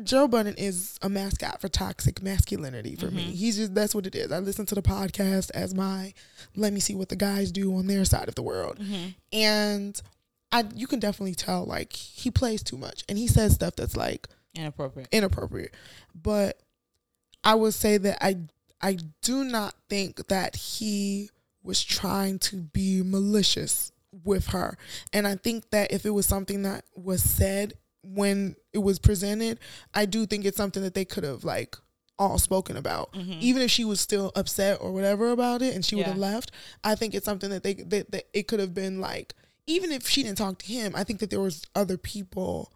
Joe 0.03 0.27
Budden 0.27 0.55
is 0.55 0.99
a 1.01 1.09
mascot 1.09 1.59
for 1.59 1.67
toxic 1.67 2.21
masculinity 2.21 2.95
for 2.95 3.09
me. 3.09 3.23
Mm-hmm. 3.23 3.31
He's 3.31 3.57
just 3.57 3.73
that's 3.73 3.95
what 3.95 4.05
it 4.05 4.15
is. 4.15 4.31
I 4.31 4.39
listen 4.39 4.65
to 4.67 4.75
the 4.75 4.81
podcast 4.81 5.49
as 5.51 5.73
my 5.73 6.13
let 6.55 6.73
me 6.73 6.79
see 6.79 6.93
what 6.93 7.09
the 7.09 7.15
guys 7.15 7.51
do 7.51 7.75
on 7.75 7.87
their 7.87 8.05
side 8.05 8.27
of 8.27 8.35
the 8.35 8.43
world, 8.43 8.79
mm-hmm. 8.79 9.09
and 9.33 9.99
I 10.51 10.65
you 10.75 10.85
can 10.87 10.99
definitely 10.99 11.35
tell 11.35 11.65
like 11.65 11.93
he 11.93 12.29
plays 12.29 12.61
too 12.61 12.77
much 12.77 13.03
and 13.09 13.17
he 13.17 13.27
says 13.27 13.53
stuff 13.53 13.75
that's 13.75 13.97
like 13.97 14.27
inappropriate 14.53 15.09
inappropriate. 15.11 15.73
But 16.13 16.59
I 17.43 17.55
would 17.55 17.73
say 17.73 17.97
that 17.97 18.23
I 18.23 18.37
I 18.81 18.97
do 19.21 19.43
not 19.43 19.75
think 19.89 20.27
that 20.27 20.55
he 20.55 21.29
was 21.63 21.83
trying 21.83 22.39
to 22.39 22.57
be 22.57 23.01
malicious 23.03 23.91
with 24.23 24.47
her. 24.47 24.77
And 25.13 25.27
I 25.27 25.35
think 25.35 25.69
that 25.69 25.91
if 25.91 26.05
it 26.05 26.09
was 26.09 26.25
something 26.25 26.63
that 26.63 26.83
was 26.95 27.23
said 27.23 27.73
when 28.03 28.55
it 28.73 28.79
was 28.79 28.99
presented, 28.99 29.59
I 29.93 30.05
do 30.05 30.25
think 30.25 30.45
it's 30.45 30.57
something 30.57 30.83
that 30.83 30.93
they 30.93 31.05
could 31.05 31.23
have 31.23 31.43
like 31.43 31.75
all 32.17 32.37
spoken 32.37 32.77
about. 32.77 33.11
Mm-hmm. 33.13 33.37
Even 33.41 33.61
if 33.61 33.71
she 33.71 33.83
was 33.85 33.99
still 33.99 34.31
upset 34.35 34.79
or 34.81 34.91
whatever 34.91 35.31
about 35.31 35.61
it 35.61 35.73
and 35.75 35.83
she 35.83 35.95
would 35.95 36.05
have 36.05 36.17
left, 36.17 36.51
I 36.83 36.95
think 36.95 37.13
it's 37.13 37.25
something 37.25 37.49
that 37.49 37.63
they 37.63 37.73
that, 37.73 38.11
that 38.11 38.25
it 38.33 38.47
could 38.47 38.59
have 38.59 38.73
been 38.73 38.99
like 39.01 39.33
even 39.67 39.91
if 39.91 40.07
she 40.07 40.23
didn't 40.23 40.37
talk 40.39 40.57
to 40.59 40.65
him, 40.65 40.93
I 40.95 41.03
think 41.03 41.19
that 41.19 41.29
there 41.29 41.39
was 41.39 41.63
other 41.75 41.97
people 41.97 42.73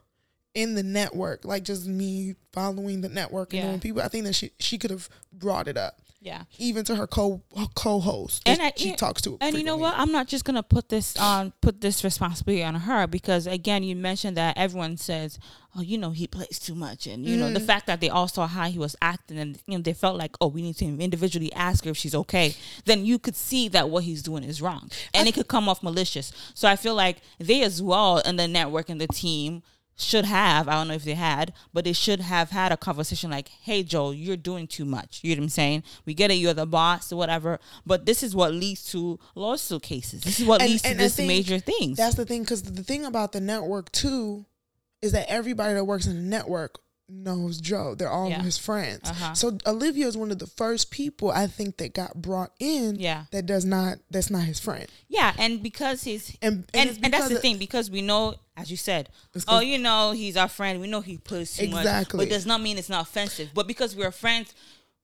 in 0.53 0.75
the 0.75 0.83
network, 0.83 1.43
like 1.43 1.63
just 1.63 1.85
me 1.87 2.35
following 2.53 3.01
the 3.01 3.09
network 3.09 3.51
and 3.53 3.59
Yeah. 3.59 3.67
knowing 3.67 3.79
people. 3.81 4.01
I 4.01 4.07
think 4.07 4.25
that 4.25 4.33
she 4.33 4.51
she 4.59 4.77
could 4.77 4.91
have 4.91 5.09
brought 5.33 5.67
it 5.67 5.77
up, 5.77 6.01
yeah 6.25 6.43
even 6.57 6.83
to 6.83 6.95
her 6.95 7.05
co 7.05 7.41
co 7.75 7.99
host. 7.99 8.41
and 8.47 8.59
I, 8.61 8.73
she 8.75 8.95
talks 8.95 9.21
to. 9.21 9.37
and 9.39 9.55
you 9.55 9.63
know 9.63 9.77
what 9.77 9.93
i'm 9.95 10.11
not 10.11 10.27
just 10.27 10.43
gonna 10.43 10.63
put 10.63 10.89
this 10.89 11.15
on 11.17 11.53
put 11.61 11.81
this 11.81 12.03
responsibility 12.03 12.63
on 12.63 12.73
her 12.73 13.05
because 13.05 13.45
again 13.45 13.83
you 13.83 13.95
mentioned 13.95 14.35
that 14.35 14.57
everyone 14.57 14.97
says 14.97 15.37
oh 15.77 15.81
you 15.81 15.99
know 15.99 16.09
he 16.09 16.25
plays 16.25 16.57
too 16.59 16.73
much 16.73 17.05
and 17.05 17.25
you 17.25 17.37
know 17.37 17.51
the 17.53 17.59
mm. 17.59 17.65
fact 17.65 17.85
that 17.85 18.01
they 18.01 18.09
all 18.09 18.27
saw 18.27 18.47
how 18.47 18.67
he 18.67 18.79
was 18.79 18.95
acting 19.01 19.37
and 19.37 19.59
you 19.67 19.77
know 19.77 19.83
they 19.83 19.93
felt 19.93 20.17
like 20.17 20.35
oh 20.41 20.47
we 20.47 20.63
need 20.63 20.75
to 20.75 20.85
individually 20.85 21.53
ask 21.53 21.85
her 21.85 21.91
if 21.91 21.97
she's 21.97 22.15
okay 22.15 22.55
then 22.85 23.05
you 23.05 23.19
could 23.19 23.35
see 23.35 23.67
that 23.67 23.89
what 23.89 24.03
he's 24.03 24.23
doing 24.23 24.43
is 24.43 24.61
wrong 24.61 24.89
and 25.13 25.27
it 25.27 25.33
could 25.35 25.47
come 25.47 25.69
off 25.69 25.83
malicious 25.83 26.31
so 26.55 26.67
i 26.67 26.75
feel 26.75 26.95
like 26.95 27.17
they 27.39 27.61
as 27.61 27.83
well 27.83 28.17
and 28.25 28.39
the 28.39 28.47
network 28.47 28.89
and 28.89 28.99
the 28.99 29.07
team 29.07 29.61
should 29.97 30.25
have, 30.25 30.67
I 30.67 30.73
don't 30.73 30.89
know 30.89 30.93
if 30.93 31.05
they 31.05 31.13
had, 31.13 31.53
but 31.73 31.85
they 31.85 31.93
should 31.93 32.19
have 32.19 32.49
had 32.49 32.71
a 32.71 32.77
conversation 32.77 33.31
like, 33.31 33.47
hey, 33.47 33.81
Joel, 33.83 34.13
you're 34.13 34.35
doing 34.35 34.67
too 34.67 34.83
much. 34.85 35.21
You 35.23 35.35
know 35.35 35.39
what 35.39 35.45
I'm 35.45 35.49
saying? 35.49 35.83
We 36.05 36.13
get 36.13 36.31
it, 36.31 36.35
you're 36.35 36.53
the 36.53 36.65
boss 36.65 37.13
or 37.13 37.15
whatever, 37.15 37.59
but 37.85 38.05
this 38.05 38.21
is 38.21 38.35
what 38.35 38.53
leads 38.53 38.83
to 38.91 39.19
lawsuit 39.35 39.83
cases. 39.83 40.21
This 40.23 40.39
is 40.39 40.45
what 40.45 40.61
And- 40.61 40.71
leads 40.71 40.81
to 40.83 40.89
and 40.89 40.99
I 40.99 41.03
this 41.03 41.17
major 41.17 41.59
things. 41.59 41.97
That's 41.97 42.15
the 42.15 42.25
thing, 42.25 42.41
because 42.43 42.63
the 42.63 42.83
thing 42.83 43.05
about 43.05 43.31
the 43.31 43.39
network 43.41 43.91
too 43.91 44.45
is 45.01 45.11
that 45.13 45.29
everybody 45.29 45.73
that 45.75 45.85
works 45.85 46.07
in 46.07 46.15
the 46.15 46.21
network 46.21 46.79
knows 47.07 47.59
Joe. 47.61 47.93
They're 47.95 48.09
all 48.09 48.29
Yeah. 48.29 48.41
his 48.41 48.57
friends. 48.57 49.09
Uh-huh. 49.09 49.33
So 49.35 49.57
Olivia 49.65 50.07
is 50.07 50.17
one 50.17 50.31
of 50.31 50.39
the 50.39 50.47
first 50.47 50.89
people 50.91 51.29
I 51.31 51.47
think 51.47 51.77
that 51.77 51.93
got 51.93 52.21
brought 52.21 52.51
in. 52.59 52.95
Yeah. 52.95 53.25
That 53.31 53.45
does 53.45 53.63
not. 53.65 53.99
That's 54.09 54.29
not 54.29 54.43
his 54.43 54.59
friend. 54.59 54.87
Yeah, 55.07 55.33
and 55.37 55.61
because 55.61 56.03
he's 56.03 56.35
And- 56.41 56.65
and 56.73 56.89
and 56.89 56.99
and, 57.05 57.13
that's 57.13 57.29
the 57.29 57.39
thing 57.39 57.57
because 57.57 57.91
we 57.91 58.01
know, 58.01 58.35
as 58.57 58.71
you 58.71 58.77
said, 58.77 59.09
oh, 59.47 59.59
you 59.59 59.77
know, 59.77 60.11
he's 60.13 60.35
our 60.37 60.47
friend. 60.47 60.81
We 60.81 60.87
know 60.87 61.01
he 61.01 61.17
puts 61.17 61.57
too 61.57 61.67
much, 61.69 61.81
Exactly. 61.81 62.17
but 62.17 62.27
it 62.27 62.31
does 62.31 62.45
not 62.45 62.61
mean 62.61 62.77
it's 62.77 62.89
not 62.89 63.03
offensive. 63.07 63.49
But 63.53 63.67
because 63.67 63.95
we're 63.95 64.11
friends, 64.11 64.53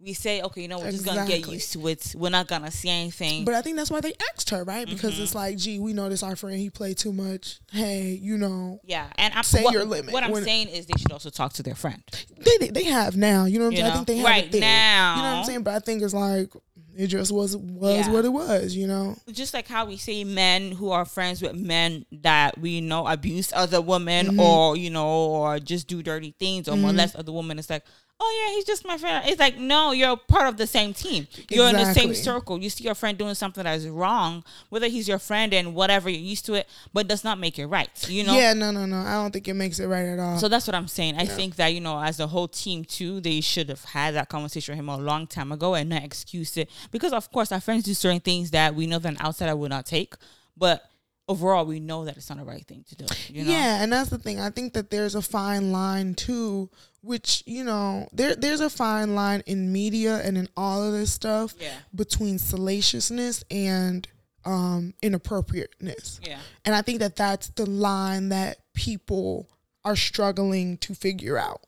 we 0.04 0.14
say, 0.14 0.42
okay, 0.42 0.62
you 0.64 0.68
know, 0.68 0.80
we're 0.80 0.92
just 0.92 1.06
gonna 1.06 1.28
get 1.28 1.48
used 1.48 1.74
to 1.74 1.88
it. 1.88 2.14
We're 2.18 2.30
not 2.30 2.48
gonna 2.48 2.72
see 2.72 2.90
anything. 2.90 3.46
But 3.46 3.54
I 3.54 3.62
think 3.62 3.78
that's 3.78 3.92
why 3.92 4.02
they 4.02 4.14
asked 4.34 4.50
her, 4.50 4.64
right? 4.64 4.88
Because 4.88 5.14
Mm-hmm. 5.14 5.24
it's 5.24 5.36
like, 5.36 5.58
gee, 5.58 5.80
we 5.80 5.94
know 5.94 6.10
this 6.10 6.24
our 6.24 6.36
friend 6.36 6.58
he 6.58 6.70
played 6.70 6.98
too 6.98 7.14
much. 7.14 7.60
Hey, 7.72 8.18
you 8.22 8.38
know, 8.38 8.80
yeah, 8.84 9.08
and 9.18 9.34
I'm 9.34 9.44
Say 9.44 9.64
what, 9.64 9.74
your 9.74 9.86
limit. 9.86 10.14
What 10.14 10.24
I'm 10.24 10.32
When- 10.32 10.44
saying 10.44 10.70
is 10.70 10.86
they 10.88 10.98
should 10.98 11.12
also 11.12 11.30
talk 11.30 11.54
to 11.54 11.64
their 11.64 11.76
friend. 11.76 12.02
they 12.40 12.58
they, 12.60 12.68
they 12.70 12.84
have 12.86 13.16
now. 13.16 13.46
You 13.46 13.60
know 13.60 13.66
what 13.66 13.72
I'm 13.72 13.74
You 13.74 13.78
saying? 13.80 13.92
I 13.92 13.96
think 13.96 14.08
they 14.08 14.18
have 14.18 14.26
Right 14.26 14.46
it 14.46 14.52
there. 14.54 14.62
now. 14.62 15.16
You 15.18 15.22
know 15.22 15.30
what 15.34 15.38
I'm 15.40 15.46
saying? 15.46 15.64
But 15.64 15.74
I 15.76 15.80
think 15.80 16.02
it's 16.02 16.14
like 16.14 16.52
it 16.98 17.08
just 17.08 17.32
was 17.32 17.56
was 17.56 18.08
Yeah. 18.08 18.12
what 18.12 18.26
it 18.26 18.30
was. 18.34 18.76
You 18.76 18.88
know? 18.88 19.16
just 19.32 19.54
like 19.54 19.68
how 19.68 19.86
we 19.86 19.98
say 19.98 20.24
men 20.24 20.72
who 20.74 20.90
are 20.92 21.06
friends 21.06 21.42
with 21.42 21.56
men 21.56 22.06
that 22.12 22.58
we 22.58 22.82
know 22.82 23.08
abuse 23.08 23.54
other 23.56 23.80
women 23.82 24.28
Mm-hmm. 24.28 24.40
or 24.40 24.76
you 24.78 24.90
know 24.90 25.08
or 25.08 25.60
just 25.60 25.88
do 25.88 26.02
dirty 26.04 26.34
things 26.40 26.68
or 26.68 26.76
molest 26.76 27.16
other 27.16 27.32
women 27.32 27.60
it's 27.60 27.70
like 27.70 27.86
oh 28.24 28.46
yeah 28.48 28.54
he's 28.56 28.66
just 28.66 28.86
my 28.86 28.98
friend 28.98 29.24
it's 29.28 29.40
like 29.40 29.58
no 29.58 29.92
you're 29.94 30.16
part 30.16 30.48
of 30.48 30.56
the 30.58 30.68
same 30.68 30.94
team 30.94 31.26
you're 31.50 31.68
in 31.68 31.76
the 31.76 31.94
same 31.94 32.10
circle 32.14 32.60
you 32.62 32.70
see 32.70 32.84
your 32.84 32.94
friend 32.94 33.18
doing 33.18 33.34
something 33.34 33.64
that 33.64 33.74
is 33.76 33.88
wrong 33.88 34.44
whether 34.70 34.88
he's 34.88 35.08
your 35.08 35.18
friend 35.18 35.54
and 35.56 35.74
whatever 35.74 36.08
you're 36.08 36.22
used 36.22 36.46
to 36.46 36.54
it 36.54 36.68
but 36.94 37.08
does 37.08 37.24
not 37.24 37.40
make 37.40 37.58
it 37.58 37.66
right 37.66 37.90
you 38.10 38.24
know 38.24 38.36
Yeah, 38.36 38.54
no, 38.54 38.70
no, 38.72 38.86
no. 38.86 38.98
I 38.98 39.14
don't 39.14 39.32
think 39.32 39.48
it 39.48 39.56
makes 39.56 39.80
it 39.80 39.88
right 39.88 40.06
at 40.06 40.20
all. 40.20 40.38
so 40.38 40.48
that's 40.48 40.68
what 40.68 40.76
I'm 40.76 40.88
saying. 40.88 41.16
I 41.18 41.26
think 41.26 41.56
that, 41.56 41.70
you 41.74 41.82
know, 41.82 42.00
as 42.00 42.20
a 42.20 42.28
whole 42.28 42.48
team 42.48 42.86
too, 42.86 43.20
they 43.22 43.42
should 43.42 43.70
have 43.70 43.84
had 43.86 44.14
that 44.16 44.30
conversation 44.30 44.74
with 44.74 44.80
him 44.80 44.90
a 44.90 44.98
long 44.98 45.26
time 45.28 45.52
ago 45.52 45.74
and 45.76 45.90
not 45.90 46.04
excuse 46.04 46.56
it. 46.58 46.70
Because 46.92 47.14
of 47.14 47.32
course 47.32 47.52
our 47.52 47.60
friends 47.60 47.84
do 47.86 47.94
certain 47.96 48.20
things 48.20 48.52
that 48.52 48.76
we 48.76 48.86
know 48.86 49.00
that 49.00 49.10
an 49.10 49.22
outsider 49.22 49.56
would 49.56 49.72
not 49.72 49.86
take. 49.86 50.14
But 50.56 50.84
overall 51.32 51.66
we 51.66 51.80
know 51.80 52.06
that 52.06 52.18
it's 52.18 52.30
not 52.30 52.38
the 52.40 52.44
right 52.46 52.66
thing 52.68 52.84
to 52.90 52.96
do. 52.96 53.06
You 53.30 53.44
know? 53.46 53.52
Yeah, 53.52 53.82
and 53.82 53.92
that's 53.92 54.10
the 54.10 54.18
thing. 54.18 54.40
I 54.40 54.50
think 54.50 54.74
that 54.74 54.90
there's 54.90 55.16
a 55.16 55.22
fine 55.22 55.72
line 55.72 56.14
too, 56.14 56.70
which 57.02 57.44
you 57.46 57.64
know, 57.64 58.08
there 58.12 58.36
there's 58.36 58.62
a 58.62 58.70
fine 58.70 59.16
line 59.16 59.42
in 59.46 59.72
media 59.72 60.22
and 60.24 60.38
in 60.38 60.48
all 60.56 60.84
of 60.84 60.94
this 60.94 61.12
stuff 61.14 61.54
Yeah. 61.60 61.74
between 61.94 62.38
salaciousness 62.40 63.44
and 63.50 64.08
um 64.46 64.94
inappropriateness. 65.02 66.20
Yeah. 66.28 66.40
And 66.66 66.76
I 66.76 66.82
think 66.82 67.00
that 67.00 67.16
that's 67.16 67.50
the 67.50 67.66
line 67.70 68.30
that 68.30 68.58
people 68.74 69.50
are 69.84 69.96
struggling 69.96 70.78
to 70.80 70.94
figure 70.94 71.38
out. 71.38 71.62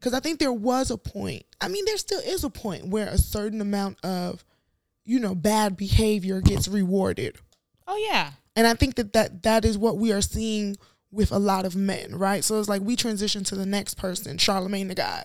Cuz 0.00 0.12
I 0.14 0.20
think 0.20 0.38
there 0.38 0.52
was 0.52 0.90
a 0.90 0.98
point. 0.98 1.44
I 1.60 1.68
mean, 1.68 1.84
there 1.86 1.96
still 1.98 2.20
is 2.20 2.44
a 2.44 2.50
point 2.50 2.88
where 2.88 3.08
a 3.08 3.18
certain 3.18 3.60
amount 3.60 3.98
of 4.04 4.44
you 5.06 5.20
know, 5.20 5.34
bad 5.34 5.76
behavior 5.76 6.40
gets 6.40 6.66
rewarded. 6.66 7.36
Oh 7.86 7.96
yeah. 8.10 8.30
And 8.56 8.66
I 8.66 8.74
think 8.74 8.94
that, 8.96 9.12
that 9.14 9.42
that 9.42 9.64
is 9.64 9.76
what 9.76 9.98
we 9.98 10.12
are 10.12 10.20
seeing 10.20 10.76
with 11.10 11.30
a 11.32 11.38
lot 11.38 11.64
of 11.64 11.76
men, 11.76 12.16
right? 12.16 12.42
So 12.42 12.58
it's 12.58 12.68
like 12.68 12.82
we 12.82 12.96
transition 12.96 13.44
to 13.44 13.54
the 13.54 13.66
next 13.66 13.94
person, 13.94 14.36
Charlemagne 14.38 14.88
the 14.88 14.94
God. 14.94 15.24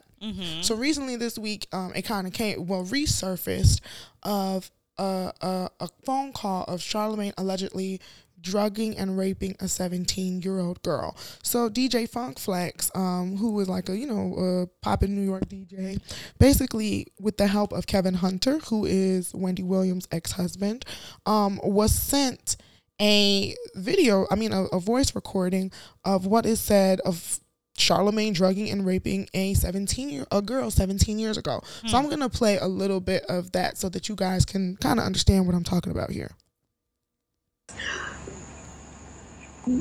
So 0.61 0.75
recently 0.75 1.15
this 1.15 1.37
week, 1.37 1.67
um, 1.71 1.93
it 1.95 2.03
kind 2.03 2.27
of 2.27 2.33
came, 2.33 2.67
well, 2.67 2.83
resurfaced 2.83 3.81
of 4.23 4.69
a, 4.97 5.31
a, 5.41 5.69
a 5.79 5.89
phone 6.05 6.33
call 6.33 6.63
of 6.65 6.81
Charlemagne 6.81 7.33
allegedly 7.37 8.01
drugging 8.41 8.97
and 8.97 9.17
raping 9.17 9.55
a 9.59 9.67
17 9.67 10.41
year 10.41 10.59
old 10.59 10.81
girl. 10.83 11.15
So 11.43 11.69
DJ 11.69 12.07
Funk 12.09 12.39
Flex, 12.39 12.91
um, 12.95 13.37
who 13.37 13.51
was 13.53 13.67
like 13.67 13.89
a, 13.89 13.97
you 13.97 14.07
know, 14.07 14.35
a 14.37 14.67
pop 14.83 15.03
in 15.03 15.15
New 15.15 15.25
York 15.25 15.47
DJ, 15.47 15.99
basically 16.39 17.07
with 17.19 17.37
the 17.37 17.47
help 17.47 17.71
of 17.73 17.87
Kevin 17.87 18.15
Hunter, 18.15 18.59
who 18.59 18.85
is 18.85 19.33
Wendy 19.33 19.63
Williams' 19.63 20.07
ex-husband, 20.11 20.85
um, 21.25 21.59
was 21.63 21.93
sent 21.93 22.57
a 22.99 23.55
video, 23.75 24.27
I 24.29 24.35
mean, 24.35 24.53
a, 24.53 24.65
a 24.65 24.79
voice 24.79 25.15
recording 25.15 25.71
of 26.03 26.25
what 26.25 26.45
is 26.45 26.59
said 26.59 26.99
of 27.01 27.39
Charlemagne 27.77 28.33
drugging 28.33 28.69
and 28.69 28.85
raping 28.85 29.27
a 29.33 29.53
17 29.53 30.09
year 30.09 30.25
a 30.31 30.41
girl 30.41 30.69
17 30.69 31.17
years 31.17 31.37
ago. 31.37 31.61
So 31.87 31.97
I'm 31.97 32.03
hmm. 32.03 32.09
going 32.09 32.21
to 32.21 32.29
play 32.29 32.57
a 32.57 32.67
little 32.67 32.99
bit 32.99 33.23
of 33.29 33.53
that 33.53 33.77
so 33.77 33.89
that 33.89 34.09
you 34.09 34.15
guys 34.15 34.45
can 34.45 34.75
kind 34.77 34.99
of 34.99 35.05
understand 35.05 35.45
what 35.45 35.55
I'm 35.55 35.63
talking 35.63 35.91
about 35.91 36.11
here. 36.11 36.31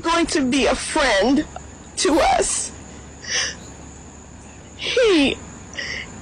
going 0.01 0.25
to 0.27 0.49
be 0.49 0.67
a 0.67 0.75
friend 0.75 1.45
to 1.97 2.19
us. 2.19 2.71
He 4.77 5.35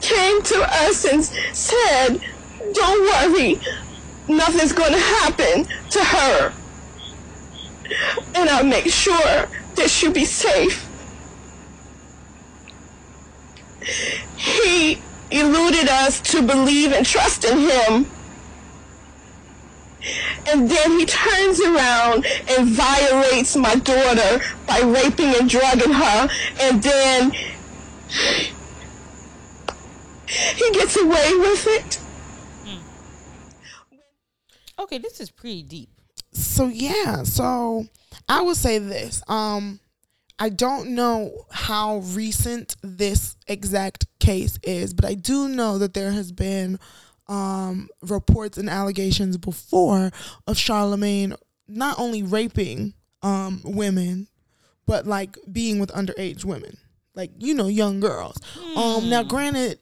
came 0.02 0.42
to 0.42 0.68
us 0.86 1.06
and 1.06 1.24
said, 1.24 2.20
Don't 2.74 3.34
worry, 3.34 3.60
nothing's 4.28 4.74
going 4.74 4.94
to 4.94 5.00
happen 5.00 5.66
to 5.92 6.04
her. 6.04 6.54
And 8.36 8.50
I'll 8.50 8.64
make 8.64 8.88
sure 8.88 9.48
that 9.76 9.90
she'll 9.90 10.12
be 10.12 10.26
safe. 10.26 10.88
He 14.36 15.02
eluded 15.32 15.88
us 15.90 16.20
to 16.32 16.42
believe 16.42 16.92
and 16.92 17.06
trust 17.06 17.46
in 17.46 17.58
him. 17.60 18.08
And 20.50 20.70
then 20.70 21.00
he 21.00 21.06
turns 21.06 21.60
around 21.60 22.26
and 22.50 22.70
violates 22.70 23.56
my 23.58 23.76
daughter 23.76 24.42
by 24.66 24.80
raping 24.80 25.36
and 25.36 25.50
drugging 25.50 25.92
her. 25.92 26.30
And 26.62 26.82
then 26.82 27.32
he 30.56 30.72
gets 30.72 30.96
away 30.98 31.34
with 31.36 31.68
it. 31.68 31.96
Hmm. 32.66 32.82
Okay, 34.80 34.98
this 34.98 35.20
is 35.20 35.30
pretty 35.30 35.64
deep. 35.64 35.97
So 36.38 36.68
yeah, 36.68 37.24
so 37.24 37.86
I 38.30 38.42
would 38.42 38.58
say 38.58 38.80
this. 38.80 39.22
Um 39.28 39.80
I 40.40 40.50
don't 40.50 40.90
know 40.90 41.32
how 41.50 41.98
recent 41.98 42.76
this 42.84 43.36
exact 43.48 44.06
case 44.20 44.60
is, 44.62 44.94
but 44.94 45.04
I 45.04 45.16
do 45.16 45.48
know 45.48 45.80
that 45.80 45.94
there 45.94 46.12
has 46.12 46.32
been 46.32 46.80
um 47.28 47.90
reports 48.02 48.58
and 48.58 48.70
allegations 48.70 49.38
before 49.38 50.12
of 50.46 50.58
Charlemagne 50.58 51.34
not 51.68 52.00
only 52.00 52.24
raping 52.24 52.94
um 53.24 53.62
women, 53.64 54.28
but 54.86 55.06
like 55.08 55.38
being 55.52 55.80
with 55.80 55.90
underage 55.92 56.46
women. 56.46 56.78
Like, 57.16 57.32
you 57.40 57.56
know, 57.56 57.68
young 57.68 58.00
girls. 58.00 58.38
Um 58.76 59.10
now 59.10 59.24
granted 59.24 59.80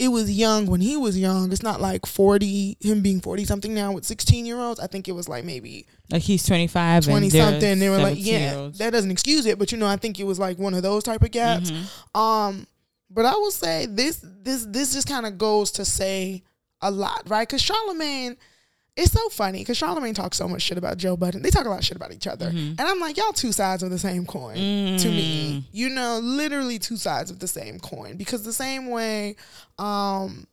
it 0.00 0.08
was 0.08 0.30
young 0.32 0.64
when 0.64 0.80
he 0.80 0.96
was 0.96 1.18
young. 1.18 1.52
It's 1.52 1.62
not 1.62 1.78
like 1.78 2.06
40, 2.06 2.78
him 2.80 3.02
being 3.02 3.20
40 3.20 3.44
something 3.44 3.74
now 3.74 3.92
with 3.92 4.06
16 4.06 4.46
year 4.46 4.58
olds. 4.58 4.80
I 4.80 4.86
think 4.86 5.08
it 5.08 5.12
was 5.12 5.28
like 5.28 5.44
maybe 5.44 5.86
Like 6.10 6.22
he's 6.22 6.42
25 6.46 7.04
20 7.04 7.26
and 7.26 7.30
they're 7.30 7.50
something. 7.50 7.78
They 7.78 7.90
were 7.90 7.98
like, 7.98 8.16
yeah, 8.18 8.70
that 8.78 8.94
doesn't 8.94 9.10
excuse 9.10 9.44
it. 9.44 9.58
But 9.58 9.72
you 9.72 9.78
know, 9.78 9.86
I 9.86 9.96
think 9.96 10.18
it 10.18 10.24
was 10.24 10.38
like 10.38 10.58
one 10.58 10.72
of 10.72 10.82
those 10.82 11.04
type 11.04 11.20
of 11.20 11.30
gaps. 11.30 11.70
Mm-hmm. 11.70 12.18
Um, 12.18 12.66
but 13.10 13.26
I 13.26 13.32
will 13.32 13.50
say 13.50 13.84
this, 13.84 14.24
this, 14.24 14.64
this 14.64 14.94
just 14.94 15.06
kind 15.06 15.26
of 15.26 15.36
goes 15.36 15.70
to 15.72 15.84
say 15.84 16.44
a 16.80 16.90
lot, 16.90 17.28
right? 17.28 17.46
Because 17.46 17.60
Charlemagne, 17.60 18.38
it's 19.00 19.12
so 19.12 19.28
funny 19.30 19.58
because 19.60 19.76
Charlemagne 19.76 20.14
talks 20.14 20.36
so 20.36 20.46
much 20.46 20.62
shit 20.62 20.78
about 20.78 20.96
Joe 20.98 21.16
Budden. 21.16 21.42
They 21.42 21.50
talk 21.50 21.66
a 21.66 21.68
lot 21.70 21.78
of 21.80 21.84
shit 21.84 21.96
about 21.96 22.12
each 22.12 22.26
other. 22.26 22.50
Mm-hmm. 22.50 22.78
And 22.78 22.80
I'm 22.82 23.00
like, 23.00 23.16
y'all 23.16 23.32
two 23.32 23.52
sides 23.52 23.82
of 23.82 23.90
the 23.90 23.98
same 23.98 24.26
coin 24.26 24.54
to 24.56 25.08
Mm. 25.08 25.14
me. 25.16 25.64
You 25.72 25.88
know, 25.88 26.20
literally 26.22 26.78
two 26.78 26.96
sides 26.96 27.30
of 27.30 27.38
the 27.38 27.48
same 27.48 27.78
coin. 27.80 28.16
Because 28.16 28.42
the 28.44 28.52
same 28.52 28.88
way, 28.90 29.36
um, 29.78 30.46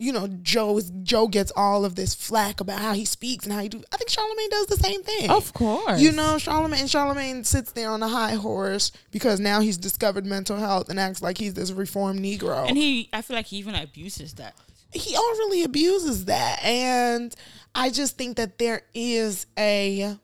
you 0.00 0.12
know, 0.12 0.28
Joe 0.42 0.78
is 0.78 0.92
Joe 1.02 1.26
gets 1.26 1.50
all 1.56 1.84
of 1.84 1.96
this 1.96 2.14
flack 2.14 2.60
about 2.60 2.78
how 2.78 2.92
he 2.92 3.04
speaks 3.04 3.44
and 3.44 3.52
how 3.52 3.60
he 3.60 3.68
do. 3.68 3.82
I 3.92 3.96
think 3.96 4.08
Charlemagne 4.10 4.48
does 4.50 4.66
the 4.66 4.76
same 4.76 5.02
thing. 5.02 5.28
Of 5.28 5.52
course. 5.54 6.00
You 6.00 6.12
know, 6.12 6.38
Charlemagne 6.38 6.86
Charlemagne 6.86 7.42
sits 7.42 7.72
there 7.72 7.90
on 7.90 8.00
a 8.04 8.08
high 8.08 8.34
horse 8.34 8.92
because 9.10 9.40
now 9.40 9.58
he's 9.60 9.76
discovered 9.76 10.24
mental 10.24 10.56
health 10.56 10.88
and 10.88 11.00
acts 11.00 11.20
like 11.20 11.36
he's 11.36 11.54
this 11.54 11.72
reformed 11.72 12.20
Negro. 12.20 12.68
And 12.68 12.76
he, 12.76 13.08
I 13.12 13.22
feel 13.22 13.34
like 13.34 13.46
he 13.46 13.56
even 13.56 13.74
abuses 13.74 14.34
that. 14.34 14.54
he 14.92 15.16
overly 15.16 15.64
abuses 15.64 16.26
that. 16.26 16.62
And 16.62 17.34
I 17.78 17.90
just 17.90 18.18
think 18.18 18.36
that 18.38 18.58
there 18.58 18.82
is 18.92 19.46
a 19.56 20.16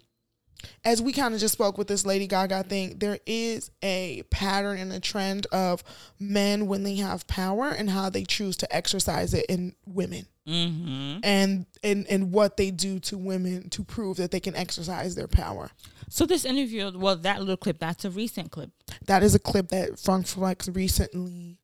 as 0.84 1.00
we 1.00 1.12
kind 1.12 1.34
of 1.34 1.40
just 1.40 1.52
spoke 1.52 1.78
with 1.78 1.88
this 1.88 2.06
Lady 2.06 2.26
Gaga 2.26 2.64
thing, 2.64 2.98
there 2.98 3.18
is 3.26 3.70
a 3.82 4.22
pattern 4.30 4.78
and 4.78 4.92
a 4.92 5.00
trend 5.00 5.46
of 5.52 5.84
men 6.18 6.66
when 6.66 6.82
they 6.82 6.96
have 6.96 7.26
power 7.26 7.68
and 7.68 7.90
how 7.90 8.10
they 8.10 8.24
choose 8.24 8.56
to 8.56 8.74
exercise 8.74 9.34
it 9.34 9.46
in 9.48 9.74
women. 9.86 10.26
Mm-hmm. 10.48 11.20
And, 11.22 11.66
and 11.82 12.06
and 12.10 12.30
what 12.30 12.58
they 12.58 12.70
do 12.70 12.98
to 13.00 13.16
women 13.16 13.70
to 13.70 13.82
prove 13.82 14.18
that 14.18 14.30
they 14.30 14.40
can 14.40 14.54
exercise 14.54 15.14
their 15.14 15.28
power. 15.28 15.70
So 16.10 16.26
this 16.26 16.44
interview, 16.44 16.92
well, 16.94 17.16
that 17.16 17.40
little 17.40 17.56
clip, 17.56 17.78
that's 17.78 18.04
a 18.04 18.10
recent 18.10 18.50
clip. 18.50 18.70
That 19.06 19.22
is 19.22 19.34
a 19.34 19.38
clip 19.38 19.68
that 19.68 19.98
Funk 19.98 20.26
Flex 20.26 20.68
recently 20.68 21.58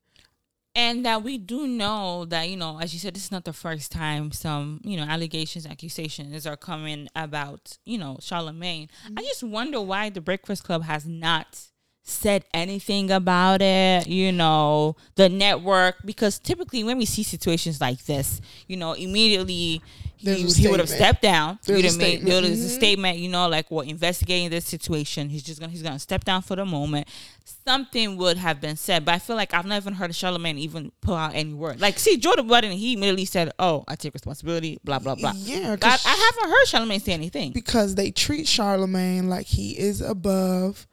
And 0.81 1.05
that 1.05 1.23
we 1.23 1.37
do 1.37 1.67
know 1.67 2.25
that, 2.25 2.49
you 2.49 2.57
know, 2.57 2.81
as 2.81 2.95
you 2.95 3.01
said, 3.01 3.15
this 3.15 3.25
is 3.25 3.31
not 3.31 3.45
the 3.45 3.53
first 3.53 3.93
time 3.93 4.33
some, 4.33 4.81
you 4.83 4.97
know, 4.97 5.03
allegations, 5.03 5.67
accusations 5.67 6.47
are 6.47 6.57
coming 6.57 7.07
about, 7.15 7.77
you 7.85 7.99
know, 7.99 8.17
Charlemagne. 8.23 8.89
Mm-hmm. 9.05 9.19
I 9.19 9.23
just 9.23 9.43
wonder 9.43 9.79
why 9.83 10.09
the 10.09 10.23
Breakfast 10.23 10.65
Club 10.65 10.85
has 10.85 11.05
not 11.05 11.61
said 12.03 12.47
anything 12.55 13.11
about 13.11 13.61
it, 13.61 14.07
you 14.07 14.33
know, 14.33 14.97
the 15.17 15.29
network, 15.29 15.97
because 16.07 16.39
typically 16.39 16.83
when 16.83 16.97
we 16.97 17.05
see 17.05 17.25
situations 17.25 17.79
like 17.79 18.07
this, 18.07 18.41
you 18.67 18.79
know, 18.79 18.95
immediately 18.95 19.83
There's 20.23 20.57
he, 20.57 20.63
he 20.65 20.69
would 20.69 20.81
have 20.81 20.89
stepped 20.89 21.23
down. 21.23 21.59
There's 21.65 21.83
a 21.83 21.87
have 21.89 21.97
made, 21.99 22.23
there 22.27 22.43
was 22.43 22.51
a 22.51 22.69
Mhm. 22.69 22.77
statement, 22.77 23.19
you 23.19 23.29
know, 23.29 23.49
like 23.49 23.71
we're 23.71 23.85
investigating 23.85 24.51
this 24.51 24.67
situation. 24.67 25.29
He's 25.29 25.43
just 25.43 25.61
gonna 25.61 25.73
he's 25.73 25.83
gonna 25.83 25.99
step 25.99 26.25
down 26.25 26.43
for 26.43 26.57
the 26.57 26.65
moment. 26.67 27.09
Something 27.67 28.17
would 28.17 28.37
have 28.37 28.61
been 28.61 28.77
said, 28.77 29.05
but 29.05 29.15
I 29.15 29.19
feel 29.19 29.37
like 29.37 29.53
I've 29.55 29.67
never 29.67 29.85
even 29.85 29.95
heard 29.95 30.15
Charlemagne 30.15 30.59
even 30.59 30.93
pull 31.01 31.15
out 31.15 31.35
any 31.35 31.53
word. 31.53 31.81
Like, 31.81 31.99
see, 31.99 32.17
Joe 32.17 32.35
Budden, 32.43 32.73
he 32.73 32.95
immediately 32.95 33.25
said, 33.25 33.53
"Oh, 33.59 33.85
I 33.89 33.97
take 33.97 34.15
responsibility." 34.15 34.79
Blah 34.85 34.99
blah 34.99 35.15
blah. 35.15 35.33
Yeah, 35.37 35.77
I, 35.83 35.99
I 36.05 36.31
haven't 36.33 36.51
heard 36.51 36.67
Charlemagne 36.67 37.01
say 37.01 37.13
anything. 37.13 37.53
because 37.53 37.95
they 37.95 38.11
treat 38.11 38.47
Charlemagne 38.49 39.29
like 39.29 39.47
he 39.47 39.79
is 39.79 40.01
above 40.01 40.87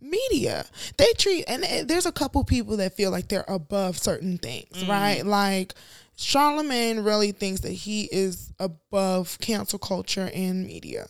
media. 0.00 0.64
They 0.96 1.12
treat 1.18 1.44
and 1.48 1.64
uh, 1.64 1.84
there's 1.84 2.06
a 2.06 2.12
couple 2.12 2.42
people 2.44 2.76
that 2.76 2.94
feel 2.96 3.10
like 3.10 3.28
they're 3.28 3.44
above 3.48 3.98
certain 3.98 4.38
things, 4.38 4.84
Mm. 4.84 4.88
right? 4.88 5.26
Like 5.26 5.74
Charlemagne 6.20 6.98
really 7.00 7.30
thinks 7.30 7.60
that 7.60 7.70
he 7.72 8.08
is 8.10 8.52
above 8.58 9.38
cancel 9.40 9.78
culture 9.78 10.28
and 10.34 10.66
media. 10.66 11.06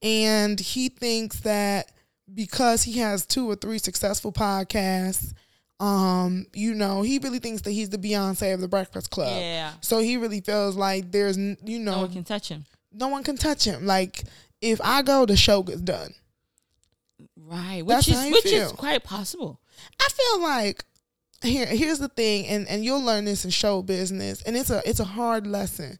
And 0.00 0.58
he 0.60 0.88
thinks 0.88 1.40
that 1.40 1.90
because 2.32 2.84
he 2.84 2.98
has 3.00 3.26
two 3.26 3.50
or 3.50 3.56
three 3.56 3.78
successful 3.78 4.32
podcasts, 4.32 5.32
um, 5.80 6.46
you 6.54 6.72
know, 6.74 7.02
he 7.02 7.18
really 7.18 7.40
thinks 7.40 7.62
that 7.62 7.72
he's 7.72 7.90
the 7.90 7.98
Beyonce 7.98 8.54
of 8.54 8.60
the 8.60 8.68
Breakfast 8.68 9.10
Club. 9.10 9.40
Yeah. 9.40 9.72
So 9.80 9.98
he 9.98 10.16
really 10.16 10.40
feels 10.40 10.76
like 10.76 11.10
there's, 11.10 11.36
you 11.36 11.80
know, 11.80 11.96
No 11.96 12.00
one 12.02 12.12
can 12.12 12.24
touch 12.24 12.48
him. 12.48 12.64
no 12.92 13.08
one 13.08 13.24
can 13.24 13.36
touch 13.36 13.64
him. 13.64 13.86
Like 13.86 14.22
if 14.60 14.80
I 14.84 15.02
go, 15.02 15.26
the 15.26 15.36
show 15.36 15.64
gets 15.64 15.80
done. 15.80 16.14
Right. 17.36 17.82
That's 17.84 18.06
Which 18.06 18.16
how 18.16 18.24
is 18.26 18.32
which 18.32 18.46
is 18.52 18.70
quite 18.72 19.02
possible. 19.02 19.60
I 20.00 20.08
feel 20.10 20.42
like 20.42 20.84
here 21.42 21.66
here's 21.66 21.98
the 21.98 22.08
thing, 22.08 22.46
and 22.46 22.66
and 22.68 22.84
you'll 22.84 23.02
learn 23.02 23.24
this 23.24 23.44
in 23.44 23.50
show 23.50 23.82
business, 23.82 24.42
and 24.42 24.56
it's 24.56 24.70
a 24.70 24.82
it's 24.88 25.00
a 25.00 25.04
hard 25.04 25.46
lesson. 25.46 25.98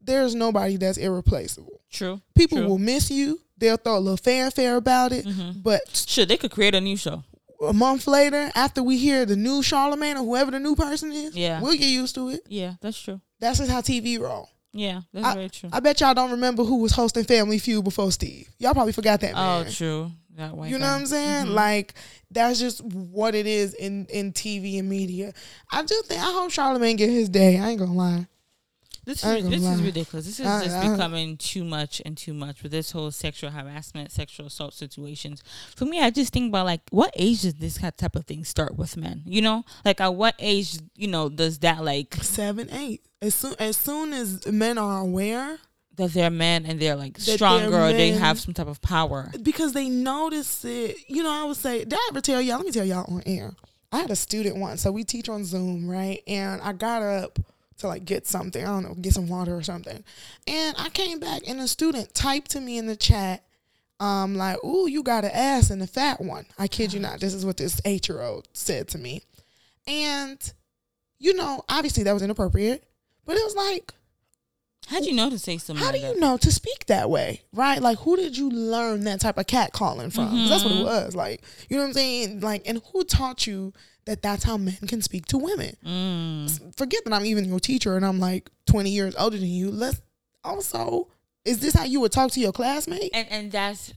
There's 0.00 0.34
nobody 0.34 0.76
that's 0.76 0.98
irreplaceable. 0.98 1.80
True. 1.90 2.20
People 2.36 2.58
True. 2.58 2.68
will 2.68 2.78
miss 2.78 3.10
you. 3.10 3.40
They'll 3.58 3.76
throw 3.76 3.96
a 3.96 4.00
little 4.00 4.16
fanfare 4.18 4.76
about 4.76 5.12
it, 5.12 5.24
Mm-hmm. 5.26 5.60
but 5.62 5.80
Sure, 6.06 6.24
they 6.26 6.36
could 6.36 6.50
create 6.50 6.74
a 6.74 6.80
new 6.80 6.96
show. 6.96 7.24
a 7.66 7.72
month 7.72 8.06
later, 8.06 8.50
after 8.54 8.82
we 8.82 8.98
hear 8.98 9.24
the 9.24 9.34
new 9.34 9.62
Charlemagne 9.62 10.16
or 10.18 10.24
whoever 10.24 10.50
the 10.50 10.60
new 10.60 10.76
person 10.76 11.10
is, 11.10 11.34
Yeah. 11.34 11.60
we'll 11.62 11.72
get 11.76 11.88
used 11.88 12.14
to 12.16 12.28
it. 12.28 12.40
Yeah, 12.48 12.74
that's 12.82 13.00
true. 13.00 13.20
That's 13.40 13.58
just 13.58 13.70
how 13.70 13.80
TV 13.80 14.18
roll. 14.20 14.48
Yeah, 14.76 15.00
that's 15.12 15.34
very 15.34 15.48
true. 15.48 15.70
I 15.72 15.80
bet 15.80 16.00
y'all 16.00 16.14
don't 16.14 16.30
remember 16.32 16.62
who 16.64 16.76
was 16.82 16.92
hosting 16.92 17.24
Family 17.24 17.58
Feud 17.58 17.84
before 17.84 18.12
Steve. 18.12 18.48
Y'all 18.58 18.74
probably 18.74 18.92
forgot 18.92 19.20
that 19.20 19.34
Man. 19.34 19.66
oh, 19.66 19.70
true. 19.70 20.12
That 20.36 20.54
white 20.54 20.70
You 20.70 20.78
know 20.78 20.84
guy. 20.84 20.92
what 20.92 21.00
I'm 21.00 21.06
saying? 21.06 21.46
Mhm. 21.46 21.54
Like 21.54 21.94
that's 22.30 22.58
just 22.60 22.82
what 22.84 23.34
it 23.34 23.46
is 23.46 23.72
in 23.74 24.04
in 24.10 24.32
TV 24.32 24.78
and 24.78 24.88
media. 24.88 25.32
I 25.72 25.82
do 25.82 26.02
think 26.06 26.20
I 26.20 26.30
hope 26.32 26.50
Charlemagne 26.50 26.96
get 26.96 27.08
his 27.08 27.28
day. 27.30 27.58
I 27.58 27.70
ain't 27.70 27.78
gonna 27.78 27.94
lie. 27.94 28.26
This 29.06 29.24
is 29.24 29.48
this 29.48 29.62
is 29.62 29.82
ridiculous. 29.82 30.26
This 30.26 30.40
is 30.40 30.46
I- 30.46 30.64
just 30.64 30.76
I- 30.76 30.90
becoming 30.90 31.36
too 31.36 31.62
much 31.64 32.02
and 32.04 32.16
too 32.16 32.34
much 32.34 32.62
with 32.64 32.72
this 32.72 32.90
whole 32.90 33.12
sexual 33.12 33.50
harassment, 33.50 34.10
sexual 34.10 34.46
assault 34.46 34.74
situations. 34.74 35.44
For 35.76 35.84
me, 35.84 36.00
I 36.00 36.10
just 36.10 36.32
think 36.32 36.50
about 36.50 36.66
like 36.66 36.80
what 36.90 37.12
age 37.16 37.42
does 37.42 37.54
this 37.54 37.78
type 37.78 38.16
of 38.16 38.26
thing 38.26 38.44
start 38.44 38.76
with 38.76 38.96
men? 38.96 39.22
You 39.24 39.42
know, 39.42 39.64
like 39.84 40.00
at 40.00 40.14
what 40.16 40.34
age, 40.40 40.78
you 40.96 41.06
know, 41.06 41.28
does 41.28 41.60
that 41.60 41.84
like 41.84 42.16
Seven, 42.16 42.68
eight. 42.72 43.02
As 43.22 43.34
soon 43.36 43.54
as 43.60 43.76
soon 43.76 44.12
as 44.12 44.44
men 44.48 44.76
are 44.76 45.00
aware, 45.00 45.58
that 45.94 46.12
they're 46.12 46.28
men 46.28 46.66
and 46.66 46.80
they're 46.80 46.96
like 46.96 47.14
That 47.18 47.26
they're 47.26 47.36
stronger 47.36 47.92
they 47.92 48.10
have 48.10 48.40
some 48.40 48.54
type 48.54 48.66
of 48.66 48.82
power? 48.82 49.30
because 49.40 49.72
they 49.72 49.88
notice 49.88 50.64
it. 50.64 50.96
You 51.08 51.22
know, 51.22 51.30
I 51.30 51.44
would 51.44 51.56
say, 51.56 51.84
did 51.84 51.94
I 51.94 52.08
ever 52.10 52.20
tell 52.20 52.42
y'all? 52.42 52.56
Let 52.56 52.66
me 52.66 52.72
tell 52.72 52.84
y'all 52.84 53.06
on 53.14 53.22
air. 53.24 53.54
I 53.92 54.00
had 54.00 54.10
a 54.10 54.16
student 54.16 54.56
once, 54.56 54.82
so 54.82 54.90
we 54.90 55.04
teach 55.04 55.28
on 55.28 55.44
Zoom, 55.44 55.88
right? 55.88 56.20
And 56.26 56.60
I 56.60 56.72
got 56.72 57.02
up 57.02 57.38
to 57.78 57.88
like 57.88 58.04
get 58.04 58.26
something. 58.26 58.62
I 58.62 58.66
don't 58.68 58.82
know, 58.84 58.94
get 58.94 59.12
some 59.12 59.28
water 59.28 59.54
or 59.56 59.62
something. 59.62 60.02
And 60.46 60.76
I 60.78 60.88
came 60.90 61.18
back, 61.20 61.42
and 61.48 61.60
a 61.60 61.68
student 61.68 62.14
typed 62.14 62.50
to 62.52 62.60
me 62.60 62.78
in 62.78 62.86
the 62.86 62.96
chat, 62.96 63.44
um, 64.00 64.34
like, 64.36 64.62
"Ooh, 64.64 64.88
you 64.88 65.02
got 65.02 65.24
an 65.24 65.30
ass 65.32 65.70
and 65.70 65.82
a 65.82 65.86
fat 65.86 66.20
one." 66.20 66.46
I 66.58 66.68
kid 66.68 66.92
you 66.92 67.00
not. 67.00 67.20
This 67.20 67.34
is 67.34 67.44
what 67.46 67.56
this 67.56 67.80
eight 67.84 68.08
year 68.08 68.20
old 68.22 68.48
said 68.52 68.88
to 68.88 68.98
me, 68.98 69.22
and 69.86 70.52
you 71.18 71.34
know, 71.34 71.62
obviously 71.68 72.02
that 72.04 72.12
was 72.12 72.22
inappropriate, 72.22 72.84
but 73.24 73.36
it 73.36 73.44
was 73.44 73.54
like, 73.56 73.92
How'd 74.88 75.04
you 75.06 75.14
know 75.14 75.30
to 75.30 75.38
say 75.38 75.58
something? 75.58 75.84
how 75.84 75.90
do 75.90 75.98
you 75.98 76.20
know 76.20 76.36
to 76.36 76.52
speak 76.52 76.86
that 76.86 77.10
way, 77.10 77.40
right? 77.52 77.80
Like, 77.82 77.98
who 78.00 78.16
did 78.16 78.36
you 78.36 78.50
learn 78.50 79.02
that 79.04 79.20
type 79.20 79.36
of 79.38 79.46
cat 79.46 79.72
calling 79.72 80.10
from? 80.10 80.28
'Cause 80.28 80.48
that's 80.50 80.62
what 80.64 80.72
Mm-hmm. 80.74 80.82
it 80.82 80.84
was. 80.84 81.14
Like, 81.16 81.42
you 81.68 81.76
know 81.76 81.82
what 81.82 81.88
I'm 81.88 81.94
saying? 81.94 82.40
Like, 82.40 82.62
and 82.68 82.80
who 82.92 83.02
taught 83.02 83.46
you 83.46 83.72
that 84.06 84.22
that's 84.22 84.44
how 84.44 84.56
men 84.56 84.76
can 84.86 85.02
speak 85.02 85.26
to 85.26 85.38
women? 85.38 85.76
Mm. 85.84 86.76
Forget 86.76 87.04
that 87.04 87.12
I'm 87.12 87.26
even 87.26 87.44
your 87.44 87.60
teacher 87.60 87.96
and 87.96 88.04
I'm 88.04 88.18
like 88.18 88.50
20 88.66 88.90
years 88.90 89.14
older 89.16 89.36
than 89.36 89.48
you. 89.48 89.70
Let's 89.70 90.00
also, 90.44 91.08
is 91.44 91.58
this 91.60 91.74
how 91.74 91.84
you 91.84 92.00
would 92.00 92.12
talk 92.12 92.30
to 92.32 92.40
your 92.40 92.52
classmate? 92.52 93.10
And 93.12 93.26
and 93.30 93.52
that's 93.52 93.92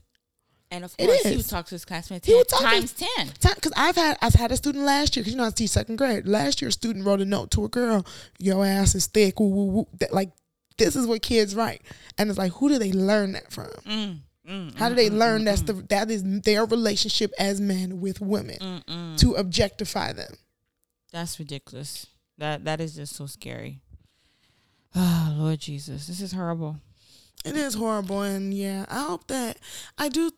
and 0.72 0.84
of 0.84 0.96
course 0.96 1.22
he 1.22 1.36
would 1.36 1.48
talk 1.48 1.66
to 1.66 1.74
his 1.74 1.84
classmates 1.84 2.26
He 2.26 2.34
would 2.34 2.48
talk 2.48 2.60
to- 2.60 2.66
times 2.66 2.92
ten. 2.92 3.28
Because 3.54 3.72
I've 3.76 3.96
had 3.96 4.18
I've 4.22 4.34
had 4.34 4.52
a 4.52 4.56
student 4.56 4.84
last 4.84 5.16
year 5.16 5.22
because 5.22 5.32
you 5.32 5.38
know 5.38 5.46
I 5.46 5.50
teach 5.50 5.70
second 5.70 5.96
grade. 5.96 6.26
Last 6.26 6.60
year, 6.62 6.68
a 6.68 6.72
student 6.72 7.04
wrote 7.06 7.20
a 7.20 7.24
note 7.24 7.50
to 7.52 7.64
a 7.64 7.68
girl, 7.68 8.06
"Your 8.38 8.64
ass 8.64 8.94
is 8.94 9.06
thick." 9.06 9.40
Woo, 9.40 9.48
woo, 9.48 9.64
woo. 9.66 9.86
That, 9.98 10.12
like 10.12 10.30
this 10.78 10.96
is 10.96 11.06
what 11.06 11.22
kids 11.22 11.54
write, 11.54 11.82
and 12.16 12.30
it's 12.30 12.38
like, 12.38 12.52
who 12.52 12.68
do 12.68 12.78
they 12.78 12.92
learn 12.92 13.32
that 13.32 13.52
from? 13.52 13.68
Mm, 13.84 14.18
mm, 14.50 14.76
How 14.76 14.88
do 14.88 14.94
they 14.94 15.10
learn 15.10 15.44
that's 15.44 15.62
the 15.62 15.74
that 15.88 16.10
is 16.10 16.22
their 16.42 16.64
relationship 16.64 17.32
as 17.38 17.60
men 17.60 18.00
with 18.00 18.20
women 18.20 18.58
mm, 18.60 18.84
mm. 18.84 19.18
to 19.18 19.34
objectify 19.34 20.12
them? 20.12 20.34
That's 21.12 21.38
ridiculous. 21.38 22.06
That 22.38 22.64
that 22.64 22.80
is 22.80 22.94
just 22.94 23.16
so 23.16 23.26
scary. 23.26 23.80
Oh 24.94 25.34
Lord 25.38 25.60
Jesus, 25.60 26.06
this 26.06 26.20
is 26.20 26.32
horrible. 26.32 26.76
It 27.44 27.56
is 27.56 27.74
horrible, 27.74 28.22
and 28.22 28.52
yeah, 28.52 28.84
I 28.88 29.04
hope 29.04 29.26
that 29.28 29.58
I 29.96 30.08
do 30.08 30.30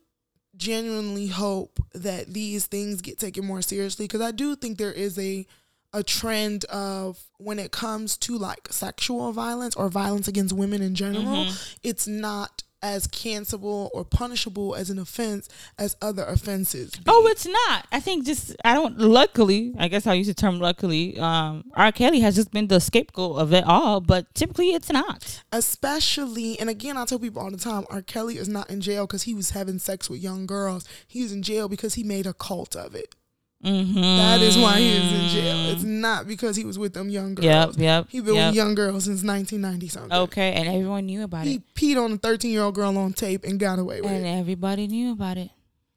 genuinely 0.56 1.28
hope 1.28 1.80
that 1.94 2.32
these 2.32 2.66
things 2.66 3.00
get 3.00 3.18
taken 3.18 3.44
more 3.44 3.62
seriously 3.62 4.04
because 4.04 4.20
I 4.20 4.30
do 4.30 4.54
think 4.54 4.78
there 4.78 4.92
is 4.92 5.18
a 5.18 5.46
a 5.94 6.02
trend 6.02 6.64
of 6.66 7.22
when 7.38 7.58
it 7.58 7.70
comes 7.70 8.16
to 8.16 8.38
like 8.38 8.68
sexual 8.70 9.32
violence 9.32 9.76
or 9.76 9.88
violence 9.88 10.26
against 10.26 10.54
women 10.54 10.80
in 10.80 10.94
general, 10.94 11.46
it's 11.82 12.06
not 12.06 12.62
as 12.82 13.06
cancelable 13.06 13.90
or 13.94 14.04
punishable 14.04 14.74
as 14.74 14.90
an 14.90 14.98
offense 14.98 15.48
as 15.78 15.96
other 16.02 16.24
offenses. 16.24 16.90
be. 16.90 17.02
Oh, 17.06 17.26
it's 17.28 17.46
not. 17.46 17.86
I 17.92 18.00
think 18.00 18.26
just 18.26 18.54
I 18.64 18.74
don't. 18.74 18.98
Luckily, 18.98 19.72
I 19.78 19.88
guess 19.88 20.06
I'll 20.06 20.14
use 20.14 20.26
the 20.26 20.34
term 20.34 20.58
luckily. 20.58 21.18
Um, 21.18 21.64
R. 21.74 21.92
Kelly 21.92 22.20
has 22.20 22.34
just 22.34 22.50
been 22.50 22.66
the 22.68 22.80
scapegoat 22.80 23.38
of 23.38 23.52
it 23.52 23.64
all, 23.64 24.00
but 24.00 24.34
typically 24.34 24.70
it's 24.70 24.90
not. 24.90 25.42
especially 25.52 26.58
and 26.60 26.68
again 26.70 26.96
i 26.96 27.04
tell 27.04 27.18
people 27.18 27.40
all 27.42 27.50
the 27.50 27.56
time 27.56 27.84
r 27.90 28.02
kelly 28.02 28.36
is 28.38 28.48
not 28.48 28.68
in 28.70 28.80
jail 28.80 29.06
because 29.06 29.22
he 29.24 29.34
was 29.34 29.50
having 29.50 29.78
sex 29.78 30.08
with 30.10 30.20
young 30.20 30.46
girls 30.46 30.86
he's 31.06 31.32
in 31.32 31.42
jail 31.42 31.68
because 31.68 31.94
he 31.94 32.02
made 32.02 32.26
a 32.26 32.32
cult 32.34 32.74
of 32.76 32.94
it 32.94 33.14
Mm-hmm. 33.64 33.94
that 34.02 34.40
is 34.40 34.58
why 34.58 34.78
he 34.78 34.88
is 34.90 35.12
in 35.12 35.28
jail 35.28 35.56
it's 35.72 35.84
not 35.84 36.26
because 36.26 36.56
he 36.56 36.64
was 36.64 36.78
with 36.80 36.94
them 36.94 37.08
young 37.08 37.34
girls 37.36 37.44
Yep, 37.46 37.70
yep, 37.78 38.06
he 38.10 38.20
been 38.20 38.34
yep. 38.34 38.48
with 38.48 38.56
young 38.56 38.74
girls 38.74 39.04
since 39.04 39.22
1990 39.22 39.86
something 39.88 40.12
Okay, 40.12 40.52
and 40.52 40.68
everyone 40.68 41.06
knew 41.06 41.22
about 41.22 41.44
he 41.46 41.54
it, 41.56 41.62
He 41.76 41.94
peed 41.94 42.04
on 42.04 42.12
a 42.12 42.16
13 42.16 42.50
year 42.50 42.62
old 42.62 42.74
girl 42.74 42.96
on 42.98 43.12
tape 43.12 43.44
and 43.44 43.60
got 43.60 43.78
away 43.78 44.00
with 44.00 44.10
and 44.10 44.24
it 44.26 44.28
And 44.28 44.40
everybody 44.40 44.88
knew 44.88 45.12
about 45.12 45.36
it. 45.38 45.50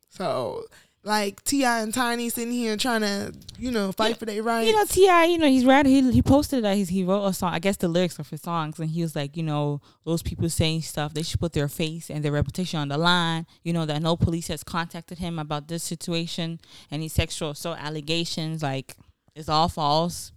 so 0.09 0.65
like 1.05 1.43
T.I. 1.43 1.81
and 1.81 1.93
tiny 1.93 2.29
sitting 2.29 2.51
here 2.51 2.75
trying 2.75 3.01
to 3.01 3.31
you 3.59 3.71
know 3.71 3.91
fight 3.91 4.17
for 4.17 4.25
their 4.25 4.41
rights 4.41 4.67
You 4.67 4.75
know, 4.75 4.85
T.I., 4.85 5.25
you 5.25 5.37
know, 5.37 5.47
he's 5.47 5.63
right. 5.63 5.85
He 5.85 6.11
he 6.11 6.21
posted 6.21 6.63
that 6.63 6.75
he's, 6.75 6.89
he 6.89 7.03
wrote 7.03 7.25
a 7.25 7.33
song. 7.33 7.53
I 7.53 7.59
guess 7.59 7.77
the 7.77 7.87
lyrics 7.87 8.17
of 8.17 8.29
his 8.29 8.41
songs, 8.41 8.79
and 8.79 8.89
he 8.89 9.01
was 9.03 9.15
like, 9.15 9.37
you 9.37 9.43
know, 9.43 9.81
those 10.03 10.23
people 10.23 10.49
saying 10.49 10.81
stuff, 10.81 11.13
they 11.13 11.21
should 11.21 11.39
put 11.39 11.53
their 11.53 11.67
face 11.67 12.09
and 12.09 12.25
their 12.25 12.31
reputation 12.31 12.79
on 12.79 12.87
the 12.87 12.97
line. 12.97 13.45
You 13.63 13.73
know 13.73 13.85
that 13.85 14.01
no 14.01 14.17
police 14.17 14.47
has 14.47 14.63
contacted 14.63 15.19
him 15.19 15.37
about 15.37 15.67
this 15.67 15.83
situation, 15.83 16.59
any 16.91 17.07
sexual 17.07 17.51
assault 17.51 17.77
allegations. 17.79 18.63
Like 18.63 18.97
it's 19.35 19.47
all 19.47 19.69
false. 19.69 20.31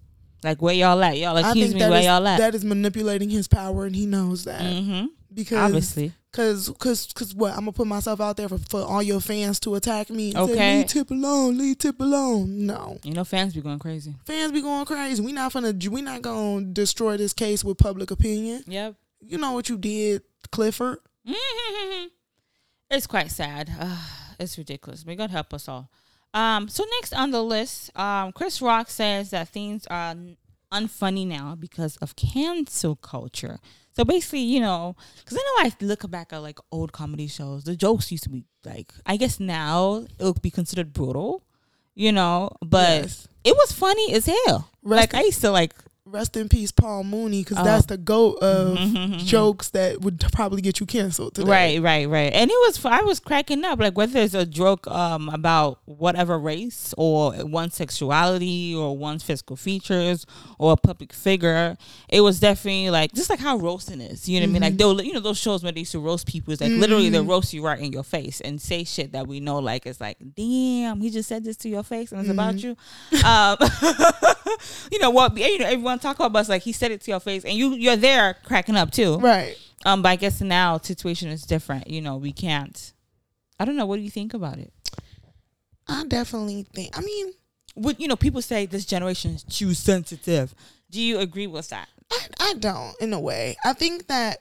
Like 0.45 0.62
where 0.62 0.75
y'all 0.75 1.03
at? 1.03 1.16
Y'all 1.16 1.43
think 1.53 1.75
me 1.75 1.81
where 1.81 1.99
is, 1.99 2.05
y'all 2.05 2.27
at? 2.27 2.39
that 2.39 2.55
is 2.55 2.64
manipulating 2.64 3.31
his 3.31 3.49
power 3.49 3.87
and 3.87 3.97
he 3.97 4.07
knows 4.07 4.45
that 4.45 4.61
mm-hmm. 4.61 5.07
because 5.33 5.59
Obviously, 5.59 6.12
Cause, 6.31 6.70
cause, 6.79 7.09
cause, 7.14 7.35
what? 7.35 7.53
I'm 7.53 7.61
gonna 7.61 7.72
put 7.72 7.87
myself 7.87 8.20
out 8.20 8.37
there 8.37 8.49
for, 8.51 8.59
for 8.59 8.83
all 8.83 9.03
your 9.03 9.18
fans 9.20 9.59
to 9.61 9.74
attack 9.76 10.11
me. 10.11 10.35
And 10.35 10.47
Say, 10.47 10.53
Okay. 10.53 10.79
leave 10.79 10.87
Tip 10.87 11.11
alone. 11.11 11.57
Leave 11.57 11.79
Tip 11.79 11.99
alone. 12.01 12.66
No, 12.66 12.99
you 13.03 13.14
know, 13.14 13.24
fans 13.24 13.55
be 13.55 13.62
going 13.62 13.79
crazy. 13.79 14.14
fans 14.26 14.53
be 14.53 14.61
going 14.61 14.85
crazy. 14.85 15.22
We 15.22 15.33
not 15.33 15.53
gonna, 15.55 15.72
we 15.91 16.03
not 16.03 16.20
gonna 16.20 16.66
destroy 16.66 17.16
this 17.16 17.33
case 17.33 17.64
with 17.64 17.79
public 17.79 18.11
opinion. 18.11 18.62
Yep. 18.66 18.95
You 19.20 19.39
know 19.39 19.53
what 19.53 19.68
you 19.70 19.79
did, 19.79 20.22
Clifford. 20.53 20.99
it's 22.91 23.07
quite 23.07 23.31
sad. 23.31 23.70
Uh, 23.79 23.97
it's 24.39 24.59
ridiculous. 24.59 25.05
May 25.07 25.16
God 25.16 25.31
help 25.31 25.53
us 25.55 25.68
all. 25.68 25.91
Um, 26.35 26.68
so 26.68 26.85
next 27.01 27.14
on 27.14 27.31
the 27.31 27.43
list, 27.43 27.97
um, 27.99 28.33
Chris 28.33 28.61
Rock 28.61 28.91
says 28.91 29.31
that 29.31 29.49
things 29.49 29.87
are 29.87 30.14
unfunny 30.72 31.26
now 31.26 31.57
because 31.59 31.97
of 31.99 32.16
cancel 32.16 32.97
culture. 32.97 33.59
So 33.99 34.05
basically, 34.05 34.42
you 34.42 34.61
know, 34.61 34.94
because 35.18 35.36
I 35.36 35.42
know 35.64 35.68
I 35.68 35.72
look 35.84 36.09
back 36.09 36.32
at 36.32 36.38
like 36.38 36.61
old 36.70 36.92
comedy 36.92 37.26
shows, 37.26 37.64
the 37.64 37.74
jokes 37.74 38.12
used 38.12 38.22
to 38.24 38.30
be 38.30 38.44
like, 38.64 38.92
I 39.05 39.16
guess 39.16 39.40
now 39.40 40.07
it 40.20 40.24
would 40.24 40.40
be 40.40 40.53
considered 40.53 40.92
brutal, 40.92 41.42
you 41.96 42.12
know, 42.12 42.51
but 42.64 43.03
Yes. 43.03 43.26
it 43.42 43.57
was 43.57 43.72
funny 43.72 44.12
as 44.12 44.26
hell. 44.26 44.70
Rest- 44.84 45.01
like 45.12 45.14
I 45.14 45.24
used 45.26 45.40
to 45.40 45.51
like, 45.51 45.74
Rest 46.11 46.39
in 46.39 46.49
peace, 46.49 46.73
Paul 46.73 47.05
Mooney, 47.05 47.43
because 47.43 47.59
Oh. 47.59 47.65
that's 47.65 47.85
the 47.87 47.99
goat 47.99 48.39
of 48.43 48.79
jokes 49.19 49.69
that 49.71 50.01
would 50.01 50.19
probably 50.33 50.63
get 50.63 50.81
you 50.81 50.87
canceled 50.87 51.35
today. 51.35 51.51
right, 51.51 51.83
right, 51.83 52.09
right, 52.09 52.33
and 52.33 52.51
it 52.51 52.55
was 52.67 52.83
I 52.85 53.03
was 53.03 53.21
cracking 53.21 53.63
up 53.63 53.79
like 53.79 53.95
whether 53.97 54.19
it's 54.21 54.33
a 54.33 54.47
joke 54.47 54.87
um 54.87 55.29
about 55.29 55.81
whatever 55.85 56.39
race 56.39 56.95
or 56.97 57.35
one's 57.45 57.75
sexuality 57.75 58.75
or 58.75 58.97
one's 58.97 59.23
physical 59.23 59.57
features 59.57 60.25
or 60.59 60.73
a 60.73 60.77
public 60.77 61.13
figure, 61.13 61.77
it 62.09 62.23
was 62.23 62.41
definitely 62.41 62.89
like 62.89 63.13
just 63.13 63.29
like 63.29 63.41
how 63.41 63.59
roasting 63.59 64.01
is. 64.01 64.27
You 64.29 64.41
know 64.41 64.45
what 64.47 64.51
I 64.51 64.53
mean? 64.55 64.63
Like 64.63 64.77
they'll 64.79 65.03
you 65.03 65.13
know 65.13 65.21
those 65.21 65.39
shows 65.39 65.63
where 65.63 65.73
they 65.73 65.81
used 65.81 65.93
to 65.93 66.01
roast 66.01 66.27
people, 66.27 66.55
is 66.55 66.61
like 66.63 66.73
literally 66.73 67.11
they 67.11 67.21
roast 67.21 67.53
you 67.53 67.63
right 67.63 67.79
in 67.79 67.93
your 67.93 68.03
face 68.05 68.41
and 68.41 68.59
say 68.61 68.85
shit 68.85 69.13
that 69.13 69.27
we 69.27 69.41
know 69.41 69.59
like 69.59 69.85
it's 69.85 70.01
like 70.01 70.17
damn 70.35 71.01
he 71.03 71.11
just 71.11 71.29
said 71.29 71.45
this 71.45 71.57
to 71.59 71.69
your 71.69 71.83
face 71.83 72.13
and 72.13 72.21
it's 72.23 72.31
about 72.31 72.55
you. 72.63 72.77
Um, 73.25 73.59
you 74.91 74.99
know 75.01 75.11
what? 75.11 75.37
You 75.37 75.59
know 75.59 75.67
everyone 75.67 75.97
talk 75.99 76.16
about, 76.16 76.32
but 76.32 76.40
it's 76.40 76.49
like 76.49 76.62
he 76.62 76.72
said 76.72 76.90
it 76.90 77.01
to 77.03 77.11
your 77.11 77.20
face 77.20 77.44
and 77.44 77.55
you 77.55 77.74
you're 77.74 77.96
there 77.96 78.34
cracking 78.44 78.76
up 78.76 78.90
too. 78.90 79.18
Right. 79.18 79.57
Um, 79.84 80.03
but 80.03 80.09
I 80.11 80.16
guess 80.16 80.40
now 80.40 80.78
situation 80.78 81.28
is 81.28 81.42
different. 81.42 81.88
You 81.88 82.01
know, 82.01 82.16
we 82.16 82.32
can't. 82.32 82.92
I 83.61 83.64
don't 83.64 83.76
know. 83.76 83.86
What 83.86 83.96
do 83.96 84.03
you 84.03 84.11
think 84.11 84.34
about 84.34 84.59
it? 84.59 84.72
I 85.86 86.05
definitely 86.07 86.66
think. 86.74 86.96
I 86.96 87.01
mean, 87.01 87.32
What 87.74 88.01
you 88.01 88.09
know, 88.09 88.16
people 88.16 88.42
say 88.42 88.66
this 88.66 88.84
generation 88.84 89.32
is 89.32 89.42
too 89.44 89.74
sensitive. 89.74 90.55
Do 90.90 91.01
you 91.01 91.18
agree 91.18 91.46
with 91.46 91.68
that? 91.70 91.88
I, 92.11 92.26
I 92.40 92.55
don't 92.55 92.94
in 93.01 93.12
a 93.12 93.20
way. 93.20 93.57
I 93.64 93.72
think 93.72 94.07
that 94.09 94.38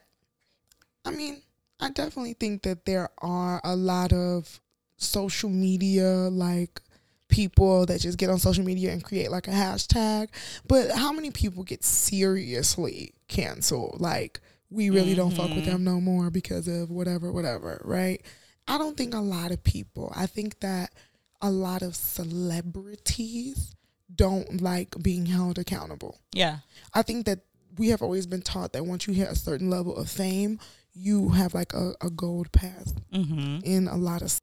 I 1.05 1.11
mean, 1.11 1.41
I 1.79 1.89
definitely 1.89 2.33
think 2.33 2.63
that 2.63 2.85
there 2.85 3.09
are 3.19 3.61
a 3.63 3.75
lot 3.75 4.11
of 4.11 4.59
social 4.97 5.49
media 5.49 6.07
like 6.29 6.81
people 7.29 7.85
that 7.85 7.99
just 8.01 8.17
get 8.17 8.29
on 8.29 8.39
social 8.39 8.63
media 8.63 8.91
and 8.91 9.03
create 9.03 9.29
like 9.31 9.47
a 9.47 9.51
hashtag. 9.51 10.29
But 10.67 10.91
how 10.91 11.11
many 11.11 11.31
people 11.31 11.63
get 11.63 11.83
seriously 11.83 13.13
canceled? 13.27 13.99
Like 13.99 14.39
we 14.69 14.89
really 14.89 15.15
don't 15.15 15.31
fuck 15.31 15.49
with 15.49 15.65
them 15.65 15.83
no 15.83 15.99
more 16.01 16.29
because 16.29 16.67
of 16.67 16.89
whatever, 16.89 17.31
whatever, 17.31 17.81
right? 17.85 18.21
I 18.67 18.77
don't 18.77 18.97
think 18.97 19.13
a 19.13 19.19
lot 19.19 19.51
of 19.51 19.63
people. 19.63 20.11
I 20.15 20.25
think 20.25 20.59
that 20.59 20.93
a 21.41 21.49
lot 21.49 21.81
of 21.81 21.95
celebrities 21.95 23.75
don't 24.13 24.61
like 24.61 24.95
being 25.01 25.25
held 25.25 25.57
accountable. 25.59 26.19
Yeah. 26.33 26.57
I 26.93 27.01
think 27.01 27.25
that 27.25 27.39
we 27.77 27.89
have 27.89 28.01
always 28.01 28.25
been 28.25 28.41
taught 28.41 28.73
that 28.73 28.85
once 28.85 29.07
you 29.07 29.13
hit 29.13 29.29
a 29.29 29.35
certain 29.35 29.69
level 29.69 29.95
of 29.95 30.09
fame, 30.09 30.59
you 30.93 31.29
have 31.29 31.53
like 31.53 31.73
a, 31.73 31.93
a 32.01 32.09
gold 32.09 32.51
pass 32.51 32.93
Mm-hmm. 33.13 33.59
in 33.63 33.87
a 33.87 33.95
lot 33.97 34.21
of. 34.21 34.37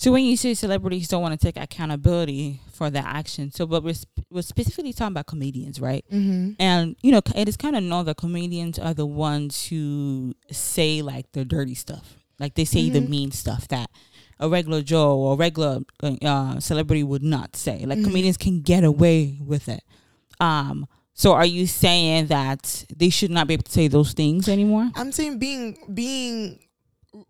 So 0.00 0.12
when 0.12 0.24
you 0.24 0.34
say 0.38 0.54
celebrities 0.54 1.08
don't 1.08 1.20
want 1.20 1.38
to 1.38 1.46
take 1.46 1.62
accountability 1.62 2.62
for 2.72 2.88
their 2.88 3.02
action, 3.04 3.52
so 3.52 3.66
but 3.66 3.84
we're, 3.84 3.92
sp- 3.92 4.24
we're 4.30 4.40
specifically 4.40 4.94
talking 4.94 5.12
about 5.12 5.26
comedians, 5.26 5.78
right? 5.78 6.06
Mm-hmm. 6.10 6.52
And 6.58 6.96
you 7.02 7.12
know, 7.12 7.20
it 7.36 7.50
is 7.50 7.58
kind 7.58 7.76
of 7.76 7.82
known 7.82 8.06
that 8.06 8.16
comedians 8.16 8.78
are 8.78 8.94
the 8.94 9.04
ones 9.04 9.66
who 9.66 10.32
say 10.50 11.02
like 11.02 11.30
the 11.32 11.44
dirty 11.44 11.74
stuff, 11.74 12.16
like 12.38 12.54
they 12.54 12.64
say 12.64 12.88
the 12.88 13.02
mean 13.02 13.30
stuff 13.30 13.68
that 13.68 13.90
a 14.38 14.48
regular 14.48 14.80
Joe 14.80 15.18
or 15.18 15.36
regular 15.36 15.80
uh, 16.02 16.60
celebrity 16.60 17.02
would 17.02 17.22
not 17.22 17.54
say. 17.54 17.84
Like 17.84 18.02
comedians 18.02 18.38
can 18.38 18.62
get 18.62 18.84
away 18.84 19.38
with 19.44 19.68
it. 19.68 19.82
Um, 20.40 20.86
so 21.12 21.34
are 21.34 21.44
you 21.44 21.66
saying 21.66 22.28
that 22.28 22.86
they 22.96 23.10
should 23.10 23.30
not 23.30 23.48
be 23.48 23.52
able 23.52 23.64
to 23.64 23.70
say 23.72 23.86
those 23.86 24.14
things 24.14 24.48
anymore? 24.48 24.90
I'm 24.94 25.12
saying 25.12 25.38
being 25.38 25.76
being 25.92 26.58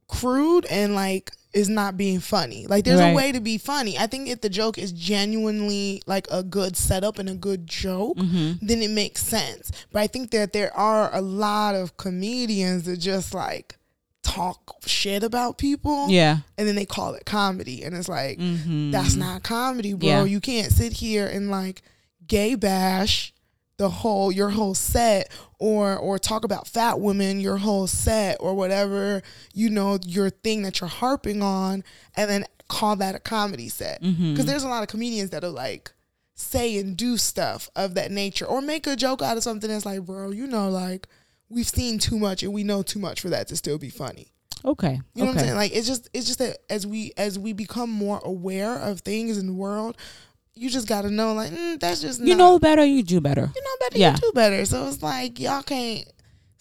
crude 0.09 0.67
and 0.67 0.95
like 0.95 1.31
is 1.53 1.69
not 1.69 1.97
being 1.97 2.21
funny. 2.21 2.67
Like 2.67 2.85
there's 2.85 3.01
Right. 3.01 3.11
a 3.11 3.15
way 3.15 3.33
to 3.33 3.41
be 3.41 3.59
funny. 3.59 3.99
I 3.99 4.07
think 4.07 4.29
if 4.29 4.41
the 4.41 4.49
joke 4.49 4.79
is 4.79 4.93
genuinely 4.93 6.03
like 6.07 6.29
a 6.31 6.43
good 6.43 6.77
setup 6.77 7.19
and 7.19 7.29
a 7.29 7.35
good 7.35 7.67
joke, 7.67 8.17
Mm-hmm. 8.19 8.65
then 8.67 8.83
it 8.83 8.91
makes 8.91 9.25
sense. 9.25 9.73
But 9.91 10.01
I 10.01 10.07
think 10.07 10.31
that 10.31 10.53
there 10.53 10.75
are 10.77 11.13
a 11.15 11.21
lot 11.21 11.75
of 11.75 11.97
comedians 11.97 12.85
that 12.85 12.99
just 12.99 13.35
like 13.35 13.77
talk 14.23 14.77
shit 14.87 15.25
about 15.25 15.59
people. 15.59 16.09
Yeah. 16.09 16.39
And 16.57 16.69
then 16.69 16.77
they 16.77 16.87
call 16.87 17.15
it 17.15 17.25
comedy. 17.25 17.83
And 17.83 17.97
it's 17.97 18.09
like 18.09 18.39
Mm-hmm. 18.39 18.91
that's 18.93 19.17
not 19.17 19.43
comedy, 19.43 19.95
bro. 19.95 20.09
Yeah. 20.09 20.25
You 20.25 20.41
can't 20.41 20.71
sit 20.71 20.93
here 20.93 21.27
and 21.27 21.51
like 21.51 21.83
gay 22.29 22.55
bash 22.55 23.33
the 23.81 23.89
whole 23.89 24.31
your 24.31 24.51
whole 24.51 24.75
set 24.75 25.31
or 25.59 25.97
or 25.97 26.19
talk 26.19 26.45
about 26.45 26.69
fat 26.69 27.01
women 27.01 27.41
your 27.41 27.57
whole 27.57 27.87
set 27.87 28.37
or 28.41 28.53
whatever 28.55 29.23
you 29.55 29.71
know 29.71 29.99
your 30.07 30.29
thing 30.29 30.63
that 30.65 30.81
you're 30.81 30.89
harping 31.03 31.41
on 31.43 31.83
and 32.15 32.31
then 32.31 32.45
call 32.69 32.95
that 32.97 33.15
a 33.15 33.19
comedy 33.19 33.71
set 33.71 33.99
because 34.03 34.15
Mm-hmm. 34.17 34.43
there's 34.47 34.65
a 34.65 34.69
lot 34.69 34.83
of 34.83 34.89
comedians 34.89 35.31
that 35.31 35.43
are 35.45 35.49
like 35.67 35.93
say 36.35 36.77
and 36.79 36.95
do 36.97 37.17
stuff 37.17 37.71
of 37.75 37.95
that 37.95 38.11
nature 38.11 38.45
or 38.45 38.61
make 38.61 38.87
a 38.87 38.97
joke 38.97 39.23
out 39.23 39.39
of 39.39 39.43
something 39.43 39.71
that's 39.71 39.87
like 39.87 40.03
bro 40.05 40.31
you 40.31 40.47
know 40.47 40.69
like 40.69 41.09
we've 41.49 41.67
seen 41.69 41.99
too 41.99 42.19
much 42.19 42.43
and 42.43 42.53
we 42.53 42.63
know 42.63 42.83
too 42.83 42.99
much 42.99 43.21
for 43.23 43.31
that 43.31 43.49
to 43.49 43.57
still 43.57 43.79
be 43.79 43.89
funny 43.91 44.27
Okay. 44.63 45.01
you 45.15 45.25
know 45.25 45.31
okay. 45.31 45.37
what 45.37 45.39
I'm 45.39 45.39
saying? 45.47 45.57
Like 45.57 45.75
it's 45.75 45.87
just 45.89 46.11
it's 46.13 46.27
just 46.27 46.39
that 46.41 46.59
as 46.69 46.87
we 46.87 47.13
as 47.17 47.39
we 47.39 47.55
become 47.55 47.89
more 47.89 48.21
aware 48.23 48.75
of 48.77 49.01
things 49.01 49.39
in 49.39 49.47
the 49.47 49.55
world, 49.55 49.97
you 50.55 50.69
just 50.71 50.89
got 50.89 51.03
to 51.03 51.11
know 51.11 51.33
like 51.35 51.51
mm, 51.53 51.79
that's 51.81 52.01
just 52.01 52.21
you 52.21 52.29
not- 52.35 52.39
know 52.39 52.59
better, 52.59 52.85
you 52.85 53.03
do 53.03 53.21
better. 53.21 53.51
you 53.55 53.63
know 53.63 53.77
better, 53.81 53.99
Yeah. 53.99 54.15
you 54.15 54.19
do 54.21 54.33
better. 54.35 54.65
So 54.65 54.87
it's 54.89 55.03
like 55.03 55.39
y'all 55.41 55.63
can't 55.63 56.05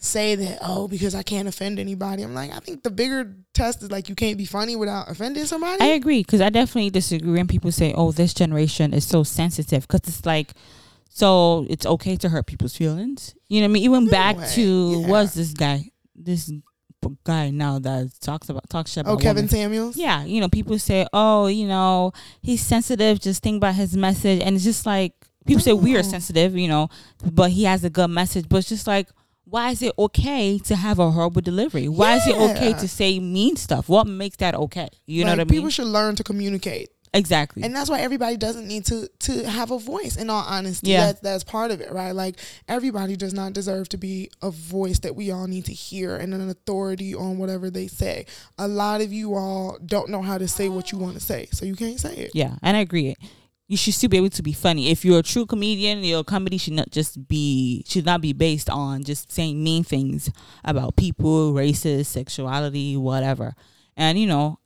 say 0.02 0.34
that 0.34 0.58
oh 0.62 0.88
because 0.88 1.14
I 1.14 1.22
can't 1.22 1.46
offend 1.46 1.78
anybody. 1.78 2.22
I'm 2.22 2.32
like 2.34 2.50
I 2.52 2.58
think 2.60 2.82
the 2.82 2.90
bigger 2.90 3.36
test 3.52 3.82
is 3.82 3.90
like 3.90 4.08
you 4.08 4.14
can't 4.14 4.38
be 4.38 4.46
funny 4.46 4.74
without 4.76 5.10
offending 5.10 5.44
somebody. 5.44 5.82
I 5.82 5.88
agree 5.88 6.20
because 6.22 6.40
I 6.40 6.48
definitely 6.50 6.90
disagree 6.90 7.32
when 7.32 7.46
people 7.46 7.70
say, 7.72 7.92
"Oh, 7.94 8.10
this 8.12 8.32
generation 8.32 8.94
is 8.94 9.04
so 9.06 9.22
sensitive," 9.24 9.86
because 9.86 10.00
it's 10.08 10.24
like, 10.24 10.54
so 11.10 11.66
it's 11.68 11.84
okay 11.84 12.16
to 12.16 12.28
hurt 12.30 12.46
people's 12.46 12.76
feelings. 12.76 13.34
You 13.48 13.60
know 13.60 13.66
what 13.66 13.70
I 13.70 13.74
mean? 13.74 13.84
Even 13.84 14.06
back 14.08 14.38
way, 14.38 14.48
to 14.54 15.00
yeah. 15.02 15.06
was 15.08 15.34
this 15.34 15.52
guy, 15.52 15.90
this 16.14 16.50
guy 17.24 17.50
now 17.50 17.78
that 17.78 18.10
talks 18.20 18.48
about 18.48 18.68
talks 18.68 18.92
shit 18.92 19.02
about 19.02 19.14
oh, 19.14 19.16
Kevin 19.16 19.44
women. 19.44 19.48
Samuels. 19.48 19.96
Yeah, 19.96 20.24
you 20.24 20.40
know, 20.40 20.48
people 20.48 20.78
say, 20.78 21.06
"Oh, 21.12 21.46
you 21.46 21.66
know, 21.66 22.12
he's 22.42 22.60
sensitive. 22.60 23.20
Just 23.20 23.42
think 23.42 23.56
about 23.58 23.74
his 23.74 23.96
message," 23.96 24.40
and 24.42 24.54
it's 24.54 24.64
just 24.64 24.86
like 24.86 25.12
people 25.46 25.62
say 25.62 25.72
we 25.72 25.96
are 25.96 26.00
oh. 26.00 26.02
sensitive, 26.02 26.56
you 26.56 26.68
know, 26.68 26.88
but 27.32 27.50
he 27.50 27.64
has 27.64 27.84
a 27.84 27.90
good 27.90 28.08
message. 28.08 28.48
But 28.48 28.58
it's 28.58 28.68
just 28.68 28.86
like, 28.86 29.08
why 29.44 29.70
is 29.70 29.82
it 29.82 29.92
okay 29.98 30.58
to 30.58 30.76
have 30.76 30.98
a 30.98 31.10
horrible 31.10 31.40
delivery? 31.40 31.88
Why 31.88 32.16
is 32.16 32.26
it 32.26 32.36
okay 32.36 32.72
to 32.72 32.88
say 32.88 33.18
mean 33.18 33.56
stuff? 33.56 33.88
What 33.88 34.06
makes 34.06 34.36
that 34.36 34.54
okay? 34.54 34.88
You 35.06 35.24
know 35.24 35.32
what 35.32 35.40
I 35.40 35.44
mean? 35.44 35.48
People 35.48 35.70
should 35.70 35.86
learn 35.86 36.14
to 36.16 36.24
communicate. 36.24 36.90
Exactly. 37.14 37.62
and 37.62 37.74
that's 37.74 37.90
why 37.90 38.00
everybody 38.00 38.36
doesn't 38.36 38.66
need 38.68 38.84
to 38.86 39.08
to 39.18 39.44
have 39.48 39.70
a 39.70 39.78
voice 39.78 40.16
in 40.16 40.30
all 40.30 40.44
honesty 40.46 40.90
Yeah. 40.90 41.06
that's 41.06 41.20
that's 41.20 41.44
part 41.44 41.70
of 41.70 41.80
it 41.80 41.90
right 41.92 42.12
like 42.12 42.36
everybody 42.68 43.16
does 43.16 43.32
not 43.34 43.52
deserve 43.52 43.88
to 43.90 43.96
be 43.96 44.30
a 44.42 44.50
voice 44.50 45.00
that 45.00 45.14
we 45.16 45.30
all 45.30 45.46
need 45.46 45.64
to 45.66 45.72
hear 45.72 46.16
and 46.16 46.32
an 46.34 46.48
authority 46.48 47.14
on 47.14 47.38
whatever 47.38 47.70
they 47.70 47.86
say 47.88 48.26
a 48.58 48.68
lot 48.68 49.00
of 49.00 49.12
you 49.12 49.34
all 49.34 49.78
don't 49.84 50.08
know 50.10 50.22
how 50.22 50.38
to 50.38 50.46
say 50.48 50.68
what 50.68 50.92
you 50.92 50.98
want 50.98 51.14
to 51.14 51.20
say 51.20 51.48
so 51.52 51.64
you 51.64 51.74
can't 51.76 51.98
say 52.00 52.14
it 52.14 52.30
Yeah, 52.34 52.56
and 52.62 52.76
I 52.76 52.80
agree. 52.80 53.14
You 53.66 53.76
should 53.76 53.94
still 53.94 54.10
be 54.10 54.16
able 54.16 54.30
to 54.30 54.42
be 54.42 54.52
funny. 54.52 54.90
If 54.90 55.04
you're 55.04 55.20
a 55.20 55.22
true 55.22 55.46
comedian, 55.46 56.02
your 56.02 56.24
comedy 56.24 56.58
should 56.58 56.72
not 56.72 56.90
just 56.90 57.28
be 57.28 57.84
should 57.86 58.04
not 58.04 58.20
be 58.20 58.32
based 58.32 58.68
on 58.68 59.04
just 59.04 59.30
saying 59.30 59.62
mean 59.62 59.84
things 59.84 60.28
about 60.64 60.96
people, 60.96 61.52
races, 61.52 62.08
sexuality, 62.08 62.96
whatever. 62.96 63.54
And 63.96 64.18
you 64.18 64.26
know, 64.26 64.58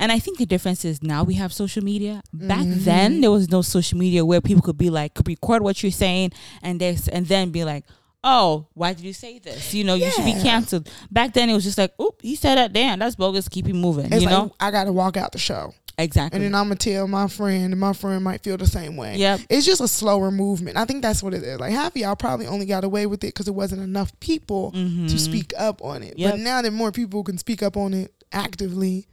and 0.00 0.10
I 0.10 0.18
think 0.18 0.38
the 0.38 0.46
difference 0.46 0.84
is 0.84 1.00
now 1.02 1.22
we 1.22 1.34
have 1.34 1.52
social 1.52 1.84
media. 1.84 2.22
Back 2.32 2.64
then 2.66 3.20
there 3.20 3.30
was 3.30 3.48
no 3.50 3.62
social 3.62 3.98
media 3.98 4.24
where 4.24 4.40
people 4.40 4.62
could 4.62 4.76
be 4.78 4.90
like 4.90 5.14
could 5.14 5.28
record 5.28 5.62
what 5.62 5.82
you're 5.84 5.92
saying 5.92 6.32
and 6.62 6.80
this 6.80 7.06
and 7.06 7.26
then 7.26 7.50
be 7.50 7.62
like, 7.64 7.84
Oh, 8.24 8.66
why 8.74 8.92
did 8.92 9.04
you 9.04 9.12
say 9.14 9.38
this? 9.38 9.72
You 9.72 9.84
know, 9.84 9.94
you 9.94 10.10
should 10.10 10.24
be 10.26 10.32
canceled. 10.34 10.90
Back 11.10 11.32
then 11.32 11.48
it 11.48 11.54
was 11.54 11.64
just 11.64 11.78
like, 11.78 11.92
Oop, 12.02 12.20
he 12.20 12.34
said 12.36 12.56
that 12.56 12.72
damn, 12.72 12.98
that's 12.98 13.14
bogus, 13.16 13.48
keep 13.48 13.66
it 13.68 13.74
moving. 13.74 14.06
it's 14.12 14.22
you 14.22 14.28
like 14.28 14.30
know? 14.30 14.52
i 14.60 14.70
gotta 14.70 14.92
walk 14.92 15.16
out 15.16 15.32
the 15.32 15.38
show 15.38 15.72
Exactly. 15.98 16.36
and 16.36 16.44
then 16.44 16.54
i'm 16.54 16.64
gonna 16.66 16.76
tell 16.76 17.06
my 17.06 17.28
friend 17.28 17.72
and 17.72 17.78
my 17.80 17.92
friend 17.92 18.24
might 18.24 18.42
feel 18.42 18.56
the 18.56 18.66
same 18.66 18.96
way 18.96 19.16
Yep. 19.16 19.40
it's 19.50 19.66
just 19.66 19.82
a 19.82 19.88
slower 19.88 20.30
movement 20.30 20.78
i 20.78 20.86
think 20.86 21.02
that's 21.02 21.22
what 21.22 21.34
it 21.34 21.42
is 21.42 21.60
like 21.60 21.72
half 21.72 21.92
of 21.94 21.96
y'all 22.00 22.16
probably 22.16 22.46
only 22.46 22.64
got 22.64 22.84
away 22.84 23.04
with 23.04 23.22
it 23.22 23.34
because 23.34 23.48
it 23.48 23.54
wasn't 23.54 23.82
enough 23.82 24.10
people 24.20 24.70
to 24.72 25.18
speak 25.18 25.52
up 25.58 25.82
on 25.84 26.02
it 26.02 26.12
Mm-hmm. 26.12 26.20
Yep. 26.20 26.30
but 26.32 26.40
now 26.40 26.62
that 26.62 26.72
more 26.72 26.90
people 26.92 27.22
can 27.22 27.36
speak 27.36 27.62
up 27.62 27.76
on 27.76 27.92
it 27.92 28.14
actively 28.32 29.08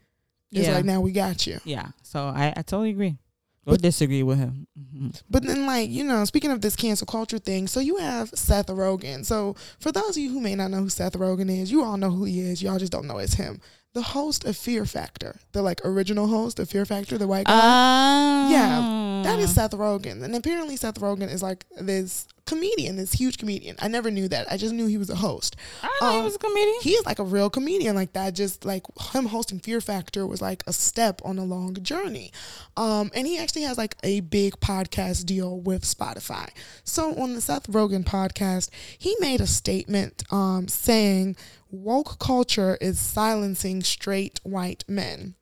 it's 0.52 0.68
Yeah. 0.68 0.76
like 0.76 0.86
now 0.86 1.02
we 1.02 1.12
got 1.12 1.46
you 1.48 1.60
Yeah, 1.66 1.88
so 2.04 2.20
I, 2.28 2.54
I 2.56 2.62
totally 2.62 2.92
agree. 2.92 3.18
Or 3.66 3.76
disagree 3.76 4.24
with 4.24 4.38
him. 4.38 4.66
hmm 4.96 5.10
But 5.30 5.44
then, 5.44 5.66
like, 5.66 5.90
you 5.90 6.06
know, 6.06 6.24
speaking 6.24 6.52
of 6.52 6.62
this 6.62 6.78
cancel 6.78 7.06
culture 7.06 7.38
thing, 7.38 7.68
so 7.68 7.82
you 7.82 7.98
have 7.98 8.30
Seth 8.34 8.68
Rogen. 8.68 9.26
So, 9.26 9.58
for 9.82 9.92
those 9.92 10.12
of 10.12 10.18
you 10.24 10.32
who 10.32 10.40
may 10.40 10.56
not 10.56 10.72
know 10.72 10.78
who 10.78 10.88
Seth 10.90 11.18
Rogen 11.18 11.50
is, 11.50 11.70
you 11.70 11.84
all 11.84 11.98
know 11.98 12.10
who 12.10 12.24
he 12.24 12.40
is. 12.40 12.62
Y'all 12.64 12.80
just 12.80 12.94
don't 12.94 13.08
know 13.08 13.18
it's 13.18 13.34
him. 13.34 13.60
The 13.94 14.02
host 14.02 14.46
of 14.46 14.56
Fear 14.56 14.86
Factor, 14.86 15.36
the 15.52 15.62
like 15.62 15.82
original 15.84 16.28
host 16.28 16.60
of 16.60 16.70
Fear 16.70 16.86
Factor, 16.86 17.18
the 17.18 17.28
white 17.28 17.46
guy. 17.46 18.46
Um, 18.46 18.52
Yeah, 18.54 19.22
that 19.26 19.38
is 19.40 19.54
Seth 19.54 19.72
Rogen. 19.72 20.24
And 20.24 20.34
apparently, 20.34 20.78
Seth 20.78 21.02
Rogen 21.02 21.30
is 21.30 21.44
like 21.44 21.66
this 21.78 22.26
comedian, 22.48 22.96
this 22.96 23.14
huge 23.14 23.38
comedian. 23.38 23.76
I 23.80 23.88
never 23.88 24.10
knew 24.10 24.28
that. 24.30 24.52
I 24.52 24.58
just 24.58 24.74
knew 24.74 24.88
he 24.88 24.98
was 24.98 25.10
a 25.10 25.16
host. 25.16 25.56
I 25.84 25.88
didn't 25.88 26.02
know 26.02 26.18
he 26.20 26.24
was 26.24 26.36
a 26.36 26.40
comedian. 26.40 26.82
He 26.82 26.92
is 26.92 27.06
like 27.06 27.20
a 27.20 27.24
real 27.24 27.50
comedian 27.50 27.96
like 27.96 28.14
that. 28.14 28.34
Just 28.34 28.66
like 28.66 28.84
him 29.14 29.26
hosting 29.26 29.60
Fear 29.60 29.82
Factor 29.82 30.26
was 30.26 30.42
like 30.42 30.64
a 30.66 30.74
step 30.74 31.22
on 31.24 31.38
a 31.38 31.44
long 31.44 31.76
journey. 31.84 32.32
Um, 32.76 33.12
and 33.14 33.28
he 33.28 33.38
actually 33.38 33.64
has 33.64 33.78
like 33.78 33.96
a 34.04 34.22
big 34.22 34.60
podcast 34.60 35.26
deal 35.26 35.60
with 35.60 35.84
Spotify. 35.84 36.50
So 36.84 37.14
on 37.16 37.36
the 37.36 37.42
Seth 37.42 37.68
Rogen 37.68 38.04
podcast, 38.04 38.70
he 38.98 39.16
made 39.20 39.42
a 39.42 39.48
statement 39.48 40.24
um, 40.32 40.68
saying 40.68 41.36
woke 41.70 42.20
culture 42.20 42.78
is 42.80 43.00
silencing 43.00 43.84
straight 43.84 44.40
white 44.44 44.84
men. 44.88 45.36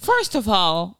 First 0.00 0.34
of 0.34 0.48
all, 0.48 0.98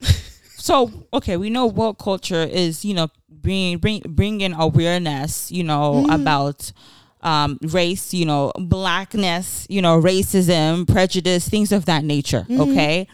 so 0.63 0.93
okay, 1.13 1.37
we 1.37 1.51
know 1.51 1.67
woke 1.67 1.99
culture 1.99 2.45
is 2.45 2.85
you 2.85 2.95
know 2.95 3.09
bring 3.29 3.79
bring 3.79 4.01
bringing 4.07 4.53
awareness, 4.55 5.51
you 5.51 5.65
know, 5.65 6.07
about 6.09 6.71
um, 7.23 7.59
race, 7.63 8.15
you 8.15 8.25
know, 8.25 8.53
blackness, 8.57 9.67
you 9.69 9.83
know, 9.83 10.01
racism, 10.01 10.87
prejudice, 10.87 11.49
things 11.49 11.73
of 11.73 11.87
that 11.87 12.05
nature. 12.05 12.47
Okay. 12.49 13.09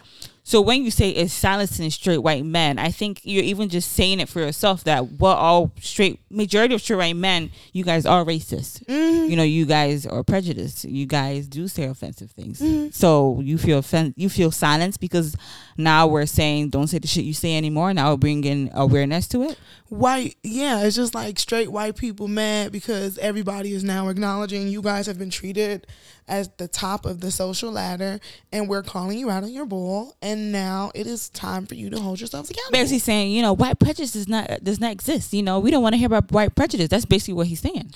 So 0.49 0.61
when 0.61 0.83
you 0.83 0.89
say 0.89 1.11
it's 1.11 1.31
silencing 1.31 1.91
straight 1.91 2.23
white 2.23 2.43
men, 2.43 2.79
I 2.79 2.89
think 2.89 3.21
you're 3.23 3.43
even 3.43 3.69
just 3.69 3.91
saying 3.91 4.19
it 4.19 4.27
for 4.27 4.39
yourself 4.39 4.83
that 4.85 5.11
what 5.19 5.37
all 5.37 5.71
straight 5.79 6.19
majority 6.31 6.73
of 6.73 6.81
straight 6.81 6.95
white 6.95 7.15
men, 7.17 7.51
you 7.71 7.83
guys 7.83 8.03
are 8.07 8.25
racist. 8.25 8.83
Mm-hmm. 8.85 9.29
You 9.29 9.35
know, 9.35 9.43
you 9.43 9.67
guys 9.67 10.07
are 10.07 10.23
prejudiced. 10.23 10.85
You 10.85 11.05
guys 11.05 11.47
do 11.47 11.67
say 11.67 11.83
offensive 11.83 12.31
things. 12.31 12.61
Mm-hmm. 12.61 12.89
So 12.89 13.41
you 13.41 13.59
feel 13.59 13.77
offen- 13.77 14.15
you 14.17 14.27
feel 14.27 14.49
silenced 14.49 14.99
because 14.99 15.35
now 15.77 16.07
we're 16.07 16.25
saying 16.25 16.69
don't 16.69 16.87
say 16.87 16.97
the 16.97 17.07
shit 17.07 17.25
you 17.25 17.35
say 17.35 17.55
anymore. 17.55 17.93
Now 17.93 18.09
we're 18.09 18.17
bringing 18.17 18.71
awareness 18.73 19.27
to 19.27 19.43
it. 19.43 19.59
white 19.89 20.35
yeah 20.43 20.83
it's 20.83 20.95
just 20.95 21.15
like 21.15 21.39
straight 21.39 21.71
white 21.71 21.95
people 21.95 22.27
mad 22.27 22.71
because 22.71 23.17
everybody 23.17 23.73
is 23.73 23.83
now 23.83 24.09
acknowledging 24.09 24.67
you 24.67 24.83
guys 24.83 25.07
have 25.07 25.17
been 25.17 25.31
treated 25.31 25.87
as 26.27 26.47
the 26.57 26.67
top 26.67 27.07
of 27.07 27.21
the 27.21 27.31
social 27.31 27.71
ladder 27.71 28.19
and 28.51 28.69
we're 28.69 28.83
calling 28.83 29.17
you 29.17 29.31
out 29.31 29.43
on 29.43 29.51
your 29.51 29.65
bull 29.65 30.15
and 30.21 30.38
now 30.39 30.91
it 30.95 31.05
is 31.07 31.29
time 31.29 31.65
for 31.65 31.75
you 31.75 31.89
to 31.89 31.99
hold 31.99 32.19
yourselves 32.19 32.49
accountable 32.49 32.71
Basically 32.73 32.99
saying, 32.99 33.31
you 33.31 33.41
know, 33.41 33.53
white 33.53 33.79
prejudice 33.79 34.13
does 34.13 34.27
not 34.27 34.63
does 34.63 34.79
not 34.79 34.91
exist. 34.91 35.33
You 35.33 35.43
know, 35.43 35.59
we 35.59 35.71
don't 35.71 35.83
want 35.83 35.93
to 35.93 35.97
hear 35.97 36.07
about 36.07 36.31
white 36.31 36.55
prejudice. 36.55 36.89
That's 36.89 37.05
basically 37.05 37.33
what 37.35 37.47
he's 37.47 37.59
saying. 37.61 37.91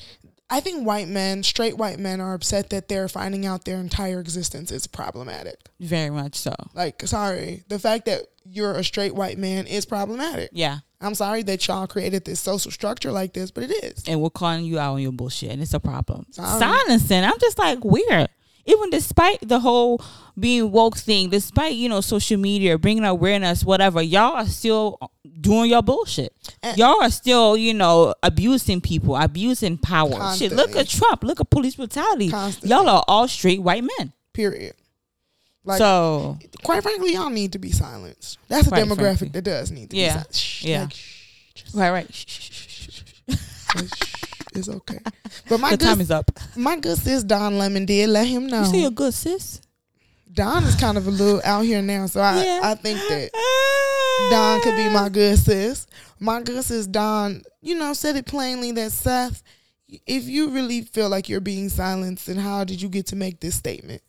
i 0.49 0.59
think 0.59 0.85
white 0.85 1.07
men 1.07 1.41
straight 1.41 1.77
white 1.77 1.97
men 1.97 2.19
are 2.21 2.33
upset 2.33 2.69
that 2.69 2.87
they're 2.89 3.07
finding 3.07 3.45
out 3.45 3.63
their 3.65 3.77
entire 3.77 4.19
existence 4.19 4.71
is 4.71 4.85
problematic 4.87 5.55
Very 5.79 6.09
much 6.09 6.35
so. 6.35 6.53
like 6.75 7.01
sorry 7.07 7.63
the 7.69 7.79
fact 7.79 8.05
that 8.05 8.21
you're 8.45 8.73
a 8.73 8.83
straight 8.83 9.15
white 9.15 9.37
man 9.37 9.65
is 9.65 9.85
problematic 9.85 10.49
Yeah. 10.51 10.79
i'm 10.99 11.15
sorry 11.15 11.43
that 11.43 11.65
y'all 11.67 11.87
created 11.87 12.25
this 12.25 12.39
social 12.41 12.71
structure 12.71 13.11
like 13.11 13.31
this 13.33 13.51
but 13.51 13.63
it 13.63 13.71
is 13.83 14.03
and 14.07 14.21
we're 14.21 14.29
calling 14.29 14.65
you 14.65 14.77
out 14.77 14.93
on 14.95 15.01
your 15.01 15.13
bullshit, 15.13 15.49
and 15.51 15.61
it's 15.61 15.73
a 15.73 15.79
problem. 15.79 16.25
Sorry. 16.31 16.59
Silencing. 16.59 17.23
I'm 17.23 17.39
just 17.39 17.57
like 17.57 17.83
weird. 17.83 18.27
Even 18.65 18.89
despite 18.89 19.39
the 19.41 19.59
whole 19.59 20.01
being 20.39 20.71
woke 20.71 20.97
thing, 20.97 21.29
despite 21.29 21.73
you 21.75 21.89
know 21.89 21.99
social 22.01 22.37
media 22.37 22.77
bringing 22.77 23.03
awareness, 23.03 23.63
whatever, 23.65 24.01
y'all 24.01 24.37
are 24.37 24.45
still 24.47 24.97
doing 25.41 25.69
your 25.69 25.81
bullshit. 25.81 26.33
And- 26.61 26.77
y'all 26.77 27.01
are 27.03 27.09
still 27.11 27.57
you 27.57 27.73
know 27.73 28.13
abusing 28.23 28.79
people, 28.81 29.15
abusing 29.17 29.77
power. 29.77 30.33
Shit, 30.35 30.53
look 30.53 30.75
at 30.75 30.87
Trump. 30.87 31.23
Look 31.23 31.41
at 31.41 31.49
police 31.49 31.75
brutality. 31.75 32.29
Constantly. 32.29 32.69
Y'all 32.69 32.87
are 32.87 33.03
all 33.07 33.27
straight 33.27 33.61
white 33.61 33.83
men. 33.97 34.13
period 34.33 34.73
like 35.65 35.77
so 35.77 36.37
quite 36.63 36.83
frankly, 36.83 37.13
y'all 37.13 37.29
need 37.29 37.51
to 37.53 37.59
be 37.59 37.71
silenced. 37.71 38.37
That's 38.47 38.67
a 38.67 38.71
demographic 38.71 39.17
frankly. 39.17 39.29
that 39.29 39.41
does 39.43 39.71
need 39.71 39.89
to 39.91 39.95
Yeah. 39.97 40.07
be 40.07 40.13
silenced. 40.13 40.63
Yeah. 40.63 40.81
like, 40.83 40.93
shh, 40.93 41.73
right, 41.73 41.91
right. 41.91 42.13
Shh, 42.13 42.25
shh, 42.27 44.09
it's 44.57 44.69
okay. 44.69 44.99
But 45.49 45.59
my 45.59 45.71
The 45.71 45.77
time 45.77 45.97
good, 45.97 46.01
is 46.03 46.11
up. 46.11 46.31
my 46.55 46.77
good 46.77 46.97
sis 46.97 47.23
Don 47.23 47.57
Lemon 47.57 47.85
did 47.85 48.09
let 48.09 48.27
him 48.27 48.47
know. 48.47 48.61
You 48.61 48.65
see 48.67 48.81
you're 48.81 48.91
good, 48.91 49.13
sis. 49.13 49.61
Don 50.31 50.63
is 50.63 50.75
kind 50.75 50.97
of 50.97 51.05
a 51.07 51.11
little 51.11 51.41
out 51.45 51.61
here 51.63 51.81
now, 51.81 52.05
so 52.07 52.19
I, 52.21 52.43
Yeah. 52.43 52.59
I 52.63 52.75
think 52.75 52.97
that 53.09 53.29
ah. 53.35 54.27
Don 54.31 54.61
could 54.61 54.75
be 54.75 54.89
my 54.89 55.09
good 55.09 55.37
sis. 55.37 55.85
My 56.19 56.41
good 56.41 56.63
sis 56.63 56.87
Don, 56.87 57.43
you 57.61 57.75
know, 57.75 57.93
said 57.93 58.15
it 58.15 58.25
plainly 58.25 58.71
that 58.71 58.91
Seth, 58.91 59.43
if 60.07 60.23
you 60.25 60.49
really 60.49 60.81
feel 60.81 61.09
like 61.09 61.29
you're 61.29 61.39
being 61.39 61.69
silenced, 61.69 62.25
then 62.27 62.37
how 62.37 62.63
did 62.63 62.81
you 62.81 62.89
get 62.89 63.05
to 63.07 63.15
make 63.15 63.41
this 63.41 63.55
statement? 63.55 64.01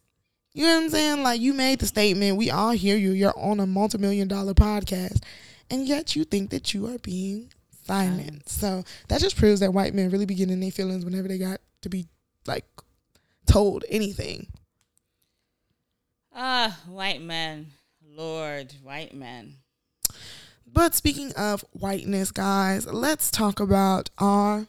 You 0.55 0.65
know 0.67 0.77
what 0.77 0.83
I'm 0.85 0.91
saying? 0.91 1.23
Like 1.23 1.41
you 1.41 1.53
made 1.53 1.81
the 1.81 1.87
statement. 1.87 2.37
We 2.39 2.49
all 2.51 2.71
hear 2.71 2.97
you. 2.97 3.11
You're 3.11 3.37
on 3.39 3.59
a 3.61 3.67
multi-million 3.67 4.29
dollar 4.29 4.55
podcast, 4.55 5.23
and 5.69 5.87
yet 5.87 6.15
you 6.17 6.25
think 6.25 6.51
that 6.51 6.73
you 6.73 6.87
are 6.87 6.99
being 6.99 7.51
silenced. 7.85 8.49
So 8.61 8.85
that 9.09 9.21
just 9.21 9.37
proves 9.37 9.61
that 9.61 9.73
white 9.73 9.95
men 9.95 10.11
really 10.11 10.27
be 10.27 10.35
getting 10.35 10.61
their 10.61 10.71
feelings 10.71 11.05
whenever 11.05 11.29
they 11.29 11.39
got 11.39 11.61
to 11.83 11.89
be 11.89 12.07
like 12.47 12.65
told 13.47 13.85
anything. 13.89 14.47
Ah, 16.35 16.81
white 16.89 17.23
men. 17.23 17.69
Lord, 18.17 18.73
white 18.83 19.15
men. 19.15 19.57
But 20.73 20.95
speaking 20.95 21.33
of 21.35 21.65
whiteness, 21.73 22.31
guys, 22.33 22.87
let's 22.87 23.31
talk 23.31 23.61
about 23.61 24.11
our 24.19 24.67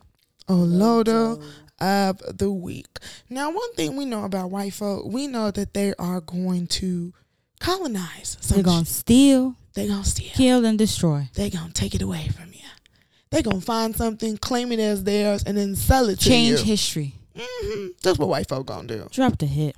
Olodo 0.47 1.43
of 1.80 2.22
the 2.38 2.51
week. 2.51 2.99
Now, 3.30 3.51
one 3.51 3.74
thing 3.74 3.95
we 3.95 4.05
know 4.05 4.24
about 4.24 4.51
white 4.51 4.74
folk, 4.74 5.05
we 5.05 5.28
know 5.28 5.51
that 5.51 5.74
they 5.74 5.93
are 5.97 6.22
going 6.22 6.68
to 6.68 7.13
colonize. 7.59 8.38
They're 8.47 8.63
gonna 8.63 8.86
steal, 8.86 9.55
They're 9.74 9.88
gonna 9.88 10.03
steal. 10.03 10.32
kill, 10.34 10.66
and 10.66 10.78
destroy. 10.78 11.30
They're 11.34 11.49
gonna 11.49 11.74
take 11.74 11.95
it 11.95 12.01
away 12.03 12.28
from 12.30 12.53
you. 12.53 12.55
They 13.32 13.41
gonna 13.41 13.61
find 13.61 13.95
something, 13.95 14.38
claim 14.38 14.71
it 14.71 14.80
as 14.80 15.03
theirs, 15.03 15.43
and 15.43 15.57
then 15.57 15.76
sell 15.76 16.09
it 16.09 16.19
to 16.19 16.26
Change 16.30 16.59
you. 16.59 16.65
history. 16.65 17.13
hmm 17.38 17.88
That's 18.03 18.17
what 18.19 18.30
white 18.30 18.47
folk 18.47 18.65
gonna 18.67 18.88
do. 18.88 19.07
Drop 19.11 19.38
the 19.38 19.45
hit. 19.45 19.76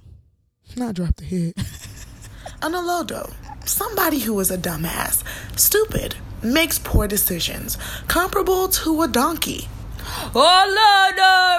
Not 0.76 0.96
drop 0.96 1.16
the 1.16 1.24
hit. 1.26 1.58
An 2.62 2.74
Olodo, 2.74 3.32
somebody 3.66 4.20
who 4.20 4.40
is 4.40 4.50
a 4.52 4.58
dumbass, 4.58 5.24
stupid, 5.60 6.16
makes 6.44 6.80
poor 6.80 7.08
decisions, 7.08 7.78
comparable 8.08 8.68
to 8.70 9.02
a 9.04 9.08
donkey. 9.08 9.68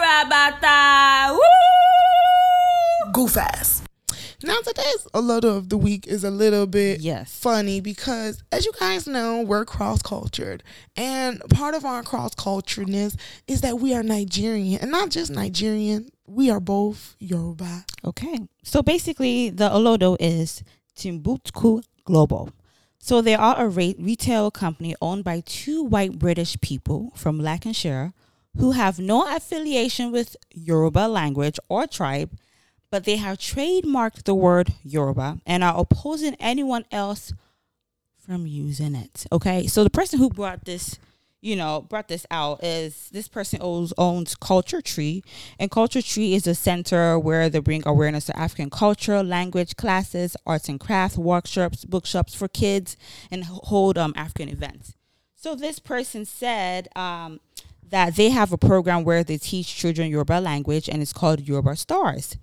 Rabata. 0.02 1.38
goof 3.12 3.36
ass. 3.36 3.82
Now 4.42 4.58
today's 4.64 5.04
Olodo 5.12 5.56
of 5.56 5.68
the 5.68 5.76
week 5.76 6.06
is 6.06 6.22
a 6.22 6.30
little 6.30 6.66
bit 6.68 7.00
Yes. 7.00 7.36
funny 7.36 7.80
because 7.80 8.40
as 8.52 8.64
you 8.64 8.72
guys 8.78 9.08
know, 9.08 9.42
we're 9.42 9.64
cross 9.64 10.00
cultured. 10.00 10.62
And 10.96 11.40
part 11.50 11.74
of 11.74 11.84
our 11.84 12.04
cross 12.04 12.36
culturedness 12.36 13.16
is 13.48 13.62
that 13.62 13.80
we 13.80 13.94
are 13.94 14.04
Nigerian. 14.04 14.80
And 14.80 14.92
not 14.92 15.10
just 15.10 15.32
Nigerian, 15.32 16.08
we 16.26 16.50
are 16.50 16.60
both 16.60 17.16
Yoruba. 17.18 17.84
Okay. 18.04 18.38
So 18.62 18.80
basically, 18.80 19.50
the 19.50 19.68
Olodo 19.70 20.16
is 20.20 20.62
Timbuktu 20.94 21.82
Global. 22.04 22.50
So 23.00 23.20
they 23.20 23.34
are 23.34 23.56
a 23.58 23.68
re- 23.68 23.96
retail 23.98 24.52
company 24.52 24.94
owned 25.02 25.24
by 25.24 25.42
two 25.46 25.82
white 25.82 26.16
British 26.16 26.56
people 26.60 27.10
from 27.16 27.40
Lancashire 27.40 28.12
who 28.56 28.70
have 28.72 29.00
no 29.00 29.26
affiliation 29.34 30.12
with 30.12 30.36
Yoruba 30.52 31.08
language 31.08 31.58
or 31.68 31.86
tribe, 31.88 32.30
but 32.90 33.04
they 33.04 33.16
have 33.16 33.38
trademarked 33.38 34.24
the 34.24 34.34
word 34.34 34.72
Yoruba 34.82 35.38
and 35.46 35.62
are 35.62 35.78
opposing 35.78 36.36
anyone 36.40 36.84
else 36.90 37.32
from 38.18 38.46
using 38.46 38.94
it. 38.94 39.26
Okay, 39.32 39.66
so 39.66 39.84
the 39.84 39.90
person 39.90 40.18
who 40.18 40.30
brought 40.30 40.64
this, 40.64 40.98
you 41.40 41.56
know, 41.56 41.82
brought 41.88 42.08
this 42.08 42.26
out 42.30 42.62
is 42.64 43.08
this 43.10 43.28
person 43.28 43.58
owns, 43.62 43.92
owns 43.98 44.34
Culture 44.34 44.80
Tree, 44.80 45.22
and 45.58 45.70
Culture 45.70 46.02
Tree 46.02 46.34
is 46.34 46.46
a 46.46 46.54
center 46.54 47.18
where 47.18 47.48
they 47.48 47.58
bring 47.58 47.82
awareness 47.86 48.26
to 48.26 48.38
African 48.38 48.70
culture, 48.70 49.22
language 49.22 49.76
classes, 49.76 50.36
arts 50.46 50.68
and 50.68 50.80
crafts, 50.80 51.16
workshops, 51.16 51.84
bookshops 51.84 52.34
for 52.34 52.48
kids, 52.48 52.96
and 53.30 53.44
hold 53.44 53.96
um 53.98 54.12
African 54.16 54.48
events. 54.48 54.94
So 55.34 55.54
this 55.54 55.78
person 55.78 56.24
said 56.24 56.88
um, 56.96 57.38
that 57.90 58.16
they 58.16 58.30
have 58.30 58.52
a 58.52 58.58
program 58.58 59.04
where 59.04 59.22
they 59.22 59.38
teach 59.38 59.74
children 59.76 60.10
Yoruba 60.10 60.40
language, 60.40 60.88
and 60.88 61.00
it's 61.00 61.12
called 61.12 61.40
Yoruba 61.40 61.76
Stars 61.76 62.36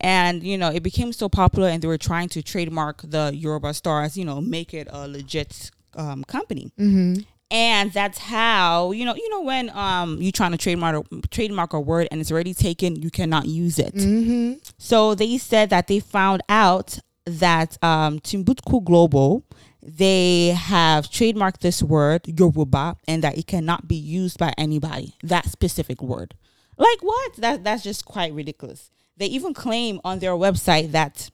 and 0.00 0.42
you 0.42 0.56
know 0.58 0.68
it 0.70 0.82
became 0.82 1.12
so 1.12 1.28
popular 1.28 1.68
and 1.68 1.82
they 1.82 1.88
were 1.88 1.98
trying 1.98 2.28
to 2.28 2.42
trademark 2.42 3.02
the 3.02 3.32
yoruba 3.34 3.72
stars 3.74 4.16
you 4.16 4.24
know 4.24 4.40
make 4.40 4.72
it 4.74 4.86
a 4.90 5.08
legit 5.08 5.70
um, 5.96 6.22
company 6.24 6.70
Mm-hmm. 6.78 7.22
and 7.50 7.92
that's 7.92 8.18
how 8.18 8.92
you 8.92 9.04
know 9.04 9.14
you 9.14 9.28
know 9.30 9.42
when 9.42 9.70
um 9.70 10.20
you 10.20 10.30
trying 10.30 10.52
to 10.52 10.58
trademark 10.58 11.04
a, 11.12 11.26
trademark 11.28 11.72
a 11.72 11.80
word 11.80 12.08
and 12.10 12.20
it's 12.20 12.30
already 12.30 12.54
taken 12.54 12.94
you 12.96 13.10
cannot 13.10 13.46
use 13.46 13.78
it 13.78 13.94
Mm-hmm. 13.94 14.54
so 14.78 15.14
they 15.14 15.38
said 15.38 15.70
that 15.70 15.86
they 15.88 16.00
found 16.00 16.42
out 16.48 16.98
that 17.24 17.76
um, 17.84 18.20
Timbuktu 18.20 18.80
Global 18.80 19.44
they 19.82 20.48
have 20.48 21.06
trademarked 21.06 21.58
this 21.60 21.82
word 21.82 22.22
Yoruba 22.26 22.96
and 23.06 23.22
that 23.22 23.38
it 23.38 23.46
cannot 23.46 23.86
be 23.88 23.94
used 23.96 24.38
by 24.38 24.52
anybody. 24.58 25.14
That 25.22 25.46
specific 25.46 26.02
word, 26.02 26.34
like 26.76 26.98
what? 27.00 27.36
That 27.36 27.64
that's 27.64 27.84
just 27.84 28.04
quite 28.04 28.32
ridiculous. 28.34 28.90
They 29.18 29.26
even 29.26 29.52
claim 29.52 30.00
on 30.04 30.20
their 30.20 30.32
website 30.32 30.92
that 30.92 31.30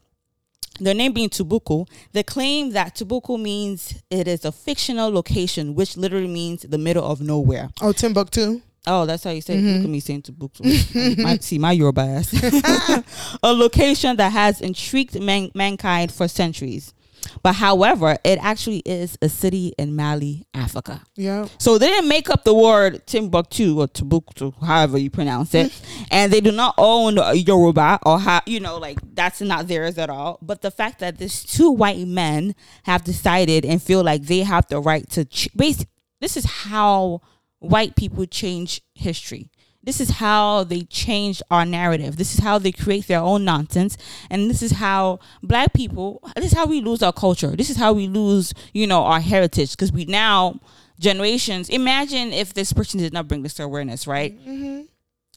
their 0.81 0.95
name 0.95 1.13
being 1.13 1.29
Tubuku, 1.29 1.87
they 2.13 2.23
claim 2.23 2.71
that 2.71 2.97
Tubuku 2.97 3.41
means 3.41 4.03
it 4.11 4.27
is 4.27 4.45
a 4.45 4.51
fictional 4.51 5.11
location, 5.11 5.75
which 5.75 5.97
literally 5.97 6.27
means 6.27 6.63
the 6.63 6.79
middle 6.79 7.05
of 7.05 7.21
nowhere. 7.21 7.71
Oh, 7.81 7.93
Timbuktu. 7.93 8.61
Oh, 8.87 9.07
that's 9.07 9.25
how 9.25 9.31
you 9.31 9.41
say. 9.41 9.55
it. 9.59 9.63
Look 9.63 9.85
at 9.85 9.91
me 9.91 10.01
saying 10.01 10.23
Timbuktu. 10.23 10.65
my, 11.23 11.37
see 11.39 11.59
my 11.59 11.73
Yoruba 11.73 12.01
ass. 12.03 12.33
a 13.43 13.53
location 13.53 14.17
that 14.17 14.33
has 14.33 14.61
intrigued 14.61 15.21
man- 15.23 15.51
mankind 15.55 16.13
for 16.13 16.27
centuries. 16.27 16.93
But 17.43 17.55
however, 17.55 18.17
it 18.25 18.39
actually 18.43 18.79
is 18.85 19.19
a 19.23 19.29
city 19.29 19.73
in 19.79 19.97
Mali, 19.97 20.47
Africa. 20.55 21.03
Yeah. 21.17 21.49
So 21.59 21.79
they 21.79 21.89
didn't 21.89 22.09
make 22.09 22.31
up 22.31 22.45
the 22.45 22.55
word 22.55 23.07
Timbuktu 23.07 23.81
or 23.81 23.89
Timbuktu, 23.89 24.53
however 24.61 24.99
you 24.99 25.11
pronounce 25.11 25.55
it, 25.55 25.73
and 26.11 26.33
they 26.33 26.41
do 26.41 26.53
not 26.53 26.75
own 26.79 27.17
Yoruba 27.37 27.99
or 28.05 28.19
how 28.19 28.41
you 28.47 28.61
know 28.61 28.79
like 28.79 28.99
that's 29.15 29.41
not 29.41 29.69
theirs 29.69 29.99
at 29.99 30.11
all. 30.11 30.39
But 30.43 30.63
the 30.63 30.71
fact 30.71 31.01
that 31.01 31.19
these 31.19 31.45
two 31.45 31.71
white 31.71 32.07
men 32.07 32.55
have 32.85 33.05
decided 33.05 33.65
and 33.65 33.83
feel 33.83 34.03
like 34.03 34.23
they 34.23 34.41
have 34.41 34.67
the 34.69 34.81
right 34.81 35.09
to 35.11 35.25
ch- 35.25 35.49
base. 35.57 35.85
This 36.21 36.37
is 36.37 36.45
how 36.47 37.21
white 37.59 37.97
people 37.97 38.27
change 38.27 38.81
history. 38.95 39.51
This 39.85 40.01
is 40.01 40.11
how 40.11 40.65
they 40.65 40.83
change 40.83 41.43
our 41.51 41.67
narrative. 41.67 42.17
This 42.17 42.35
is 42.35 42.41
how 42.41 42.59
they 42.59 42.73
create 42.73 43.07
their 43.07 43.21
own 43.21 43.45
nonsense. 43.45 43.97
And 44.31 44.49
this 44.49 44.63
is 44.63 44.73
how 44.73 45.21
black 45.43 45.75
people, 45.75 46.23
this 46.37 46.53
is 46.53 46.59
how 46.59 46.67
we 46.67 46.81
lose 46.81 47.03
our 47.03 47.13
culture. 47.13 47.55
This 47.55 47.71
is 47.71 47.77
how 47.77 47.93
we 47.93 48.07
lose, 48.07 48.55
you 48.73 48.87
know, 48.87 49.03
our 49.05 49.21
heritage. 49.21 49.73
Because 49.73 49.93
we 49.93 50.07
now, 50.07 50.61
generations, 50.99 51.69
imagine 51.69 52.33
if 52.33 52.55
this 52.55 52.73
person 52.73 53.01
did 53.01 53.13
not 53.13 53.29
bring 53.29 53.43
this 53.43 53.55
to 53.55 53.63
awareness, 53.63 54.07
right? 54.07 54.39
Mm-hmm. 54.47 54.83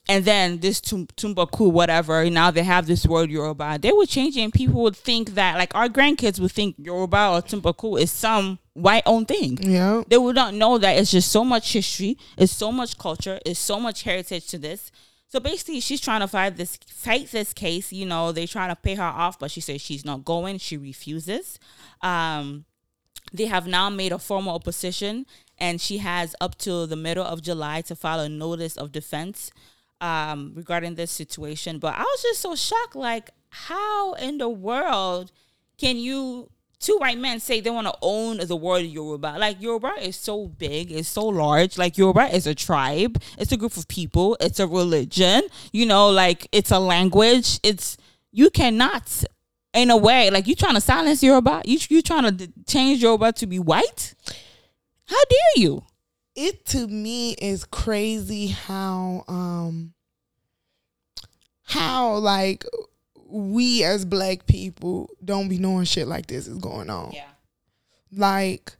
And 0.09 0.23
then 0.23 0.59
this 0.59 0.79
Tum- 0.79 1.07
Tumbaku, 1.17 1.69
whatever, 1.71 2.29
now 2.29 2.49
they 2.49 2.63
have 2.63 2.87
this 2.87 3.05
word 3.05 3.29
Yoruba. 3.29 3.77
They 3.81 3.91
would 3.91 4.07
change 4.07 4.37
it 4.37 4.41
and 4.41 4.53
people 4.53 4.81
would 4.83 4.95
think 4.95 5.31
that, 5.31 5.57
like, 5.57 5.75
our 5.75 5.89
grandkids 5.89 6.39
would 6.39 6.51
think 6.53 6.75
Yoruba 6.77 7.29
or 7.31 7.41
Tumbaku 7.41 7.99
is 8.01 8.09
some 8.11 8.57
white 8.73 9.03
owned 9.05 9.27
thing 9.27 9.57
Yeah. 9.61 10.03
they 10.07 10.17
would 10.19 10.35
not 10.35 10.53
know 10.53 10.77
that 10.77 10.97
it's 10.97 11.09
just 11.11 11.29
so 11.31 11.43
much 11.43 11.73
history, 11.73 12.15
it's 12.37 12.53
so 12.53 12.71
much 12.71 12.97
culture, 12.97 13.39
it's 13.45 13.59
so 13.59 13.79
much 13.79 14.03
heritage 14.03 14.45
to 14.47 14.57
this. 14.57 14.91
So 15.29 15.41
basically, 15.41 15.81
she's 15.81 15.99
trying 15.99 16.21
to 16.21 16.27
fight 16.27 16.55
this 16.55 16.77
fight 16.87 17.29
this 17.31 17.51
case. 17.51 17.91
You 17.91 18.05
know, 18.05 18.31
they're 18.31 18.47
trying 18.47 18.69
to 18.69 18.77
pay 18.77 18.95
her 18.95 19.03
off, 19.03 19.37
but 19.37 19.51
she 19.51 19.59
says 19.59 19.81
she's 19.81 20.05
not 20.05 20.23
going. 20.23 20.57
She 20.59 20.77
refuses. 20.77 21.59
Um, 22.01 22.63
they 23.33 23.47
have 23.47 23.67
now 23.67 23.89
made 23.89 24.13
a 24.13 24.19
formal 24.19 24.55
opposition, 24.55 25.25
and 25.57 25.81
she 25.81 25.97
has 25.97 26.33
up 26.39 26.57
to 26.59 26.85
the 26.85 26.95
middle 26.95 27.25
of 27.25 27.41
July 27.41 27.81
to 27.81 27.95
file 27.95 28.21
a 28.21 28.29
notice 28.29 28.77
of 28.77 28.93
defense 28.93 29.51
um, 30.01 30.53
regarding 30.55 30.95
this 30.95 31.11
situation. 31.11 31.79
But 31.79 31.95
I 31.95 32.01
was 32.03 32.21
just 32.21 32.41
so 32.41 32.55
shocked. 32.55 32.95
Like, 32.95 33.29
how 33.49 34.13
in 34.13 34.37
the 34.37 34.49
world 34.49 35.31
can 35.77 35.97
you? 35.97 36.49
Two 36.79 36.97
white 36.99 37.17
men 37.17 37.39
say 37.39 37.59
they 37.59 37.71
want 37.71 37.87
to 37.87 37.95
own 38.03 38.37
the 38.37 38.55
word 38.55 38.85
Yoruba. 38.85 39.37
Like 39.39 39.59
Yoruba 39.59 39.93
is 39.99 40.15
so 40.15 40.45
big, 40.47 40.91
it's 40.91 41.09
so 41.09 41.25
large. 41.25 41.75
Like 41.75 41.97
Yoruba 41.97 42.33
is 42.35 42.45
a 42.45 42.53
tribe, 42.53 43.19
it's 43.39 43.51
a 43.51 43.57
group 43.57 43.75
of 43.77 43.87
people, 43.87 44.37
it's 44.39 44.59
a 44.59 44.67
religion. 44.67 45.41
You 45.71 45.87
know, 45.87 46.09
like 46.11 46.47
it's 46.51 46.69
a 46.69 46.77
language. 46.77 47.59
It's 47.63 47.97
you 48.31 48.51
cannot 48.51 49.23
in 49.73 49.89
a 49.89 49.97
way 49.97 50.29
like 50.29 50.45
you 50.45 50.53
trying 50.53 50.75
to 50.75 50.81
silence 50.81 51.23
Yoruba. 51.23 51.63
You 51.65 51.79
you 51.89 52.03
trying 52.03 52.37
to 52.37 52.51
change 52.67 53.01
Yoruba 53.01 53.31
to 53.33 53.47
be 53.47 53.57
white? 53.57 54.13
How 55.05 55.15
dare 55.29 55.63
you? 55.63 55.83
It 56.37 56.65
to 56.67 56.87
me 56.87 57.33
is 57.33 57.65
crazy 57.65 58.47
how 58.47 59.25
um 59.27 59.93
how 61.63 62.13
like 62.15 62.63
we 63.25 63.83
as 63.83 64.05
black 64.05 64.45
people 64.45 65.09
don't 65.25 65.49
be 65.49 65.57
knowing 65.57 65.83
shit 65.83 66.07
like 66.07 66.27
this 66.27 66.47
is 66.47 66.59
going 66.59 66.89
on. 66.89 67.11
Yeah. 67.11 67.25
Like 68.15 68.77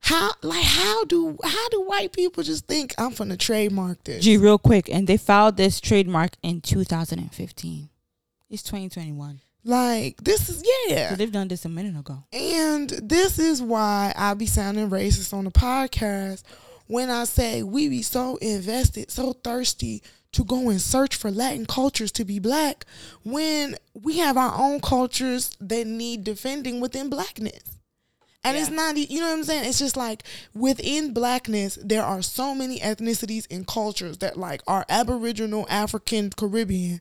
how 0.00 0.30
like 0.42 0.64
how 0.64 1.04
do 1.06 1.36
how 1.42 1.68
do 1.70 1.82
white 1.82 2.12
people 2.12 2.44
just 2.44 2.66
think 2.66 2.94
I'm 2.98 3.14
gonna 3.14 3.38
trademark 3.38 4.04
this? 4.04 4.22
G, 4.22 4.36
real 4.36 4.58
quick, 4.58 4.88
and 4.88 5.06
they 5.08 5.16
filed 5.16 5.56
this 5.56 5.80
trademark 5.80 6.32
in 6.42 6.60
2015. 6.60 7.88
It's 8.50 8.62
2021. 8.62 9.40
Like 9.64 10.18
this 10.22 10.48
is 10.48 10.62
yeah. 10.86 11.08
So 11.10 11.16
they've 11.16 11.32
done 11.32 11.48
this 11.48 11.64
a 11.64 11.68
minute 11.68 11.98
ago. 11.98 12.22
And 12.32 12.90
this 12.90 13.38
is 13.38 13.60
why 13.62 14.12
I 14.14 14.34
be 14.34 14.46
sounding 14.46 14.90
racist 14.90 15.32
on 15.32 15.44
the 15.44 15.50
podcast 15.50 16.42
when 16.88 17.10
I 17.10 17.24
say 17.24 17.62
we 17.62 17.88
be 17.88 18.02
so 18.02 18.36
invested, 18.38 19.10
so 19.10 19.32
thirsty 19.32 20.02
to 20.32 20.44
go 20.44 20.68
and 20.68 20.80
search 20.80 21.16
for 21.16 21.30
Latin 21.30 21.64
cultures 21.64 22.12
to 22.12 22.24
be 22.24 22.38
black 22.38 22.84
when 23.22 23.76
we 23.94 24.18
have 24.18 24.36
our 24.36 24.54
own 24.58 24.80
cultures 24.80 25.56
that 25.60 25.86
need 25.86 26.24
defending 26.24 26.80
within 26.80 27.08
blackness. 27.08 27.62
And 28.44 28.56
it's 28.56 28.70
not, 28.70 28.96
you 28.96 29.20
know 29.20 29.26
what 29.26 29.38
I'm 29.38 29.44
saying? 29.44 29.68
It's 29.68 29.78
just 29.78 29.96
like 29.96 30.22
within 30.54 31.12
blackness, 31.12 31.78
there 31.82 32.04
are 32.04 32.22
so 32.22 32.54
many 32.54 32.78
ethnicities 32.78 33.46
and 33.50 33.66
cultures 33.66 34.18
that 34.18 34.38
like 34.38 34.62
are 34.66 34.86
Aboriginal, 34.88 35.66
African, 35.68 36.30
Caribbean 36.30 37.00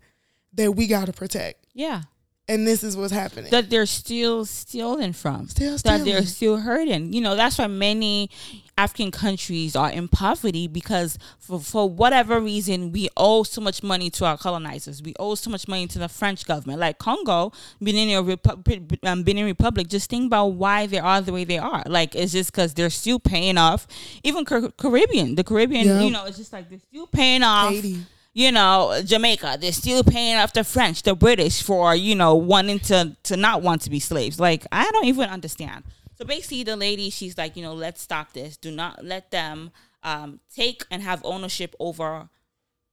that 0.54 0.74
we 0.74 0.88
got 0.88 1.06
to 1.06 1.14
protect. 1.14 1.66
Yeah. 1.74 2.04
And 2.50 2.66
this 2.66 2.84
is 2.84 2.96
what's 2.98 3.12
happening. 3.12 3.52
that 3.52 3.70
they're 3.70 3.86
still 3.86 4.46
stealing 4.46 5.14
from. 5.14 5.48
Still 5.50 5.78
That 5.78 6.06
they're 6.06 6.24
still 6.24 6.58
hurting. 6.58 7.14
You 7.14 7.22
know, 7.22 7.36
that's 7.36 7.58
why 7.58 7.68
many 7.68 8.30
African 8.78 9.10
countries 9.12 9.76
are 9.76 9.90
in 9.90 10.08
poverty 10.08 10.68
because 10.68 11.18
for, 11.40 11.60
for 11.60 11.90
whatever 11.90 12.40
reason 12.40 12.92
we 12.92 13.10
owe 13.18 13.42
so 13.44 13.60
much 13.60 13.82
money 13.82 14.10
to 14.12 14.26
our 14.26 14.38
colonizers. 14.38 15.02
We 15.02 15.14
owe 15.20 15.34
so 15.36 15.50
much 15.50 15.68
money 15.68 15.88
to 15.88 16.00
the 16.00 16.08
French 16.08 16.46
government. 16.46 16.80
Like 16.80 17.00
Congo, 17.00 17.52
Benin, 17.82 18.10
Repu- 18.24 19.00
um, 19.08 19.24
Benin 19.24 19.46
Republic, 19.46 19.88
just 19.88 20.10
think 20.10 20.28
about 20.28 20.48
why 20.48 20.86
they 20.86 21.00
are 21.00 21.22
the 21.22 21.34
way 21.34 21.44
they 21.44 21.58
are. 21.58 21.84
Like 21.88 22.16
it's 22.16 22.32
just 22.34 22.52
because 22.52 22.74
they're 22.76 22.90
still 22.92 23.20
paying 23.20 23.58
off. 23.58 23.88
Even 24.24 24.46
Car- 24.46 24.70
Caribbean, 24.78 25.36
the 25.36 25.44
Caribbean, 25.44 25.88
Yeah. 25.88 26.02
you 26.02 26.12
know, 26.12 26.26
it's 26.26 26.38
just 26.38 26.54
like 26.54 26.70
they're 26.70 26.80
still 26.80 27.08
paying 27.08 27.42
off 27.44 27.72
Haiti. 27.72 28.06
you 28.34 28.52
know, 28.52 29.02
Jamaica, 29.04 29.58
they're 29.60 29.72
still 29.72 30.04
paying 30.04 30.36
off 30.38 30.54
the 30.54 30.64
French, 30.64 31.02
the 31.02 31.16
British 31.16 31.64
for, 31.64 31.96
you 31.96 32.14
know, 32.14 32.36
wanting 32.36 32.78
to 32.82 33.16
to 33.24 33.36
not 33.38 33.64
want 33.64 33.82
to 33.82 33.90
be 33.90 34.00
slaves. 34.00 34.40
Like, 34.40 34.68
I 34.72 34.88
don't 34.92 35.06
even 35.06 35.30
understand. 35.30 35.84
So 36.18 36.26
basically 36.26 36.64
the 36.64 36.76
lady, 36.76 37.10
she's 37.10 37.38
like, 37.38 37.56
you 37.56 37.64
know, 37.64 37.74
let's 37.74 38.02
stop 38.02 38.34
this. 38.34 38.58
Do 38.58 38.72
not 38.72 39.06
let 39.06 39.32
them 39.32 39.72
um 40.04 40.40
take 40.54 40.84
and 40.92 41.02
have 41.02 41.22
ownership 41.24 41.76
over 41.80 42.30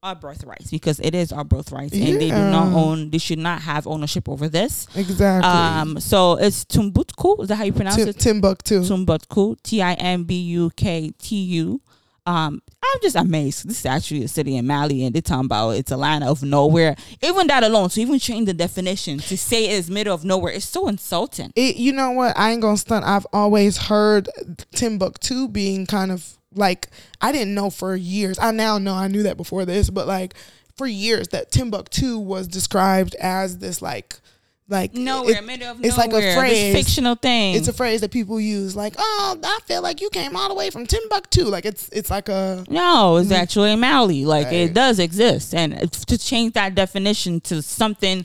our 0.03 0.14
birthrights 0.14 0.70
because 0.70 1.01
it 1.01 1.14
is 1.14 1.33
our 1.33 1.45
birthrights 1.45 1.95
and 1.95 2.20
they 2.20 2.31
do 2.31 2.51
not 2.51 2.72
own 2.75 3.11
they 3.11 3.18
should 3.18 3.39
not 3.39 3.62
have 3.62 3.87
ownership 3.87 4.29
over 4.29 4.49
this. 4.49 4.87
Exactly. 4.95 5.49
Um 5.49 6.01
so 6.01 6.35
it's 6.35 6.64
Tumbuktu, 6.64 7.43
is 7.43 7.49
that 7.49 7.57
how 7.57 7.64
you 7.64 7.72
pronounce 7.72 7.97
Tim, 7.97 8.09
it? 8.09 8.18
Timbuktu. 8.18 8.83
Tumbuktu, 8.83 9.57
T 9.62 9.81
I 9.83 9.95
M 9.95 10.25
B 10.25 10.41
U 10.43 10.70
K 10.77 11.12
T 11.18 11.37
U. 11.37 11.81
Um, 12.27 12.62
I'm 12.83 13.01
just 13.03 13.16
amazed. 13.16 13.68
This 13.68 13.81
is 13.81 13.87
actually 13.87 14.25
a 14.25 14.29
city 14.29 14.57
in 14.57 14.66
Mali, 14.66 15.05
and 15.05 15.14
they're 15.14 15.22
talking 15.22 15.47
about 15.47 15.70
it's 15.70 15.91
a 15.91 15.97
land 15.97 16.25
of 16.25 16.43
nowhere. 16.43 16.97
Even 17.22 17.47
that 17.49 17.62
alone, 17.62 17.89
to 17.91 18.01
even 18.01 18.18
change 18.18 18.47
the 18.47 18.55
definition 18.55 19.18
to 19.18 19.37
say 19.37 19.66
it 19.66 19.72
is 19.72 19.91
middle 19.91 20.14
of 20.14 20.25
nowhere, 20.25 20.53
it's 20.53 20.64
so 20.64 20.89
insulting. 20.89 21.53
it, 21.55 21.77
you 21.77 21.93
know 21.93 22.12
what? 22.12 22.37
I 22.39 22.53
ain't 22.53 22.62
gonna 22.62 22.77
stunt. 22.77 23.05
I've 23.05 23.27
always 23.33 23.77
heard 23.77 24.29
Timbuktu 24.75 25.49
being 25.49 25.87
kind 25.87 26.11
of 26.12 26.39
like 26.55 26.89
I 27.20 27.33
didn't 27.33 27.55
know 27.55 27.70
for 27.70 27.95
years. 27.97 28.39
I 28.39 28.53
now 28.53 28.79
know 28.79 28.95
I 28.95 29.09
knew 29.09 29.25
that 29.25 29.37
before 29.37 29.64
this, 29.64 29.91
but 29.91 30.07
like 30.07 30.35
for 30.77 30.87
years 30.87 31.29
that 31.29 31.51
Timbuktu 31.51 32.18
was 32.18 32.49
described 32.49 33.14
as 33.16 33.59
this 33.59 33.83
like 33.83 34.20
like 34.68 34.94
Nowhere, 34.94 35.36
it- 35.38 35.44
middle 35.44 35.68
of 35.72 35.84
it's 35.84 35.98
like 35.98 36.10
a 36.12 36.34
phrase. 36.34 36.72
This 36.74 36.84
fictional 36.86 37.16
thing. 37.16 37.54
It's 37.56 37.68
a 37.68 37.72
phrase 37.72 38.00
that 38.00 38.10
people 38.10 38.40
use 38.40 38.74
like, 38.74 38.94
"Oh, 38.98 39.38
I 39.44 39.58
feel 39.66 39.82
like 39.82 40.00
you 40.00 40.08
came 40.10 40.34
all 40.36 40.48
the 40.48 40.54
way 40.54 40.70
from 40.70 40.86
Timbuktu." 40.86 41.44
Like 41.44 41.66
it's 41.66 41.88
it's 41.92 42.10
like 42.10 42.28
a 42.30 42.64
no, 42.70 43.16
it's 43.18 43.30
actually 43.30 43.76
Mali. 43.76 44.24
Like 44.24 44.46
Right. 44.46 44.54
it 44.54 44.74
does 44.74 44.98
exist, 44.98 45.54
and 45.54 45.92
to 45.92 46.16
change 46.16 46.54
that 46.54 46.74
definition 46.74 47.40
to 47.42 47.60
something, 47.62 48.24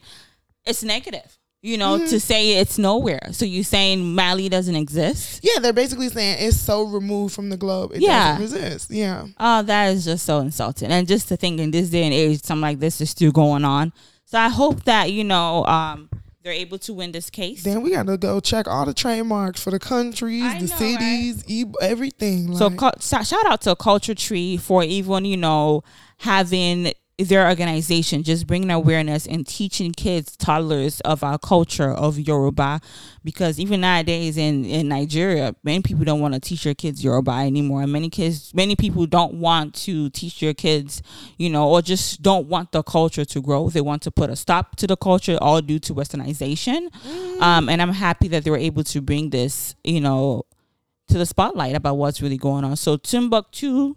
it's 0.66 0.82
negative. 0.84 1.36
You 1.62 1.78
know, 1.78 1.98
Mm-hmm. 1.98 2.08
to 2.12 2.20
say 2.22 2.56
it's 2.56 2.78
nowhere. 2.78 3.20
So 3.34 3.44
you 3.44 3.66
saying 3.66 4.16
Mali 4.16 4.48
doesn't 4.48 4.78
exist? 4.78 5.42
yeah. 5.44 5.60
They're 5.60 5.74
basically 5.74 6.08
saying 6.08 6.38
it's 6.40 6.56
so 6.56 6.84
removed 6.84 7.36
from 7.36 7.50
the 7.50 7.58
globe 7.58 7.92
it 7.96 8.02
Yeah. 8.02 8.38
doesn't 8.40 8.58
exist. 8.64 8.92
Yeah. 8.92 9.26
Oh, 9.38 9.62
that 9.64 9.88
is 9.94 10.06
just 10.06 10.26
so 10.26 10.40
insulting. 10.40 10.90
And 10.90 11.06
just 11.06 11.28
to 11.28 11.36
think 11.36 11.60
in 11.60 11.72
this 11.72 11.90
day 11.90 12.04
and 12.04 12.14
age, 12.14 12.44
something 12.44 12.62
like 12.62 12.80
this 12.80 13.02
is 13.02 13.10
still 13.10 13.34
going 13.34 13.66
on. 13.66 13.92
So 14.24 14.40
I 14.40 14.48
hope 14.48 14.86
that, 14.86 15.12
you 15.12 15.26
know, 15.26 15.66
um, 15.66 16.08
they're 16.44 16.54
able 16.54 16.78
to 16.80 16.94
win 16.94 17.12
this 17.12 17.30
case. 17.30 17.64
Then 17.64 17.82
we 17.82 17.92
gotta 17.92 18.18
go 18.18 18.40
check 18.40 18.68
all 18.68 18.86
the 18.86 18.94
trademarks 18.94 19.62
for 19.62 19.72
the 19.72 19.80
countries, 19.80 20.44
I 20.44 20.60
the 20.60 20.68
know, 20.68 20.76
cities, 20.76 21.44
e- 21.48 21.66
everything. 21.82 22.56
So 22.56 22.68
like- 22.68 22.78
cul- 22.78 22.94
shout 23.02 23.28
shout 23.28 23.46
out 23.46 23.62
to 23.62 23.76
Culture 23.76 24.16
Tree 24.16 24.58
for 24.58 24.84
even, 24.84 25.26
you 25.26 25.38
know, 25.38 25.84
having 26.20 26.94
their 27.28 27.48
organization 27.48 28.24
just 28.24 28.48
bringing 28.48 28.72
awareness 28.72 29.28
and 29.28 29.46
teaching 29.46 29.92
kids, 29.92 30.38
toddlers 30.38 31.02
of 31.02 31.24
our 31.24 31.38
culture 31.38 31.92
of 31.92 32.18
Yoruba. 32.18 32.80
Because 33.24 33.60
even 33.60 33.82
nowadays 33.82 34.38
in, 34.38 34.64
in 34.64 34.88
Nigeria, 34.88 35.54
many 35.64 35.82
people 35.82 36.06
don't 36.06 36.22
want 36.22 36.34
to 36.34 36.40
teach 36.40 36.64
their 36.64 36.74
kids 36.74 37.04
Yoruba 37.04 37.32
anymore. 37.32 37.82
And 37.82 37.92
many 37.92 38.10
kids, 38.10 38.54
many 38.54 38.76
people 38.76 39.06
don't 39.06 39.34
want 39.36 39.76
to 39.76 40.10
teach 40.12 40.40
their 40.40 40.54
kids, 40.54 41.02
you 41.38 41.50
know, 41.50 41.70
or 41.70 41.82
just 41.82 42.22
don't 42.22 42.48
want 42.48 42.72
the 42.72 42.82
culture 42.82 43.26
to 43.26 43.42
grow. 43.42 43.70
They 43.70 43.82
want 43.82 44.02
to 44.04 44.12
put 44.12 44.30
a 44.30 44.36
stop 44.38 44.78
to 44.78 44.88
the 44.88 44.96
culture, 44.96 45.38
all 45.42 45.62
due 45.62 45.80
to 45.80 45.94
westernization. 45.94 46.90
Um, 47.42 47.68
and 47.68 47.82
I'm 47.82 47.92
happy 47.92 48.30
that 48.30 48.46
they 48.46 48.52
were 48.52 48.58
able 48.58 48.84
to 48.86 49.02
bring 49.02 49.30
this, 49.30 49.76
you 49.84 50.00
know, 50.00 50.46
to 51.10 51.18
the 51.18 51.26
spotlight 51.26 51.76
about 51.76 51.98
what's 51.98 52.22
really 52.22 52.38
going 52.38 52.64
on. 52.64 52.76
So 52.78 52.96
Timbuktu, 52.96 53.96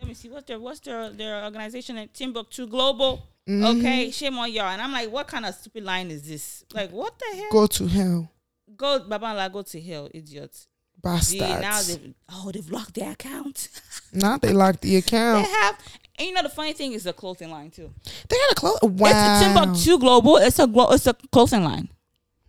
let 0.00 0.08
me 0.08 0.14
see 0.14 0.28
what's 0.28 0.46
their 0.46 0.58
what's 0.58 0.80
their 0.80 1.10
their 1.10 1.44
organization 1.44 1.96
at 1.98 2.12
Timbuktu 2.14 2.66
Global. 2.66 3.26
Mm-hmm. 3.48 3.78
Okay, 3.80 4.10
shame 4.10 4.38
on 4.38 4.52
y'all. 4.52 4.66
And 4.66 4.80
I'm 4.82 4.92
like, 4.92 5.10
what 5.10 5.26
kind 5.28 5.44
of 5.46 5.54
stupid 5.54 5.84
line 5.84 6.10
is 6.10 6.22
this? 6.28 6.64
Like, 6.72 6.90
what 6.90 7.18
the 7.18 7.36
hell? 7.36 7.48
Go 7.52 7.66
to 7.66 7.86
hell, 7.86 8.30
Go, 8.76 9.00
Babala, 9.00 9.52
go 9.52 9.62
to 9.62 9.80
hell, 9.80 10.08
idiot. 10.14 10.56
bastards. 11.02 11.40
Now 11.60 11.80
they've 11.82 12.14
oh 12.32 12.50
they've 12.52 12.70
locked 12.70 12.94
their 12.94 13.12
account. 13.12 13.68
Now 14.12 14.38
they 14.38 14.52
locked 14.52 14.82
the 14.82 14.96
account. 14.96 15.46
they 15.46 15.52
have, 15.52 15.78
and 16.18 16.28
you 16.28 16.34
know 16.34 16.42
the 16.42 16.48
funny 16.48 16.72
thing 16.72 16.92
is 16.92 17.04
the 17.04 17.12
clothing 17.12 17.50
line 17.50 17.70
too. 17.70 17.92
They 18.28 18.36
got 18.36 18.52
a 18.52 18.54
close. 18.54 18.78
It's 18.82 19.00
Wow. 19.00 19.40
a 19.40 19.44
Timbuktu 19.44 19.98
Global. 19.98 20.36
It's 20.36 20.58
a 20.58 20.66
glo- 20.66 20.90
it's 20.92 21.06
a 21.06 21.14
clothing 21.32 21.64
line. 21.64 21.88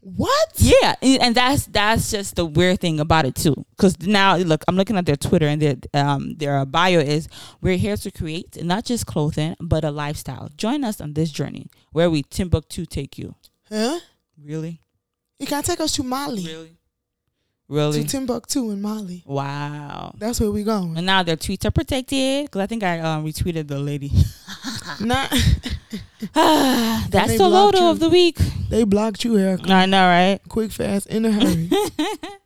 What? 0.04 0.50
Yeah, 0.58 0.96
and 1.02 1.22
and 1.22 1.36
that's 1.36 1.68
that's 1.68 2.10
just 2.10 2.36
the 2.36 2.44
weird 2.46 2.80
thing 2.82 3.00
about 3.00 3.26
it 3.26 3.36
too. 3.36 3.54
Because 3.78 4.00
now, 4.02 4.36
look, 4.36 4.64
I'm 4.68 4.76
looking 4.76 4.98
at 4.98 5.06
their 5.06 5.16
Twitter 5.16 5.46
and 5.48 5.62
their 5.62 5.76
um 5.94 6.34
their 6.38 6.66
bio 6.66 7.00
is 7.00 7.30
we're 7.62 7.78
here 7.78 7.96
to 7.98 8.10
create 8.12 8.64
not 8.64 8.84
just 8.84 9.06
clothing 9.06 9.56
but 9.62 9.84
a 9.84 9.92
lifestyle. 9.92 10.50
Join 10.58 10.84
us 10.84 11.00
on 11.02 11.14
this 11.14 11.30
journey 11.32 11.68
where 11.92 12.10
we 12.10 12.24
Timbuktu 12.24 12.86
take 12.88 13.20
you. 13.20 13.36
Huh? 13.70 14.00
Really, 14.44 14.82
You 15.40 15.46
can't 15.46 15.66
take 15.66 15.80
us 15.80 15.92
to 15.94 16.04
Mali. 16.04 16.44
really, 16.46 16.78
really. 17.72 18.04
To 18.04 18.08
Timbuktu 18.08 18.70
and 18.70 18.82
Mali. 18.82 19.24
wow. 19.26 20.14
That's 20.18 20.40
where 20.40 20.52
we 20.52 20.64
going. 20.64 20.98
And 20.98 21.06
now 21.06 21.24
their 21.24 21.38
tweets 21.38 21.66
are 21.66 21.72
protected 21.72 22.46
because 22.46 22.62
I 22.62 22.68
think 22.68 22.84
I 22.84 23.00
um, 23.00 23.26
retweeted 23.26 23.68
the 23.68 23.80
lady. 23.80 24.12
Not. 25.00 25.30
That's 26.34 27.38
the 27.38 27.72
you. 27.74 27.86
of 27.86 28.00
the 28.00 28.10
week. 28.10 28.38
they 28.70 28.84
blocked 28.84 29.24
you, 29.24 29.38
Erika. 29.38 29.72
I 29.72 29.86
know, 29.86 30.06
right? 30.06 30.40
Quick, 30.48 30.72
fast, 30.72 31.08
in 31.08 31.26
a 31.26 31.32
hurry. 31.32 31.70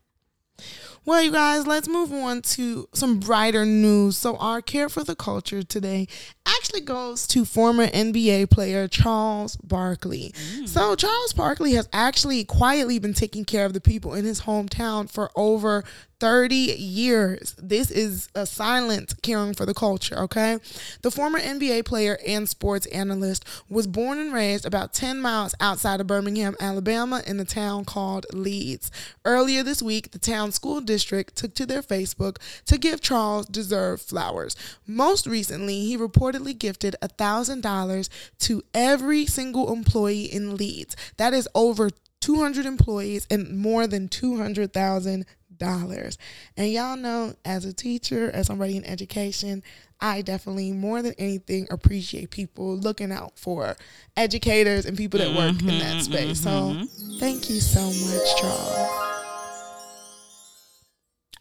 well, 1.06 1.22
you 1.22 1.32
guys, 1.32 1.68
let's 1.68 1.88
move 1.88 2.12
on 2.12 2.41
to 2.41 2.89
some 2.93 3.20
brighter 3.20 3.66
news. 3.66 4.18
So, 4.18 4.36
our 4.38 4.62
care 4.62 4.89
for 4.89 5.03
the 5.03 5.16
culture 5.16 5.62
today 5.62 6.08
actually 6.47 6.82
goes 6.82 7.28
to 7.28 7.45
former 7.45 7.88
NBA 7.88 8.49
player 8.49 8.88
Charles 8.88 9.56
Barkley. 9.58 10.34
Mm. 10.36 10.68
So, 10.68 10.95
Charles 10.95 11.34
Barkley 11.34 11.74
has 11.74 11.88
actually 11.93 12.43
quietly 12.43 12.97
been 12.97 13.14
taking 13.14 13.45
care 13.45 13.66
of 13.66 13.74
the 13.74 13.82
people 13.82 14.14
in 14.14 14.26
his 14.26 14.41
hometown 14.41 15.10
for 15.10 15.30
over 15.36 15.84
30 16.20 16.55
years. 16.55 17.55
This 17.57 17.91
is 17.91 18.30
a 18.36 18.45
silent 18.45 19.22
caring 19.22 19.53
for 19.53 19.66
the 19.66 19.74
culture, 19.74 20.18
okay? 20.20 20.59
The 21.01 21.11
former 21.11 21.39
NBA 21.39 21.86
player 21.86 22.18
and 22.26 22.47
sports 22.47 22.86
analyst 22.88 23.45
was 23.70 23.88
born 23.88 24.18
and 24.18 24.34
raised 24.34 24.66
about 24.66 24.93
10 24.93 25.22
miles 25.22 25.55
outside 25.59 25.99
of 25.99 26.07
Birmingham, 26.07 26.55
Alabama, 26.59 27.22
in 27.28 27.38
the 27.38 27.45
town 27.45 27.86
called 27.86 28.26
Leeds. 28.34 28.91
Earlier 29.26 29.63
this 29.63 29.82
week, 29.82 30.11
the 30.11 30.20
town 30.20 30.51
school 30.51 30.82
district 30.82 31.36
took 31.36 31.53
to 31.55 31.66
their 31.66 31.82
Facebook 31.82 32.38
to 32.66 32.78
give 32.78 33.01
Charles 33.01 33.45
deserved 33.47 34.03
flowers. 34.03 34.55
Most 34.88 35.28
recently, 35.28 35.82
he 35.82 35.97
reportedly 35.97 36.57
gifted 36.57 36.95
$1,000 37.01 38.09
to 38.39 38.63
every 38.74 39.26
single 39.26 39.72
employee 39.72 40.26
in 40.26 40.55
Leeds. 40.55 40.95
That 41.18 41.34
is 41.34 41.47
over 41.53 41.89
200 42.26 42.66
employees 42.66 43.28
and 43.30 43.55
more 43.55 43.86
than 43.86 44.07
200,000 44.07 45.26
dollars. 45.58 46.18
And 46.58 46.72
y'all 46.72 46.97
know 46.97 47.36
as 47.43 47.66
a 47.66 47.74
teacher, 47.74 48.30
as 48.32 48.47
somebody 48.47 48.78
in 48.78 48.86
education, 48.86 49.64
I 49.99 50.22
definitely 50.22 50.72
more 50.72 51.01
than 51.01 51.14
anything 51.18 51.68
appreciate 51.72 52.30
people 52.30 52.76
looking 52.78 53.12
out 53.12 53.38
for 53.38 53.76
educators 54.18 54.86
and 54.86 54.97
people 54.97 55.20
that 55.20 55.36
work 55.36 55.62
in 55.62 55.68
that 55.68 55.82
mm-hmm, 55.82 55.99
space. 55.99 56.41
Mm-hmm, 56.41 56.82
so 56.82 56.86
mm-hmm. 56.86 57.20
thank 57.20 57.49
you 57.49 57.60
so 57.60 57.86
much, 57.86 58.41
Charles. 58.41 59.24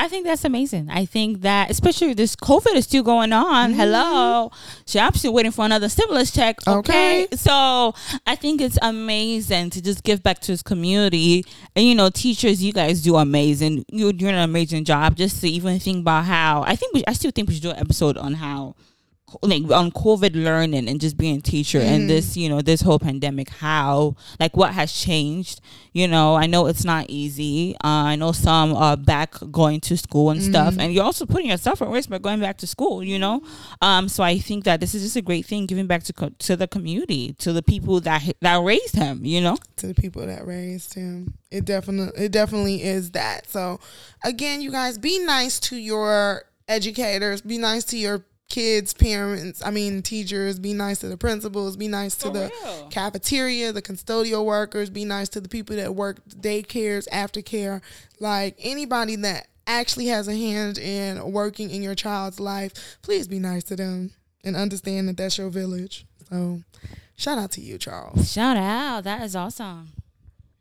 I 0.04 0.08
think 0.08 0.26
that's 0.26 0.44
amazing. 0.44 0.90
I 0.90 1.06
think 1.06 1.40
that, 1.40 1.70
especially 1.70 2.12
this 2.12 2.36
COVID 2.36 2.74
is 2.74 2.84
still 2.84 3.02
going 3.02 3.32
on. 3.32 3.72
Hello, 3.72 4.50
mm-hmm. 4.52 4.82
so 4.84 5.00
I'm 5.00 5.14
still 5.14 5.32
waiting 5.32 5.50
for 5.50 5.64
another 5.64 5.88
stimulus 5.88 6.30
check. 6.30 6.58
Okay? 6.68 7.24
Okay. 7.24 7.36
so 7.36 7.94
I 8.26 8.36
think 8.36 8.60
it's 8.60 8.78
amazing 8.82 9.70
to 9.70 9.80
just 9.80 10.04
give 10.04 10.22
back 10.22 10.40
to 10.40 10.52
his 10.52 10.62
community. 10.62 11.46
And 11.74 11.86
you 11.86 11.94
know, 11.94 12.10
teachers, 12.10 12.62
you 12.62 12.74
guys 12.74 13.00
do 13.00 13.16
amazing. 13.16 13.86
You're 13.90 14.12
doing 14.12 14.34
an 14.34 14.42
amazing 14.42 14.84
job. 14.84 15.16
Just 15.16 15.40
to 15.40 15.48
even 15.48 15.78
think 15.78 16.00
about 16.00 16.26
how 16.26 16.64
I 16.66 16.76
think 16.76 16.92
we, 16.92 17.02
I 17.06 17.14
still 17.14 17.30
think 17.30 17.48
we 17.48 17.54
should 17.54 17.62
do 17.62 17.70
an 17.70 17.78
episode 17.78 18.18
on 18.18 18.34
how 18.34 18.76
like 19.42 19.62
on 19.70 19.90
COVID 19.90 20.34
learning 20.34 20.88
and 20.88 21.00
just 21.00 21.16
being 21.16 21.38
a 21.38 21.40
teacher 21.40 21.80
and 21.80 22.08
this, 22.08 22.36
you 22.36 22.48
know, 22.48 22.60
this 22.60 22.80
whole 22.80 22.98
pandemic, 22.98 23.48
how 23.48 24.14
like 24.38 24.56
what 24.56 24.72
has 24.74 24.92
changed. 24.92 25.60
You 25.92 26.08
know, 26.08 26.34
I 26.34 26.46
know 26.46 26.66
it's 26.66 26.84
not 26.84 27.06
easy. 27.08 27.74
Uh, 27.82 28.04
I 28.12 28.16
know 28.16 28.32
some 28.32 28.74
are 28.74 28.96
back 28.96 29.34
going 29.50 29.80
to 29.82 29.96
school 29.96 30.30
and 30.30 30.42
stuff, 30.42 30.76
and 30.78 30.92
you're 30.92 31.04
also 31.04 31.24
putting 31.24 31.48
yourself 31.48 31.80
at 31.82 31.88
risk 31.88 32.10
by 32.10 32.18
going 32.18 32.40
back 32.40 32.58
to 32.58 32.66
school. 32.66 33.02
You 33.02 33.18
know, 33.18 33.42
um, 33.80 34.08
so 34.08 34.22
I 34.22 34.38
think 34.38 34.64
that 34.64 34.80
this 34.80 34.94
is 34.94 35.02
just 35.02 35.16
a 35.16 35.22
great 35.22 35.46
thing, 35.46 35.66
giving 35.66 35.86
back 35.86 36.02
to 36.04 36.12
co- 36.12 36.30
to 36.30 36.56
the 36.56 36.66
community, 36.68 37.32
to 37.34 37.52
the 37.52 37.62
people 37.62 38.00
that 38.00 38.22
that 38.40 38.62
raised 38.62 38.96
him. 38.96 39.24
You 39.24 39.40
know, 39.40 39.56
to 39.76 39.86
the 39.86 39.94
people 39.94 40.26
that 40.26 40.46
raised 40.46 40.94
him. 40.94 41.34
It 41.50 41.64
definitely 41.64 42.24
it 42.24 42.32
definitely 42.32 42.82
is 42.82 43.12
that. 43.12 43.48
So 43.48 43.80
again, 44.24 44.60
you 44.60 44.70
guys 44.70 44.98
be 44.98 45.24
nice 45.24 45.60
to 45.60 45.76
your 45.76 46.44
educators, 46.68 47.40
be 47.40 47.58
nice 47.58 47.84
to 47.84 47.96
your 47.96 48.24
kids, 48.54 48.94
parents, 48.94 49.60
I 49.66 49.72
mean 49.72 50.00
teachers, 50.00 50.60
be 50.60 50.74
nice 50.74 51.00
to 51.00 51.08
the 51.08 51.16
principals, 51.16 51.76
be 51.76 51.88
nice 51.88 52.14
to 52.18 52.26
For 52.28 52.32
the 52.32 52.52
real. 52.62 52.86
cafeteria, 52.88 53.72
the 53.72 53.82
custodial 53.82 54.44
workers, 54.44 54.90
be 54.90 55.04
nice 55.04 55.28
to 55.30 55.40
the 55.40 55.48
people 55.48 55.74
that 55.74 55.96
work 55.96 56.18
daycares, 56.28 57.08
aftercare, 57.08 57.82
like 58.20 58.54
anybody 58.60 59.16
that 59.16 59.48
actually 59.66 60.06
has 60.06 60.28
a 60.28 60.36
hand 60.36 60.78
in 60.78 61.32
working 61.32 61.68
in 61.68 61.82
your 61.82 61.96
child's 61.96 62.38
life, 62.38 62.98
please 63.02 63.26
be 63.26 63.40
nice 63.40 63.64
to 63.64 63.74
them 63.74 64.12
and 64.44 64.54
understand 64.54 65.08
that 65.08 65.16
that's 65.16 65.36
your 65.36 65.48
village. 65.50 66.06
So 66.30 66.60
shout 67.16 67.38
out 67.38 67.50
to 67.52 67.60
you, 67.60 67.76
Charles. 67.76 68.30
shout 68.32 68.56
out, 68.56 69.02
that 69.02 69.22
is 69.22 69.34
awesome. 69.34 69.88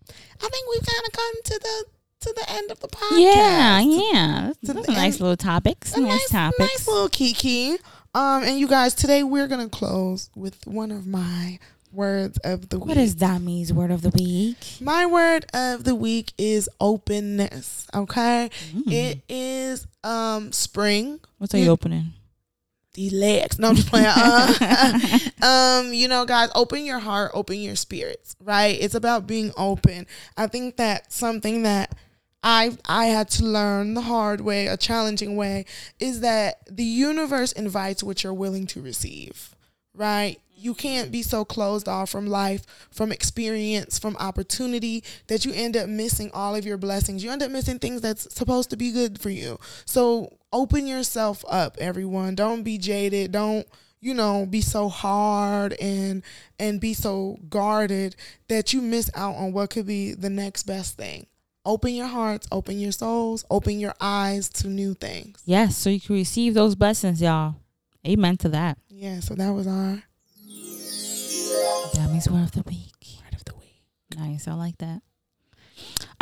I 0.09 0.49
think 0.49 0.67
we've 0.67 0.85
kind 0.85 1.05
of 1.05 1.13
come 1.13 1.33
to 1.43 1.59
the 1.59 1.85
to 2.23 2.33
the 2.35 2.49
end 2.49 2.71
of 2.71 2.79
the 2.79 2.87
podcast. 2.87 3.19
Yeah, 3.19 3.79
yeah, 3.81 4.53
To 4.65 4.73
nice 4.73 4.87
end- 5.15 5.19
little 5.21 5.37
topics. 5.37 5.95
Nice, 5.97 6.07
nice, 6.09 6.29
topics. 6.29 6.59
nice 6.59 6.87
little 6.87 7.09
kiki. 7.09 7.77
Um, 8.15 8.43
and 8.43 8.59
you 8.59 8.67
guys, 8.67 8.93
today 8.93 9.23
we're 9.23 9.47
gonna 9.47 9.69
close 9.69 10.29
with 10.35 10.65
one 10.67 10.91
of 10.91 11.07
my 11.07 11.59
words 11.91 12.37
of 12.39 12.69
the 12.69 12.79
week. 12.79 12.87
What 12.89 12.97
is 12.97 13.15
Dami's 13.15 13.71
word 13.73 13.91
of 13.91 14.01
the 14.01 14.09
week? 14.09 14.57
my 14.81 15.05
word 15.05 15.45
of 15.53 15.83
the 15.83 15.95
week? 15.95 16.33
Is 16.37 16.69
openness. 16.79 17.87
Okay, 17.93 18.49
Mm. 18.73 18.91
it 18.91 19.19
is 19.29 19.87
um 20.03 20.51
spring. 20.51 21.19
What's 21.37 21.53
are 21.55 21.57
you 21.59 21.69
opening? 21.69 22.13
The 22.93 23.09
legs. 23.09 23.57
No, 23.57 23.69
I'm 23.69 23.75
just 23.75 23.89
playing. 23.89 24.05
Uh, 24.07 25.09
um, 25.41 25.93
you 25.93 26.07
know, 26.07 26.25
guys, 26.25 26.49
open 26.53 26.85
your 26.85 26.99
heart, 26.99 27.31
open 27.33 27.57
your 27.59 27.75
spirits. 27.75 28.35
Right? 28.39 28.77
It's 28.79 28.93
about 28.95 29.25
being 29.25 29.51
open. 29.57 30.05
I 30.37 30.45
think 30.45 30.77
that 30.77 31.11
something 31.11 31.63
that 31.63 31.95
I 32.43 32.77
I 32.85 33.05
had 33.05 33.29
to 33.31 33.45
learn 33.45 33.93
the 33.93 34.01
hard 34.01 34.41
way, 34.41 34.67
a 34.67 34.77
challenging 34.77 35.35
way, 35.35 35.65
is 35.99 36.19
that 36.19 36.59
the 36.69 36.83
universe 36.83 37.51
invites 37.53 38.03
what 38.03 38.23
you're 38.23 38.33
willing 38.33 38.67
to 38.67 38.81
receive. 38.81 39.55
Right? 39.95 40.39
You 40.55 40.73
can't 40.73 41.11
be 41.11 41.23
so 41.23 41.43
closed 41.43 41.87
off 41.87 42.09
from 42.09 42.27
life, 42.27 42.65
from 42.89 43.11
experience, 43.11 43.99
from 43.99 44.15
opportunity 44.17 45.03
that 45.27 45.45
you 45.45 45.53
end 45.53 45.75
up 45.75 45.89
missing 45.89 46.31
all 46.33 46.55
of 46.55 46.65
your 46.65 46.77
blessings. 46.77 47.23
You 47.23 47.31
end 47.31 47.43
up 47.43 47.51
missing 47.51 47.79
things 47.79 48.01
that's 48.01 48.33
supposed 48.33 48.69
to 48.69 48.77
be 48.77 48.91
good 48.91 49.19
for 49.19 49.29
you. 49.29 49.59
So 49.85 50.37
open 50.53 50.87
yourself 50.87 51.43
up, 51.49 51.77
everyone. 51.79 52.35
Don't 52.35 52.63
be 52.63 52.77
jaded. 52.77 53.31
Don't 53.31 53.67
you 53.99 54.13
know 54.13 54.45
be 54.45 54.59
so 54.61 54.89
hard 54.89 55.73
and 55.81 56.23
and 56.59 56.81
be 56.81 56.93
so 56.93 57.39
guarded 57.49 58.15
that 58.49 58.73
you 58.73 58.81
miss 58.81 59.09
out 59.15 59.35
on 59.35 59.53
what 59.53 59.69
could 59.69 59.87
be 59.87 60.13
the 60.13 60.29
next 60.29 60.63
best 60.63 60.97
thing 60.97 61.25
open 61.65 61.93
your 61.93 62.07
hearts 62.07 62.47
open 62.51 62.79
your 62.79 62.91
souls 62.91 63.45
open 63.49 63.79
your 63.79 63.93
eyes 64.01 64.49
to 64.49 64.67
new 64.67 64.93
things 64.93 65.41
Yes, 65.45 65.75
so 65.77 65.89
you 65.89 65.99
can 65.99 66.15
receive 66.15 66.53
those 66.53 66.75
blessings, 66.75 67.21
y'all. 67.21 67.55
Amen 68.07 68.37
to 68.37 68.49
that. 68.49 68.77
yeah 68.89 69.19
so 69.21 69.33
that 69.35 69.51
was 69.51 69.67
our 69.67 70.03
Dami's 71.93 72.29
word 72.29 72.43
of 72.43 72.51
the 72.51 72.63
week. 72.67 72.93
word 73.23 73.33
of 73.35 73.45
the 73.45 73.53
week 73.55 73.81
Nice, 74.17 74.47
I 74.47 74.53
like 74.53 74.77
that. 74.79 75.01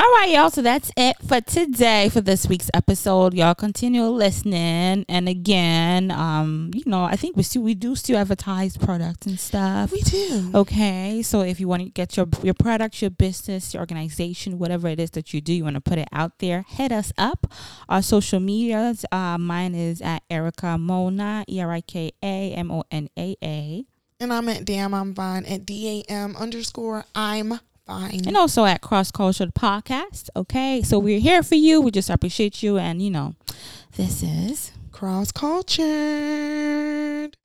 All 0.02 0.12
right, 0.14 0.32
y'all. 0.32 0.50
So 0.50 0.64
that's 0.64 0.92
it 0.98 1.16
for 1.28 1.42
today 1.42 2.10
for 2.10 2.22
this 2.22 2.48
week's 2.48 2.72
episode. 2.74 3.36
Y'all 3.36 3.54
continue 3.54 4.02
listening, 4.06 5.06
and 5.08 5.30
again, 5.30 6.10
um, 6.10 6.72
you 6.74 6.82
know, 6.88 7.04
I 7.04 7.16
think 7.16 7.38
we 7.38 7.44
still 7.44 7.62
we 7.62 7.76
do 7.76 7.96
still 7.96 8.18
advertise 8.18 8.78
products 8.78 9.28
and 9.28 9.40
stuff. 9.40 9.92
we 9.92 10.02
do 10.02 10.50
Okay, 10.56 11.22
so 11.22 11.42
if 11.42 11.60
you 11.60 11.68
want 11.68 11.84
to 11.84 11.90
get 11.90 12.18
your 12.18 12.26
your 12.42 12.56
product, 12.56 13.00
your 13.00 13.12
business, 13.12 13.76
your 13.76 13.82
organization, 13.82 14.58
whatever 14.58 14.88
it 14.88 15.00
is 15.00 15.12
that 15.12 15.36
you 15.36 15.40
do, 15.40 15.54
you 15.54 15.66
want 15.66 15.76
to 15.76 15.82
put 15.82 16.00
it 16.00 16.08
out 16.12 16.40
there, 16.40 16.66
hit 16.68 16.92
us 16.92 17.14
up. 17.20 17.54
Our 17.88 18.02
social 18.02 18.40
medias, 18.40 19.06
uh, 19.12 19.38
mine 19.38 19.76
is 19.76 20.02
at 20.02 20.24
Erika 20.32 20.80
Mona, 20.80 21.46
E 21.48 21.62
R 21.62 21.74
I 21.74 21.82
K 21.82 22.12
A 22.24 22.54
M 22.54 22.72
O 22.72 22.84
N 22.90 23.08
A 23.20 23.36
A, 23.44 23.86
and 24.20 24.34
i'm 24.34 24.50
at 24.50 24.66
damn 24.66 24.96
i'm 24.96 25.14
fine 25.14 25.46
at 25.46 25.66
dam 25.66 26.36
underscore 26.38 27.06
i'm 27.14 27.60
fine 27.92 28.28
and 28.28 28.38
also 28.38 28.66
at 28.66 28.82
Cross 28.82 29.12
Culture 29.12 29.48
Podcast. 29.48 30.30
Okay, 30.36 30.82
so 30.82 31.00
we're 31.00 31.20
here 31.20 31.44
for 31.44 31.56
you. 31.56 31.82
We 31.82 31.92
just 31.92 32.10
appreciate 32.10 32.64
you, 32.64 32.78
and 32.78 33.02
you 33.02 33.10
know, 33.10 33.36
this 33.98 34.24
is 34.24 34.72
Cross 34.92 35.32
cultured. 35.34 37.38